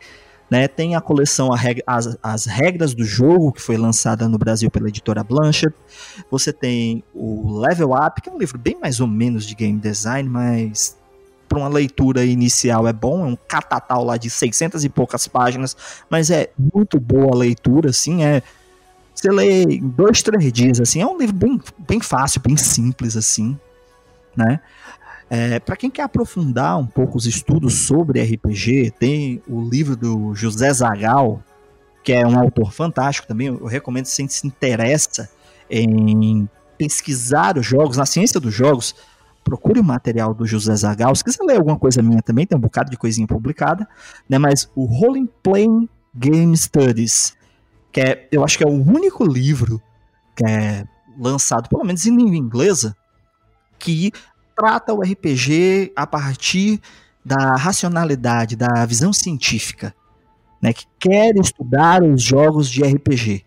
né? 0.50 0.66
Tem 0.66 0.96
a 0.96 1.00
coleção 1.00 1.52
a 1.52 1.56
reg 1.56 1.82
as, 1.86 2.16
as, 2.22 2.46
Regras 2.46 2.94
do 2.94 3.04
Jogo, 3.04 3.52
que 3.52 3.60
foi 3.60 3.76
lançada 3.76 4.28
no 4.28 4.38
Brasil 4.38 4.70
pela 4.70 4.88
editora 4.88 5.22
Blanchard. 5.22 5.76
Você 6.30 6.52
tem 6.52 7.04
o 7.14 7.60
Level 7.60 7.90
Up, 7.92 8.20
que 8.22 8.30
é 8.30 8.32
um 8.32 8.38
livro 8.38 8.58
bem 8.58 8.78
mais 8.80 8.98
ou 8.98 9.06
menos 9.06 9.44
de 9.44 9.54
game 9.54 9.78
design, 9.78 10.28
mas 10.28 10.96
para 11.48 11.58
uma 11.58 11.68
leitura 11.68 12.24
inicial 12.24 12.86
é 12.88 12.92
bom. 12.92 13.26
É 13.26 13.28
um 13.28 13.36
catatal 13.36 14.04
lá 14.04 14.16
de 14.16 14.30
600 14.30 14.84
e 14.84 14.88
poucas 14.88 15.28
páginas, 15.28 15.76
mas 16.08 16.30
é 16.30 16.50
muito 16.58 16.98
boa 16.98 17.34
a 17.34 17.38
leitura, 17.38 17.90
assim. 17.90 18.24
É, 18.24 18.42
você 19.14 19.30
lê 19.30 19.64
em 19.64 19.88
dois, 19.88 20.22
três 20.22 20.52
dias, 20.52 20.80
assim. 20.80 21.00
É 21.00 21.06
um 21.06 21.18
livro 21.18 21.34
bem, 21.34 21.60
bem 21.78 22.00
fácil, 22.00 22.40
bem 22.40 22.56
simples, 22.56 23.16
assim, 23.16 23.58
né? 24.36 24.60
É, 25.28 25.58
para 25.58 25.76
quem 25.76 25.90
quer 25.90 26.02
aprofundar 26.02 26.78
um 26.78 26.86
pouco 26.86 27.18
os 27.18 27.26
estudos 27.26 27.74
sobre 27.86 28.22
RPG, 28.22 28.92
tem 28.98 29.42
o 29.48 29.60
livro 29.60 29.96
do 29.96 30.34
José 30.34 30.72
Zagal, 30.72 31.42
que 32.04 32.12
é 32.12 32.24
um 32.24 32.38
autor 32.38 32.72
fantástico 32.72 33.26
também. 33.26 33.48
Eu 33.48 33.66
recomendo 33.66 34.06
se 34.06 34.26
se 34.28 34.46
interessa 34.46 35.28
em 35.68 36.48
pesquisar 36.78 37.58
os 37.58 37.66
jogos, 37.66 37.96
na 37.96 38.06
ciência 38.06 38.38
dos 38.38 38.54
jogos, 38.54 38.94
procure 39.42 39.80
o 39.80 39.84
material 39.84 40.32
do 40.32 40.46
José 40.46 40.74
Zagal. 40.76 41.14
Se 41.14 41.24
quiser 41.24 41.42
ler 41.44 41.56
alguma 41.56 41.78
coisa 41.78 42.02
minha 42.02 42.22
também, 42.22 42.46
tem 42.46 42.56
um 42.56 42.60
bocado 42.60 42.90
de 42.90 42.96
coisinha 42.96 43.26
publicada, 43.26 43.88
né? 44.28 44.38
Mas 44.38 44.70
o 44.74 44.84
Rolling 44.84 45.28
Playing 45.42 45.88
Game 46.14 46.56
Studies, 46.56 47.36
que 47.92 48.00
é, 48.00 48.28
eu 48.30 48.44
acho 48.44 48.58
que 48.58 48.64
é 48.64 48.66
o 48.68 48.72
único 48.72 49.24
livro 49.24 49.80
que 50.36 50.44
é 50.44 50.84
lançado, 51.18 51.68
pelo 51.68 51.84
menos 51.84 52.04
em 52.06 52.14
língua 52.14 52.36
inglesa, 52.36 52.94
que 53.78 54.12
trata 54.56 54.94
o 54.94 55.02
RPG 55.02 55.92
a 55.94 56.06
partir 56.06 56.80
da 57.24 57.56
racionalidade, 57.56 58.56
da 58.56 58.86
visão 58.86 59.12
científica, 59.12 59.94
né, 60.62 60.72
que 60.72 60.86
quer 60.98 61.36
estudar 61.36 62.02
os 62.02 62.22
jogos 62.22 62.70
de 62.70 62.82
RPG, 62.82 63.44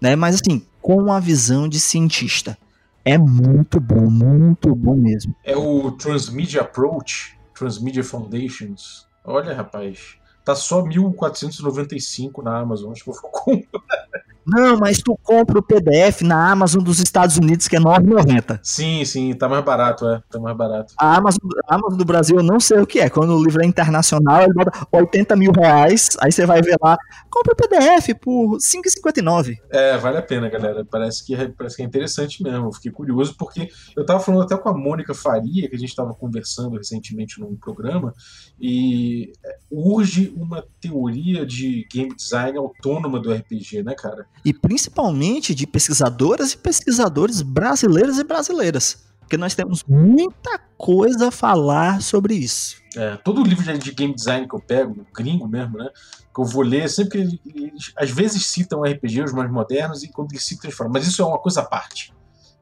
né, 0.00 0.16
mas 0.16 0.36
assim, 0.36 0.66
com 0.82 1.12
a 1.12 1.20
visão 1.20 1.68
de 1.68 1.78
cientista. 1.78 2.58
É 3.04 3.16
muito 3.16 3.80
bom, 3.80 4.10
muito 4.10 4.74
bom 4.74 4.94
mesmo. 4.94 5.34
É 5.44 5.56
o 5.56 5.90
Transmedia 5.92 6.60
Approach, 6.60 7.38
Transmedia 7.54 8.04
Foundations. 8.04 9.06
Olha, 9.24 9.54
rapaz, 9.54 10.16
tá 10.44 10.54
só 10.54 10.82
1495 10.82 12.42
na 12.42 12.58
Amazon, 12.58 12.92
acho 12.92 13.04
que 13.04 13.10
eu 13.10 13.14
vou 13.14 13.22
comprar. 13.30 13.99
Não, 14.46 14.76
mas 14.78 14.98
tu 14.98 15.18
compra 15.22 15.58
o 15.58 15.62
PDF 15.62 16.22
na 16.22 16.50
Amazon 16.50 16.82
dos 16.82 16.98
Estados 16.98 17.36
Unidos, 17.36 17.68
que 17.68 17.76
é 17.76 17.80
9,90. 17.80 18.60
Sim, 18.62 19.04
sim, 19.04 19.34
tá 19.34 19.48
mais 19.48 19.64
barato, 19.64 20.06
é. 20.08 20.22
Tá 20.30 20.38
mais 20.38 20.56
barato. 20.56 20.94
A 20.98 21.16
Amazon, 21.16 21.48
a 21.68 21.74
Amazon 21.74 21.98
do 21.98 22.04
Brasil 22.04 22.36
eu 22.36 22.42
não 22.42 22.58
sei 22.58 22.78
o 22.78 22.86
que 22.86 23.00
é. 23.00 23.08
Quando 23.08 23.34
o 23.34 23.42
livro 23.42 23.62
é 23.62 23.66
internacional, 23.66 24.42
ele 24.42 24.52
bota 24.52 24.86
80 24.90 25.36
mil 25.36 25.52
reais, 25.52 26.16
aí 26.20 26.32
você 26.32 26.46
vai 26.46 26.62
ver 26.62 26.76
lá, 26.82 26.96
compra 27.30 27.52
o 27.52 27.56
PDF 27.56 28.18
por 28.20 28.58
5,59. 28.58 29.58
É, 29.70 29.96
vale 29.98 30.18
a 30.18 30.22
pena, 30.22 30.48
galera. 30.48 30.84
Parece 30.84 31.24
que, 31.24 31.34
é, 31.34 31.48
parece 31.48 31.76
que 31.76 31.82
é 31.82 31.84
interessante 31.84 32.42
mesmo. 32.42 32.66
Eu 32.66 32.72
fiquei 32.72 32.90
curioso, 32.90 33.34
porque 33.38 33.68
eu 33.96 34.04
tava 34.04 34.20
falando 34.20 34.42
até 34.42 34.56
com 34.56 34.68
a 34.68 34.76
Mônica 34.76 35.14
Faria, 35.14 35.68
que 35.68 35.76
a 35.76 35.78
gente 35.78 35.94
tava 35.94 36.14
conversando 36.14 36.76
recentemente 36.76 37.40
num 37.40 37.54
programa, 37.56 38.14
e 38.60 39.32
é, 39.44 39.58
urge 39.70 40.32
uma 40.36 40.64
teoria 40.80 41.44
de 41.46 41.86
game 41.90 42.14
design 42.14 42.58
autônoma 42.58 43.20
do 43.20 43.32
RPG, 43.32 43.82
né, 43.82 43.94
cara? 43.94 44.26
E 44.44 44.52
principalmente 44.52 45.54
de 45.54 45.66
pesquisadoras 45.66 46.52
e 46.52 46.56
pesquisadores 46.56 47.42
brasileiros 47.42 48.18
e 48.18 48.24
brasileiras. 48.24 49.10
Porque 49.20 49.36
nós 49.36 49.54
temos 49.54 49.84
muita 49.84 50.58
coisa 50.76 51.28
a 51.28 51.30
falar 51.30 52.02
sobre 52.02 52.34
isso. 52.34 52.76
É, 52.96 53.16
todo 53.16 53.44
livro 53.44 53.78
de 53.78 53.92
game 53.92 54.12
design 54.12 54.48
que 54.48 54.54
eu 54.54 54.60
pego, 54.60 55.06
gringo 55.14 55.46
mesmo, 55.46 55.78
né? 55.78 55.88
Que 56.34 56.40
eu 56.40 56.44
vou 56.44 56.62
ler, 56.62 56.88
sempre 56.88 57.38
que 57.38 57.50
eles, 57.54 57.92
às 57.96 58.10
vezes 58.10 58.44
citam 58.46 58.82
RPG, 58.82 59.22
os 59.22 59.32
mais 59.32 59.48
modernos, 59.50 60.02
e 60.02 60.08
quando 60.08 60.32
eles 60.32 60.44
citam, 60.44 60.68
eles 60.68 60.76
falam, 60.76 60.92
mas 60.92 61.06
isso 61.06 61.22
é 61.22 61.24
uma 61.24 61.38
coisa 61.38 61.60
à 61.60 61.64
parte. 61.64 62.12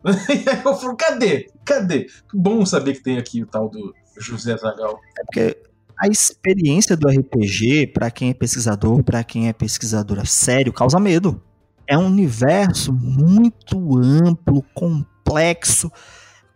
E 0.05 0.11
aí 0.49 0.63
eu 0.63 0.75
falo, 0.75 0.95
cadê? 0.95 1.51
Cadê? 1.65 2.07
Bom 2.35 2.65
saber 2.67 2.95
que 2.95 3.03
tem 3.03 3.17
aqui 3.17 3.43
o 3.43 3.47
tal 3.47 3.71
do 3.71 3.95
José 4.19 4.57
Zagal. 4.57 5.01
É 5.19 5.25
porque 5.25 5.63
a 5.99 6.07
experiência 6.07 6.97
do 6.97 7.09
RPG, 7.09 7.89
para 7.89 8.11
quem 8.11 8.31
é 8.31 8.35
pesquisador, 8.35 9.03
para 9.03 9.25
quem 9.25 9.49
é 9.49 9.53
pesquisadora 9.53 10.27
sério, 10.27 10.73
causa 10.73 11.01
medo 11.01 11.43
é 11.89 11.97
um 11.97 12.07
universo 12.07 12.93
muito 12.93 13.97
amplo, 13.97 14.63
complexo, 14.75 15.91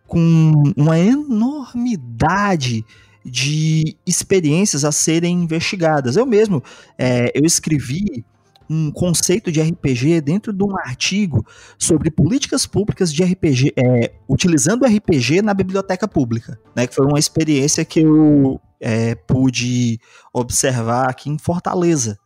com 0.06 0.74
uma 0.76 0.98
enormidade 0.98 2.84
de 3.24 3.96
experiências 4.06 4.84
a 4.84 4.92
serem 4.92 5.42
investigadas. 5.42 6.16
Eu 6.16 6.26
mesmo, 6.26 6.62
é, 6.98 7.32
eu 7.34 7.46
escrevi 7.46 8.24
um 8.68 8.90
conceito 8.90 9.50
de 9.50 9.60
RPG 9.60 10.20
dentro 10.20 10.52
de 10.52 10.62
um 10.62 10.76
artigo 10.78 11.46
sobre 11.78 12.10
políticas 12.10 12.66
públicas 12.66 13.12
de 13.12 13.22
RPG, 13.22 13.72
é, 13.76 14.12
utilizando 14.28 14.84
RPG 14.84 15.42
na 15.42 15.54
biblioteca 15.54 16.06
pública, 16.06 16.58
né, 16.74 16.86
que 16.86 16.94
foi 16.94 17.06
uma 17.06 17.18
experiência 17.18 17.84
que 17.84 18.00
eu 18.00 18.60
é, 18.80 19.14
pude 19.14 19.98
observar 20.32 21.08
aqui 21.08 21.30
em 21.30 21.38
Fortaleza. 21.38 22.18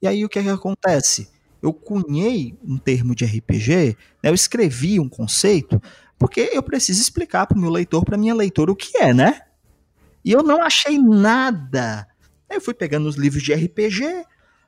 E 0.00 0.06
aí 0.06 0.24
o 0.24 0.28
que, 0.28 0.38
é 0.38 0.42
que 0.42 0.48
acontece? 0.48 1.28
Eu 1.62 1.72
cunhei 1.72 2.56
um 2.64 2.76
termo 2.76 3.14
de 3.14 3.24
RPG, 3.24 3.96
né, 4.22 4.30
eu 4.30 4.34
escrevi 4.34 5.00
um 5.00 5.08
conceito, 5.08 5.80
porque 6.18 6.50
eu 6.52 6.62
preciso 6.62 7.00
explicar 7.00 7.46
para 7.46 7.56
o 7.56 7.60
meu 7.60 7.70
leitor, 7.70 8.04
para 8.04 8.16
minha 8.16 8.34
leitora, 8.34 8.72
o 8.72 8.76
que 8.76 8.96
é, 8.98 9.14
né? 9.14 9.40
E 10.24 10.32
eu 10.32 10.42
não 10.42 10.62
achei 10.62 10.98
nada. 10.98 12.06
Eu 12.50 12.60
fui 12.60 12.74
pegando 12.74 13.08
os 13.08 13.16
livros 13.16 13.42
de 13.42 13.54
RPG, 13.54 14.24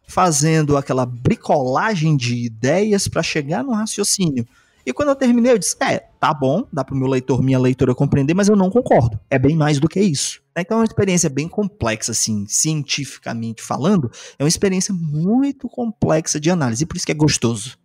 fazendo 0.06 0.76
aquela 0.76 1.04
bricolagem 1.04 2.16
de 2.16 2.44
ideias 2.44 3.08
para 3.08 3.22
chegar 3.22 3.64
no 3.64 3.72
raciocínio. 3.72 4.46
E 4.84 4.92
quando 4.92 5.10
eu 5.10 5.16
terminei, 5.16 5.52
eu 5.52 5.58
disse: 5.58 5.76
é, 5.80 5.98
tá 6.18 6.32
bom, 6.32 6.66
dá 6.72 6.84
para 6.84 6.94
o 6.94 6.98
meu 6.98 7.08
leitor, 7.08 7.42
minha 7.42 7.58
leitora 7.58 7.94
compreender, 7.94 8.34
mas 8.34 8.48
eu 8.48 8.56
não 8.56 8.70
concordo. 8.70 9.18
É 9.28 9.38
bem 9.38 9.56
mais 9.56 9.78
do 9.78 9.88
que 9.88 10.00
isso. 10.00 10.40
Então 10.60 10.78
é 10.78 10.80
uma 10.80 10.86
experiência 10.86 11.30
bem 11.30 11.48
complexa, 11.48 12.12
assim, 12.12 12.46
cientificamente 12.46 13.62
falando, 13.62 14.10
é 14.38 14.42
uma 14.42 14.48
experiência 14.48 14.94
muito 14.94 15.68
complexa 15.68 16.40
de 16.40 16.50
análise, 16.50 16.86
por 16.86 16.96
isso 16.96 17.06
que 17.06 17.12
é 17.12 17.14
gostoso. 17.14 17.78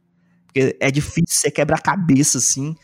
Porque 0.46 0.78
é 0.80 0.92
difícil, 0.92 1.26
você 1.28 1.52
quebra 1.52 1.76
a 1.76 1.82
cabeça, 1.82 2.38
assim, 2.38 2.76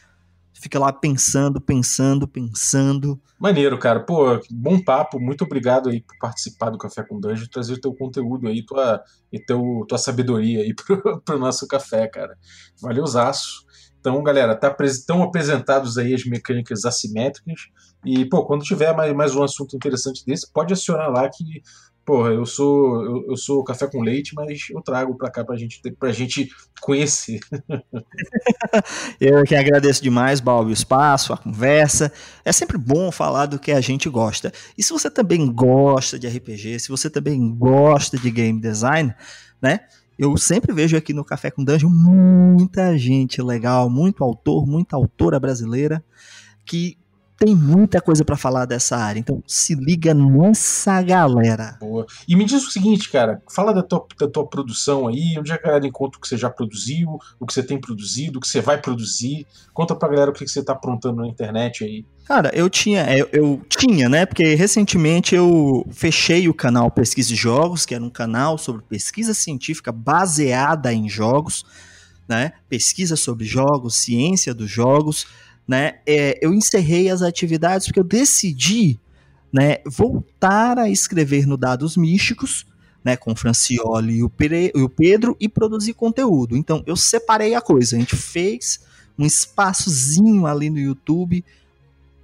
fica 0.62 0.78
lá 0.78 0.94
pensando, 0.94 1.60
pensando, 1.60 2.28
pensando. 2.28 3.20
Maneiro, 3.40 3.80
cara. 3.80 4.00
Pô, 4.00 4.40
bom 4.52 4.80
papo. 4.80 5.20
Muito 5.20 5.44
obrigado 5.44 5.90
aí 5.90 6.02
por 6.02 6.16
participar 6.20 6.70
do 6.70 6.78
Café 6.78 7.04
com 7.04 7.20
Dungeon, 7.20 7.48
trazer 7.52 7.80
teu 7.80 7.94
conteúdo 7.96 8.48
aí, 8.48 8.64
tua, 8.64 9.04
e 9.34 9.40
teu, 9.40 9.84
tua 9.90 9.98
sabedoria 9.98 10.62
aí 10.62 10.74
pro, 10.76 11.20
pro 11.22 11.40
nosso 11.40 11.68
café, 11.68 12.08
cara. 12.08 12.38
Valeu, 12.80 13.06
zaço. 13.08 13.66
Então, 14.00 14.22
galera, 14.22 14.56
tá, 14.56 14.76
estão 14.82 15.24
apresentados 15.24 15.98
aí 15.98 16.14
as 16.14 16.26
mecânicas 16.26 16.86
assimétricas. 16.86 17.62
E, 18.06 18.26
pô, 18.26 18.46
quando 18.46 18.64
tiver 18.64 18.96
mais, 18.96 19.14
mais 19.14 19.36
um 19.36 19.44
assunto 19.44 19.76
interessante 19.76 20.26
desse, 20.26 20.52
pode 20.52 20.74
acionar 20.74 21.12
lá 21.12 21.30
que, 21.30 21.62
porra, 22.04 22.30
eu 22.32 22.46
sou 22.46 23.06
eu, 23.06 23.26
eu 23.30 23.38
sou 23.38 23.64
café 23.64 23.88
com 23.88 24.02
leite, 24.02 24.34
mas 24.34 24.68
eu 24.72 24.82
trago 24.82 25.16
pra 25.16 25.30
cá 25.30 25.46
pra 25.46 25.56
gente, 25.56 25.80
pra 26.00 26.12
gente 26.12 26.50
conhecer. 26.82 27.40
eu 29.22 29.44
que 29.44 29.56
agradeço 29.56 30.02
demais, 30.02 30.40
Balbi, 30.40 30.72
o 30.72 30.74
espaço, 30.74 31.32
a 31.32 31.38
conversa. 31.38 32.12
É 32.44 32.52
sempre 32.52 32.78
bom 32.78 33.12
falar 33.12 33.46
do 33.46 33.60
que 33.60 33.72
a 33.72 33.82
gente 33.82 34.10
gosta. 34.10 34.52
E 34.76 34.82
se 34.82 34.92
você 34.92 35.10
também 35.10 35.52
gosta 35.52 36.18
de 36.18 36.28
RPG, 36.28 36.80
se 36.80 36.90
você 36.90 37.10
também 37.10 37.54
gosta 37.56 38.18
de 38.18 38.32
game 38.32 38.60
design, 38.60 39.14
né? 39.62 39.82
Eu 40.18 40.38
sempre 40.38 40.72
vejo 40.72 40.96
aqui 40.96 41.14
no 41.14 41.26
Café 41.26 41.50
com 41.50 41.64
Dungeon 41.64 41.90
muita 41.90 42.96
gente 42.96 43.42
legal, 43.42 43.90
muito 43.90 44.24
autor, 44.24 44.68
muita 44.68 44.96
autora 44.96 45.40
brasileira 45.40 46.04
que 46.64 46.96
tem 47.44 47.56
muita 47.56 48.00
coisa 48.00 48.24
para 48.24 48.38
falar 48.38 48.66
dessa 48.66 48.96
área. 48.96 49.20
Então 49.20 49.42
se 49.48 49.74
liga 49.74 50.14
nessa 50.14 51.02
galera. 51.02 51.76
Boa. 51.80 52.06
E 52.28 52.36
me 52.36 52.46
diz 52.46 52.64
o 52.68 52.70
seguinte, 52.70 53.10
cara, 53.10 53.42
fala 53.50 53.74
da 53.74 53.82
tua, 53.82 54.06
da 54.20 54.28
tua 54.28 54.46
produção 54.46 55.08
aí, 55.08 55.36
onde 55.40 55.52
é 55.52 55.58
que 55.58 55.64
a 55.64 55.70
galera 55.70 55.88
encontra 55.88 56.20
o 56.20 56.22
que 56.22 56.28
você 56.28 56.38
já 56.38 56.52
produziu, 56.52 57.18
o 57.40 57.48
que 57.48 57.52
você 57.52 57.64
tem 57.64 57.82
produzido, 57.82 58.38
o 58.38 58.42
que 58.42 58.48
você 58.48 58.62
vai 58.62 58.80
produzir. 58.80 59.48
Conta 59.74 59.96
pra 59.96 60.10
galera 60.10 60.30
o 60.30 60.34
que 60.36 60.48
você 60.48 60.64
tá 60.64 60.74
aprontando 60.74 61.22
na 61.22 61.28
internet 61.28 61.84
aí. 61.84 62.06
Cara, 62.26 62.52
eu 62.54 62.70
tinha, 62.70 63.12
eu, 63.18 63.28
eu, 63.32 63.62
tinha, 63.68 64.08
né? 64.08 64.28
Porque 64.28 64.54
recentemente 64.54 65.34
eu 65.34 65.84
fechei 65.92 66.48
o 66.48 66.54
canal 66.54 66.92
Pesquisa 66.92 67.34
e 67.34 67.36
Jogos, 67.36 67.88
que 67.88 67.96
era 67.96 68.04
um 68.04 68.10
canal 68.12 68.60
sobre 68.60 68.84
pesquisa 68.84 69.34
científica 69.34 69.92
baseada 69.92 70.94
em 70.94 71.10
jogos, 71.10 71.66
né? 72.30 72.52
Pesquisa 72.70 73.16
sobre 73.16 73.46
jogos, 73.46 73.96
ciência 73.96 74.54
dos 74.54 74.70
jogos 74.70 75.26
né, 75.68 76.00
é, 76.06 76.38
eu 76.42 76.54
encerrei 76.54 77.10
as 77.10 77.22
atividades 77.22 77.88
porque 77.88 78.00
eu 78.00 78.04
decidi 78.04 79.00
né, 79.52 79.78
voltar 79.86 80.78
a 80.80 80.90
escrever 80.90 81.46
no 81.46 81.58
Dados 81.58 81.98
Místicos, 81.98 82.66
né, 83.04 83.18
com 83.18 83.32
o 83.32 83.36
Francioli 83.36 84.18
e 84.18 84.24
o, 84.24 84.30
Pere, 84.30 84.72
e 84.74 84.82
o 84.82 84.90
Pedro, 84.90 85.36
e 85.40 85.50
produzir 85.50 85.94
conteúdo. 85.94 86.56
Então, 86.56 86.84
eu 86.86 86.96
separei 86.96 87.56
a 87.56 87.62
coisa. 87.62 87.96
A 87.96 88.00
gente 88.00 88.16
fez 88.16 88.80
um 89.18 89.26
espaçozinho 89.26 90.46
ali 90.46 90.70
no 90.70 90.80
YouTube 90.80 91.44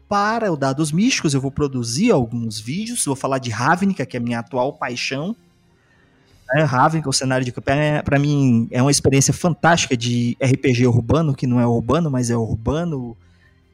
para 0.07 0.51
o 0.51 0.57
Dados 0.57 0.91
Místicos. 0.91 1.33
Eu 1.33 1.41
vou 1.41 1.51
produzir 1.51 2.11
alguns 2.11 2.59
vídeos, 2.59 3.03
vou 3.05 3.15
falar 3.15 3.39
de 3.39 3.49
Ravnica, 3.49 4.05
que 4.05 4.15
é 4.15 4.19
a 4.19 4.23
minha 4.23 4.39
atual 4.39 4.73
paixão. 4.73 5.35
É, 6.55 6.63
Ravnica, 6.63 7.09
o 7.09 7.13
cenário 7.13 7.43
de 7.43 7.51
campanha, 7.51 7.97
é, 7.97 8.01
para 8.01 8.17
mim, 8.17 8.69
é 8.71 8.81
uma 8.81 8.91
experiência 8.91 9.33
fantástica 9.33 9.97
de 9.97 10.37
RPG 10.41 10.87
urbano, 10.87 11.35
que 11.35 11.45
não 11.45 11.59
é 11.59 11.67
urbano, 11.67 12.09
mas 12.09 12.29
é 12.29 12.37
urbano 12.37 13.17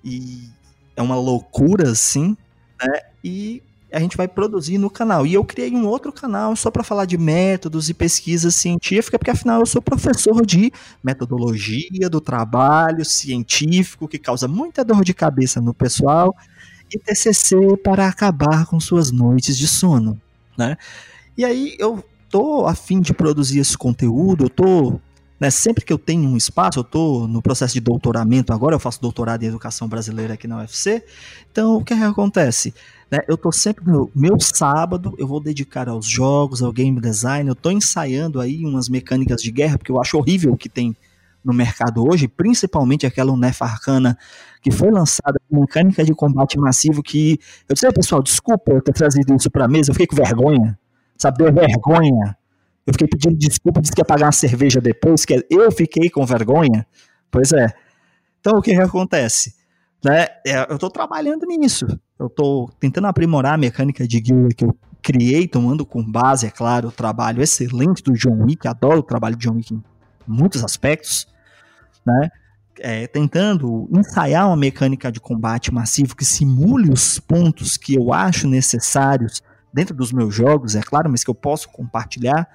e 0.04 0.50
é 0.96 1.02
uma 1.02 1.16
loucura 1.16 1.92
assim, 1.92 2.36
né? 2.82 3.00
E 3.24 3.62
a 3.92 4.00
gente 4.00 4.18
vai 4.18 4.28
produzir 4.28 4.78
no 4.78 4.90
canal. 4.90 5.26
E 5.26 5.34
eu 5.34 5.46
criei 5.46 5.72
um 5.72 5.88
outro 5.88 6.12
canal 6.12 6.56
só 6.56 6.72
para 6.72 6.84
falar 6.84 7.06
de 7.06 7.18
métodos 7.18 7.90
e 7.90 7.94
pesquisa 7.94 8.50
científica, 8.50 9.20
porque 9.20 9.30
afinal 9.32 9.60
eu 9.60 9.66
sou 9.66 9.82
professor 9.82 10.44
de 10.46 10.72
metodologia 11.04 12.10
do 12.10 12.20
trabalho 12.20 13.06
científico, 13.06 14.08
que 14.08 14.18
causa 14.18 14.48
muita 14.48 14.84
dor 14.84 15.04
de 15.04 15.14
cabeça 15.14 15.62
no 15.62 15.74
pessoal, 15.74 16.36
e 16.92 16.98
TCC 16.98 17.78
para 17.84 18.08
acabar 18.08 18.66
com 18.66 18.80
suas 18.80 19.12
noites 19.12 19.58
de 19.58 19.68
sono, 19.68 20.20
né? 20.58 20.76
E 21.38 21.46
aí 21.46 21.76
eu 21.80 22.04
tô 22.30 22.66
a 22.66 22.74
fim 22.74 23.00
de 23.00 23.14
produzir 23.14 23.60
esse 23.60 23.78
conteúdo, 23.78 24.46
eu 24.46 24.50
tô 24.50 25.00
né? 25.44 25.50
Sempre 25.50 25.84
que 25.84 25.92
eu 25.92 25.98
tenho 25.98 26.30
um 26.30 26.38
espaço, 26.38 26.80
eu 26.80 26.84
estou 26.84 27.28
no 27.28 27.42
processo 27.42 27.74
de 27.74 27.82
doutoramento 27.82 28.54
agora, 28.54 28.76
eu 28.76 28.80
faço 28.80 29.02
doutorado 29.02 29.44
em 29.44 29.48
educação 29.48 29.90
brasileira 29.90 30.36
aqui 30.36 30.48
na 30.48 30.60
UFC. 30.60 31.04
Então, 31.52 31.76
o 31.76 31.84
que, 31.84 31.94
é 31.94 31.98
que 31.98 32.04
acontece? 32.04 32.74
Né? 33.12 33.20
Eu 33.28 33.36
estou 33.36 33.52
sempre 33.52 33.86
no 33.86 34.10
meu 34.16 34.40
sábado, 34.40 35.14
eu 35.18 35.28
vou 35.28 35.42
dedicar 35.42 35.90
aos 35.90 36.06
jogos, 36.06 36.64
ao 36.64 36.72
game 36.72 36.98
design. 37.02 37.50
Eu 37.50 37.54
estou 37.54 37.74
ensaiando 37.74 38.40
aí 38.40 38.66
umas 38.66 38.88
mecânicas 38.88 39.42
de 39.42 39.52
guerra, 39.52 39.78
porque 39.78 39.92
eu 39.92 40.00
acho 40.00 40.18
horrível 40.18 40.54
o 40.54 40.58
que 40.58 40.70
tem 40.70 40.96
no 41.44 41.54
mercado 41.54 42.10
hoje, 42.10 42.26
principalmente 42.26 43.06
aquela 43.06 43.34
Unef 43.34 43.62
Arcana 43.62 44.18
que 44.62 44.72
foi 44.72 44.90
lançada 44.90 45.42
com 45.50 45.60
mecânica 45.60 46.06
de 46.06 46.14
combate 46.14 46.58
massivo 46.58 47.04
que 47.04 47.38
eu 47.68 47.76
sei, 47.76 47.92
pessoal, 47.92 48.24
desculpa 48.24 48.72
eu 48.72 48.82
ter 48.82 48.94
trazido 48.94 49.36
isso 49.36 49.52
para 49.52 49.68
mesa, 49.68 49.92
eu 49.92 49.94
fiquei 49.94 50.08
com 50.08 50.16
vergonha, 50.16 50.80
sabe, 51.18 51.44
vergonha 51.52 52.38
eu 52.86 52.94
fiquei 52.94 53.08
pedindo 53.08 53.38
desculpa, 53.38 53.82
disse 53.82 53.94
que 53.94 54.02
ia 54.02 54.06
pagar 54.06 54.26
uma 54.26 54.32
cerveja 54.32 54.82
depois, 54.82 55.24
que 55.24 55.46
eu 55.50 55.72
fiquei 55.72 56.10
com 56.10 56.26
vergonha. 56.26 56.86
Pois 57.32 57.52
é. 57.54 57.74
Então 58.40 58.60
o 58.60 58.62
que, 58.62 58.72
que 58.72 58.82
acontece? 58.82 59.56
Né? 60.04 60.28
É, 60.46 60.70
eu 60.70 60.76
estou 60.76 60.90
trabalhando 60.90 61.46
nisso. 61.46 61.86
Eu 62.20 62.28
estou 62.28 62.70
tentando 62.80 63.08
aprimorar 63.08 63.54
a 63.54 63.58
mecânica 63.58 64.06
de 64.06 64.20
guilda 64.20 64.54
que 64.54 64.66
eu 64.66 64.78
criei, 65.02 65.48
tomando 65.48 65.86
com 65.86 66.04
base, 66.04 66.46
é 66.46 66.50
claro, 66.50 66.90
o 66.90 66.92
trabalho 66.92 67.42
excelente 67.42 68.04
do 68.04 68.14
John 68.14 68.44
Wick. 68.44 68.68
Adoro 68.68 69.00
o 69.00 69.04
trabalho 69.04 69.36
de 69.38 69.48
John 69.48 69.56
Wick 69.56 69.74
em 69.74 69.82
muitos 70.28 70.64
aspectos. 70.64 71.26
Né? 72.06 72.30
É, 72.80 73.08
tentando 73.08 73.88
ensaiar 73.94 74.48
uma 74.48 74.58
mecânica 74.58 75.10
de 75.10 75.22
combate 75.22 75.74
massivo 75.74 76.18
que 76.18 76.26
simule 76.26 76.92
os 76.92 77.18
pontos 77.18 77.78
que 77.78 77.96
eu 77.96 78.12
acho 78.12 78.48
necessários 78.48 79.42
dentro 79.74 79.96
dos 79.96 80.12
meus 80.12 80.36
jogos, 80.36 80.76
é 80.76 80.82
claro, 80.82 81.10
mas 81.10 81.24
que 81.24 81.30
eu 81.30 81.36
posso 81.36 81.70
compartilhar 81.70 82.48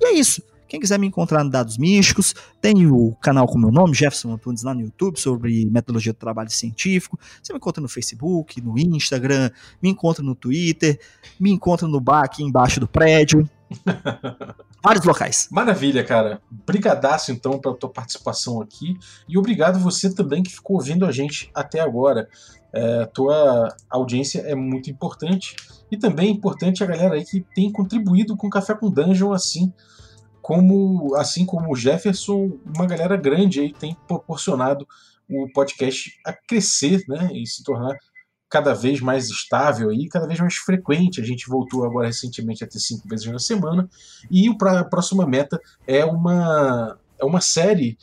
e 0.00 0.06
é 0.06 0.12
isso. 0.14 0.42
Quem 0.68 0.80
quiser 0.80 0.98
me 0.98 1.06
encontrar 1.06 1.44
no 1.44 1.50
Dados 1.50 1.78
Místicos, 1.78 2.34
tem 2.60 2.86
o 2.90 3.14
canal 3.20 3.46
com 3.46 3.56
meu 3.56 3.70
nome, 3.70 3.94
Jefferson 3.94 4.32
Antunes, 4.32 4.64
lá 4.64 4.74
no 4.74 4.80
YouTube, 4.80 5.18
sobre 5.18 5.64
metodologia 5.66 6.12
do 6.12 6.18
trabalho 6.18 6.50
científico. 6.50 7.18
Você 7.40 7.52
me 7.52 7.58
encontra 7.58 7.80
no 7.80 7.88
Facebook, 7.88 8.60
no 8.60 8.76
Instagram, 8.76 9.50
me 9.80 9.90
encontra 9.90 10.24
no 10.24 10.34
Twitter, 10.34 10.98
me 11.38 11.52
encontra 11.52 11.86
no 11.86 12.00
bar 12.00 12.24
aqui 12.24 12.42
embaixo 12.42 12.80
do 12.80 12.88
prédio. 12.88 13.48
Vários 14.82 15.04
locais. 15.04 15.48
Maravilha, 15.50 16.04
cara. 16.04 16.40
Brigadaço, 16.50 17.30
então, 17.30 17.58
pela 17.58 17.76
tua 17.76 17.90
participação 17.90 18.60
aqui. 18.60 18.96
E 19.28 19.38
obrigado 19.38 19.78
você 19.78 20.12
também 20.12 20.42
que 20.42 20.52
ficou 20.52 20.76
ouvindo 20.76 21.06
a 21.06 21.12
gente 21.12 21.50
até 21.54 21.80
agora. 21.80 22.28
É, 22.72 23.06
tua 23.06 23.74
audiência 23.88 24.40
é 24.40 24.54
muito 24.54 24.90
importante 24.90 25.54
e 25.90 25.96
também 25.96 26.28
é 26.28 26.30
importante 26.30 26.82
a 26.82 26.86
galera 26.86 27.14
aí 27.14 27.24
que 27.24 27.44
tem 27.54 27.70
contribuído 27.70 28.36
com 28.36 28.50
Café 28.50 28.74
com 28.74 28.90
Dungeon 28.90 29.32
assim 29.32 29.72
como 30.46 31.16
assim 31.16 31.44
como 31.44 31.72
o 31.72 31.74
Jefferson, 31.74 32.56
uma 32.64 32.86
galera 32.86 33.16
grande 33.16 33.58
aí 33.58 33.72
tem 33.72 33.96
proporcionado 34.06 34.86
o 35.28 35.48
podcast 35.52 36.20
a 36.24 36.32
crescer, 36.32 37.02
né, 37.08 37.30
e 37.32 37.44
se 37.44 37.64
tornar 37.64 37.96
cada 38.48 38.72
vez 38.72 39.00
mais 39.00 39.28
estável 39.28 39.92
e 39.92 40.08
cada 40.08 40.24
vez 40.24 40.38
mais 40.38 40.54
frequente. 40.54 41.20
A 41.20 41.24
gente 41.24 41.48
voltou 41.48 41.84
agora 41.84 42.06
recentemente 42.06 42.62
a 42.62 42.66
ter 42.68 42.78
cinco 42.78 43.08
vezes 43.08 43.26
na 43.26 43.40
semana 43.40 43.88
e 44.30 44.48
a 44.48 44.84
próxima 44.84 45.26
meta 45.26 45.60
é 45.84 46.04
uma 46.04 46.96
é 47.18 47.24
uma 47.24 47.40
série 47.40 47.98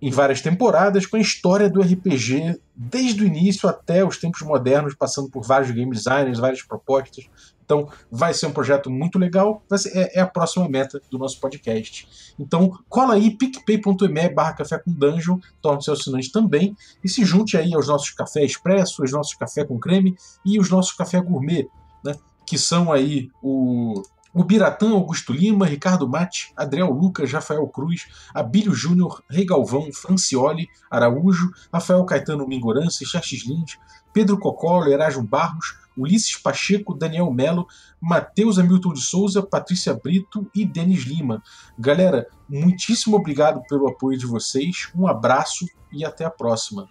em 0.00 0.10
várias 0.10 0.40
temporadas 0.40 1.06
com 1.06 1.16
a 1.16 1.20
história 1.20 1.70
do 1.70 1.80
RPG 1.80 2.60
desde 2.74 3.22
o 3.22 3.26
início 3.26 3.68
até 3.68 4.04
os 4.04 4.18
tempos 4.18 4.42
modernos, 4.42 4.94
passando 4.94 5.30
por 5.30 5.42
vários 5.42 5.70
game 5.70 5.90
designers, 5.90 6.38
várias 6.38 6.62
propostas. 6.62 7.26
Então, 7.64 7.88
vai 8.10 8.32
ser 8.32 8.46
um 8.46 8.52
projeto 8.52 8.88
muito 8.88 9.18
legal, 9.18 9.60
ser, 9.76 9.96
é, 9.98 10.18
é, 10.18 10.20
a 10.20 10.26
próxima 10.26 10.68
meta 10.68 11.00
do 11.10 11.18
nosso 11.18 11.40
podcast. 11.40 12.34
Então, 12.38 12.78
cola 12.88 13.14
aí, 13.14 13.36
picpay.me 13.36 14.28
barra 14.28 14.52
café 14.52 14.78
com 14.78 14.92
dungeon, 14.92 15.38
torne-se 15.60 15.90
assinante 15.90 16.30
também, 16.30 16.76
e 17.02 17.08
se 17.08 17.24
junte 17.24 17.56
aí 17.56 17.74
aos 17.74 17.88
nossos 17.88 18.10
café 18.10 18.44
expresso, 18.44 19.02
aos 19.02 19.10
nossos 19.10 19.34
café 19.34 19.64
com 19.64 19.80
creme 19.80 20.14
e 20.44 20.60
os 20.60 20.70
nossos 20.70 20.92
café 20.92 21.20
gourmet, 21.20 21.66
né, 22.04 22.14
que 22.46 22.56
são 22.56 22.92
aí 22.92 23.28
o, 23.42 24.00
o 24.36 24.44
Biratã 24.44 24.90
Augusto 24.90 25.32
Lima, 25.32 25.64
Ricardo 25.64 26.06
Mate, 26.06 26.52
Adriel 26.54 26.90
Lucas, 26.90 27.32
Rafael 27.32 27.66
Cruz, 27.68 28.06
Abílio 28.34 28.74
Júnior, 28.74 29.22
Rei 29.30 29.46
Galvão, 29.46 29.90
Francioli, 29.94 30.68
Araújo, 30.90 31.50
Rafael 31.72 32.04
Caetano 32.04 32.46
Mingorance, 32.46 33.06
Xerxes 33.06 33.46
Lins, 33.46 33.78
Pedro 34.12 34.38
Cocolo, 34.38 34.92
Erasmo 34.92 35.22
Barros, 35.22 35.78
Ulisses 35.96 36.36
Pacheco, 36.36 36.92
Daniel 36.92 37.32
Melo, 37.32 37.66
Matheus 37.98 38.58
Hamilton 38.58 38.92
de 38.92 39.00
Souza, 39.00 39.42
Patrícia 39.42 39.94
Brito 39.94 40.46
e 40.54 40.66
Denis 40.66 41.04
Lima. 41.04 41.42
Galera, 41.78 42.26
muitíssimo 42.46 43.16
obrigado 43.16 43.62
pelo 43.66 43.88
apoio 43.88 44.18
de 44.18 44.26
vocês, 44.26 44.90
um 44.94 45.06
abraço 45.06 45.64
e 45.90 46.04
até 46.04 46.26
a 46.26 46.30
próxima. 46.30 46.90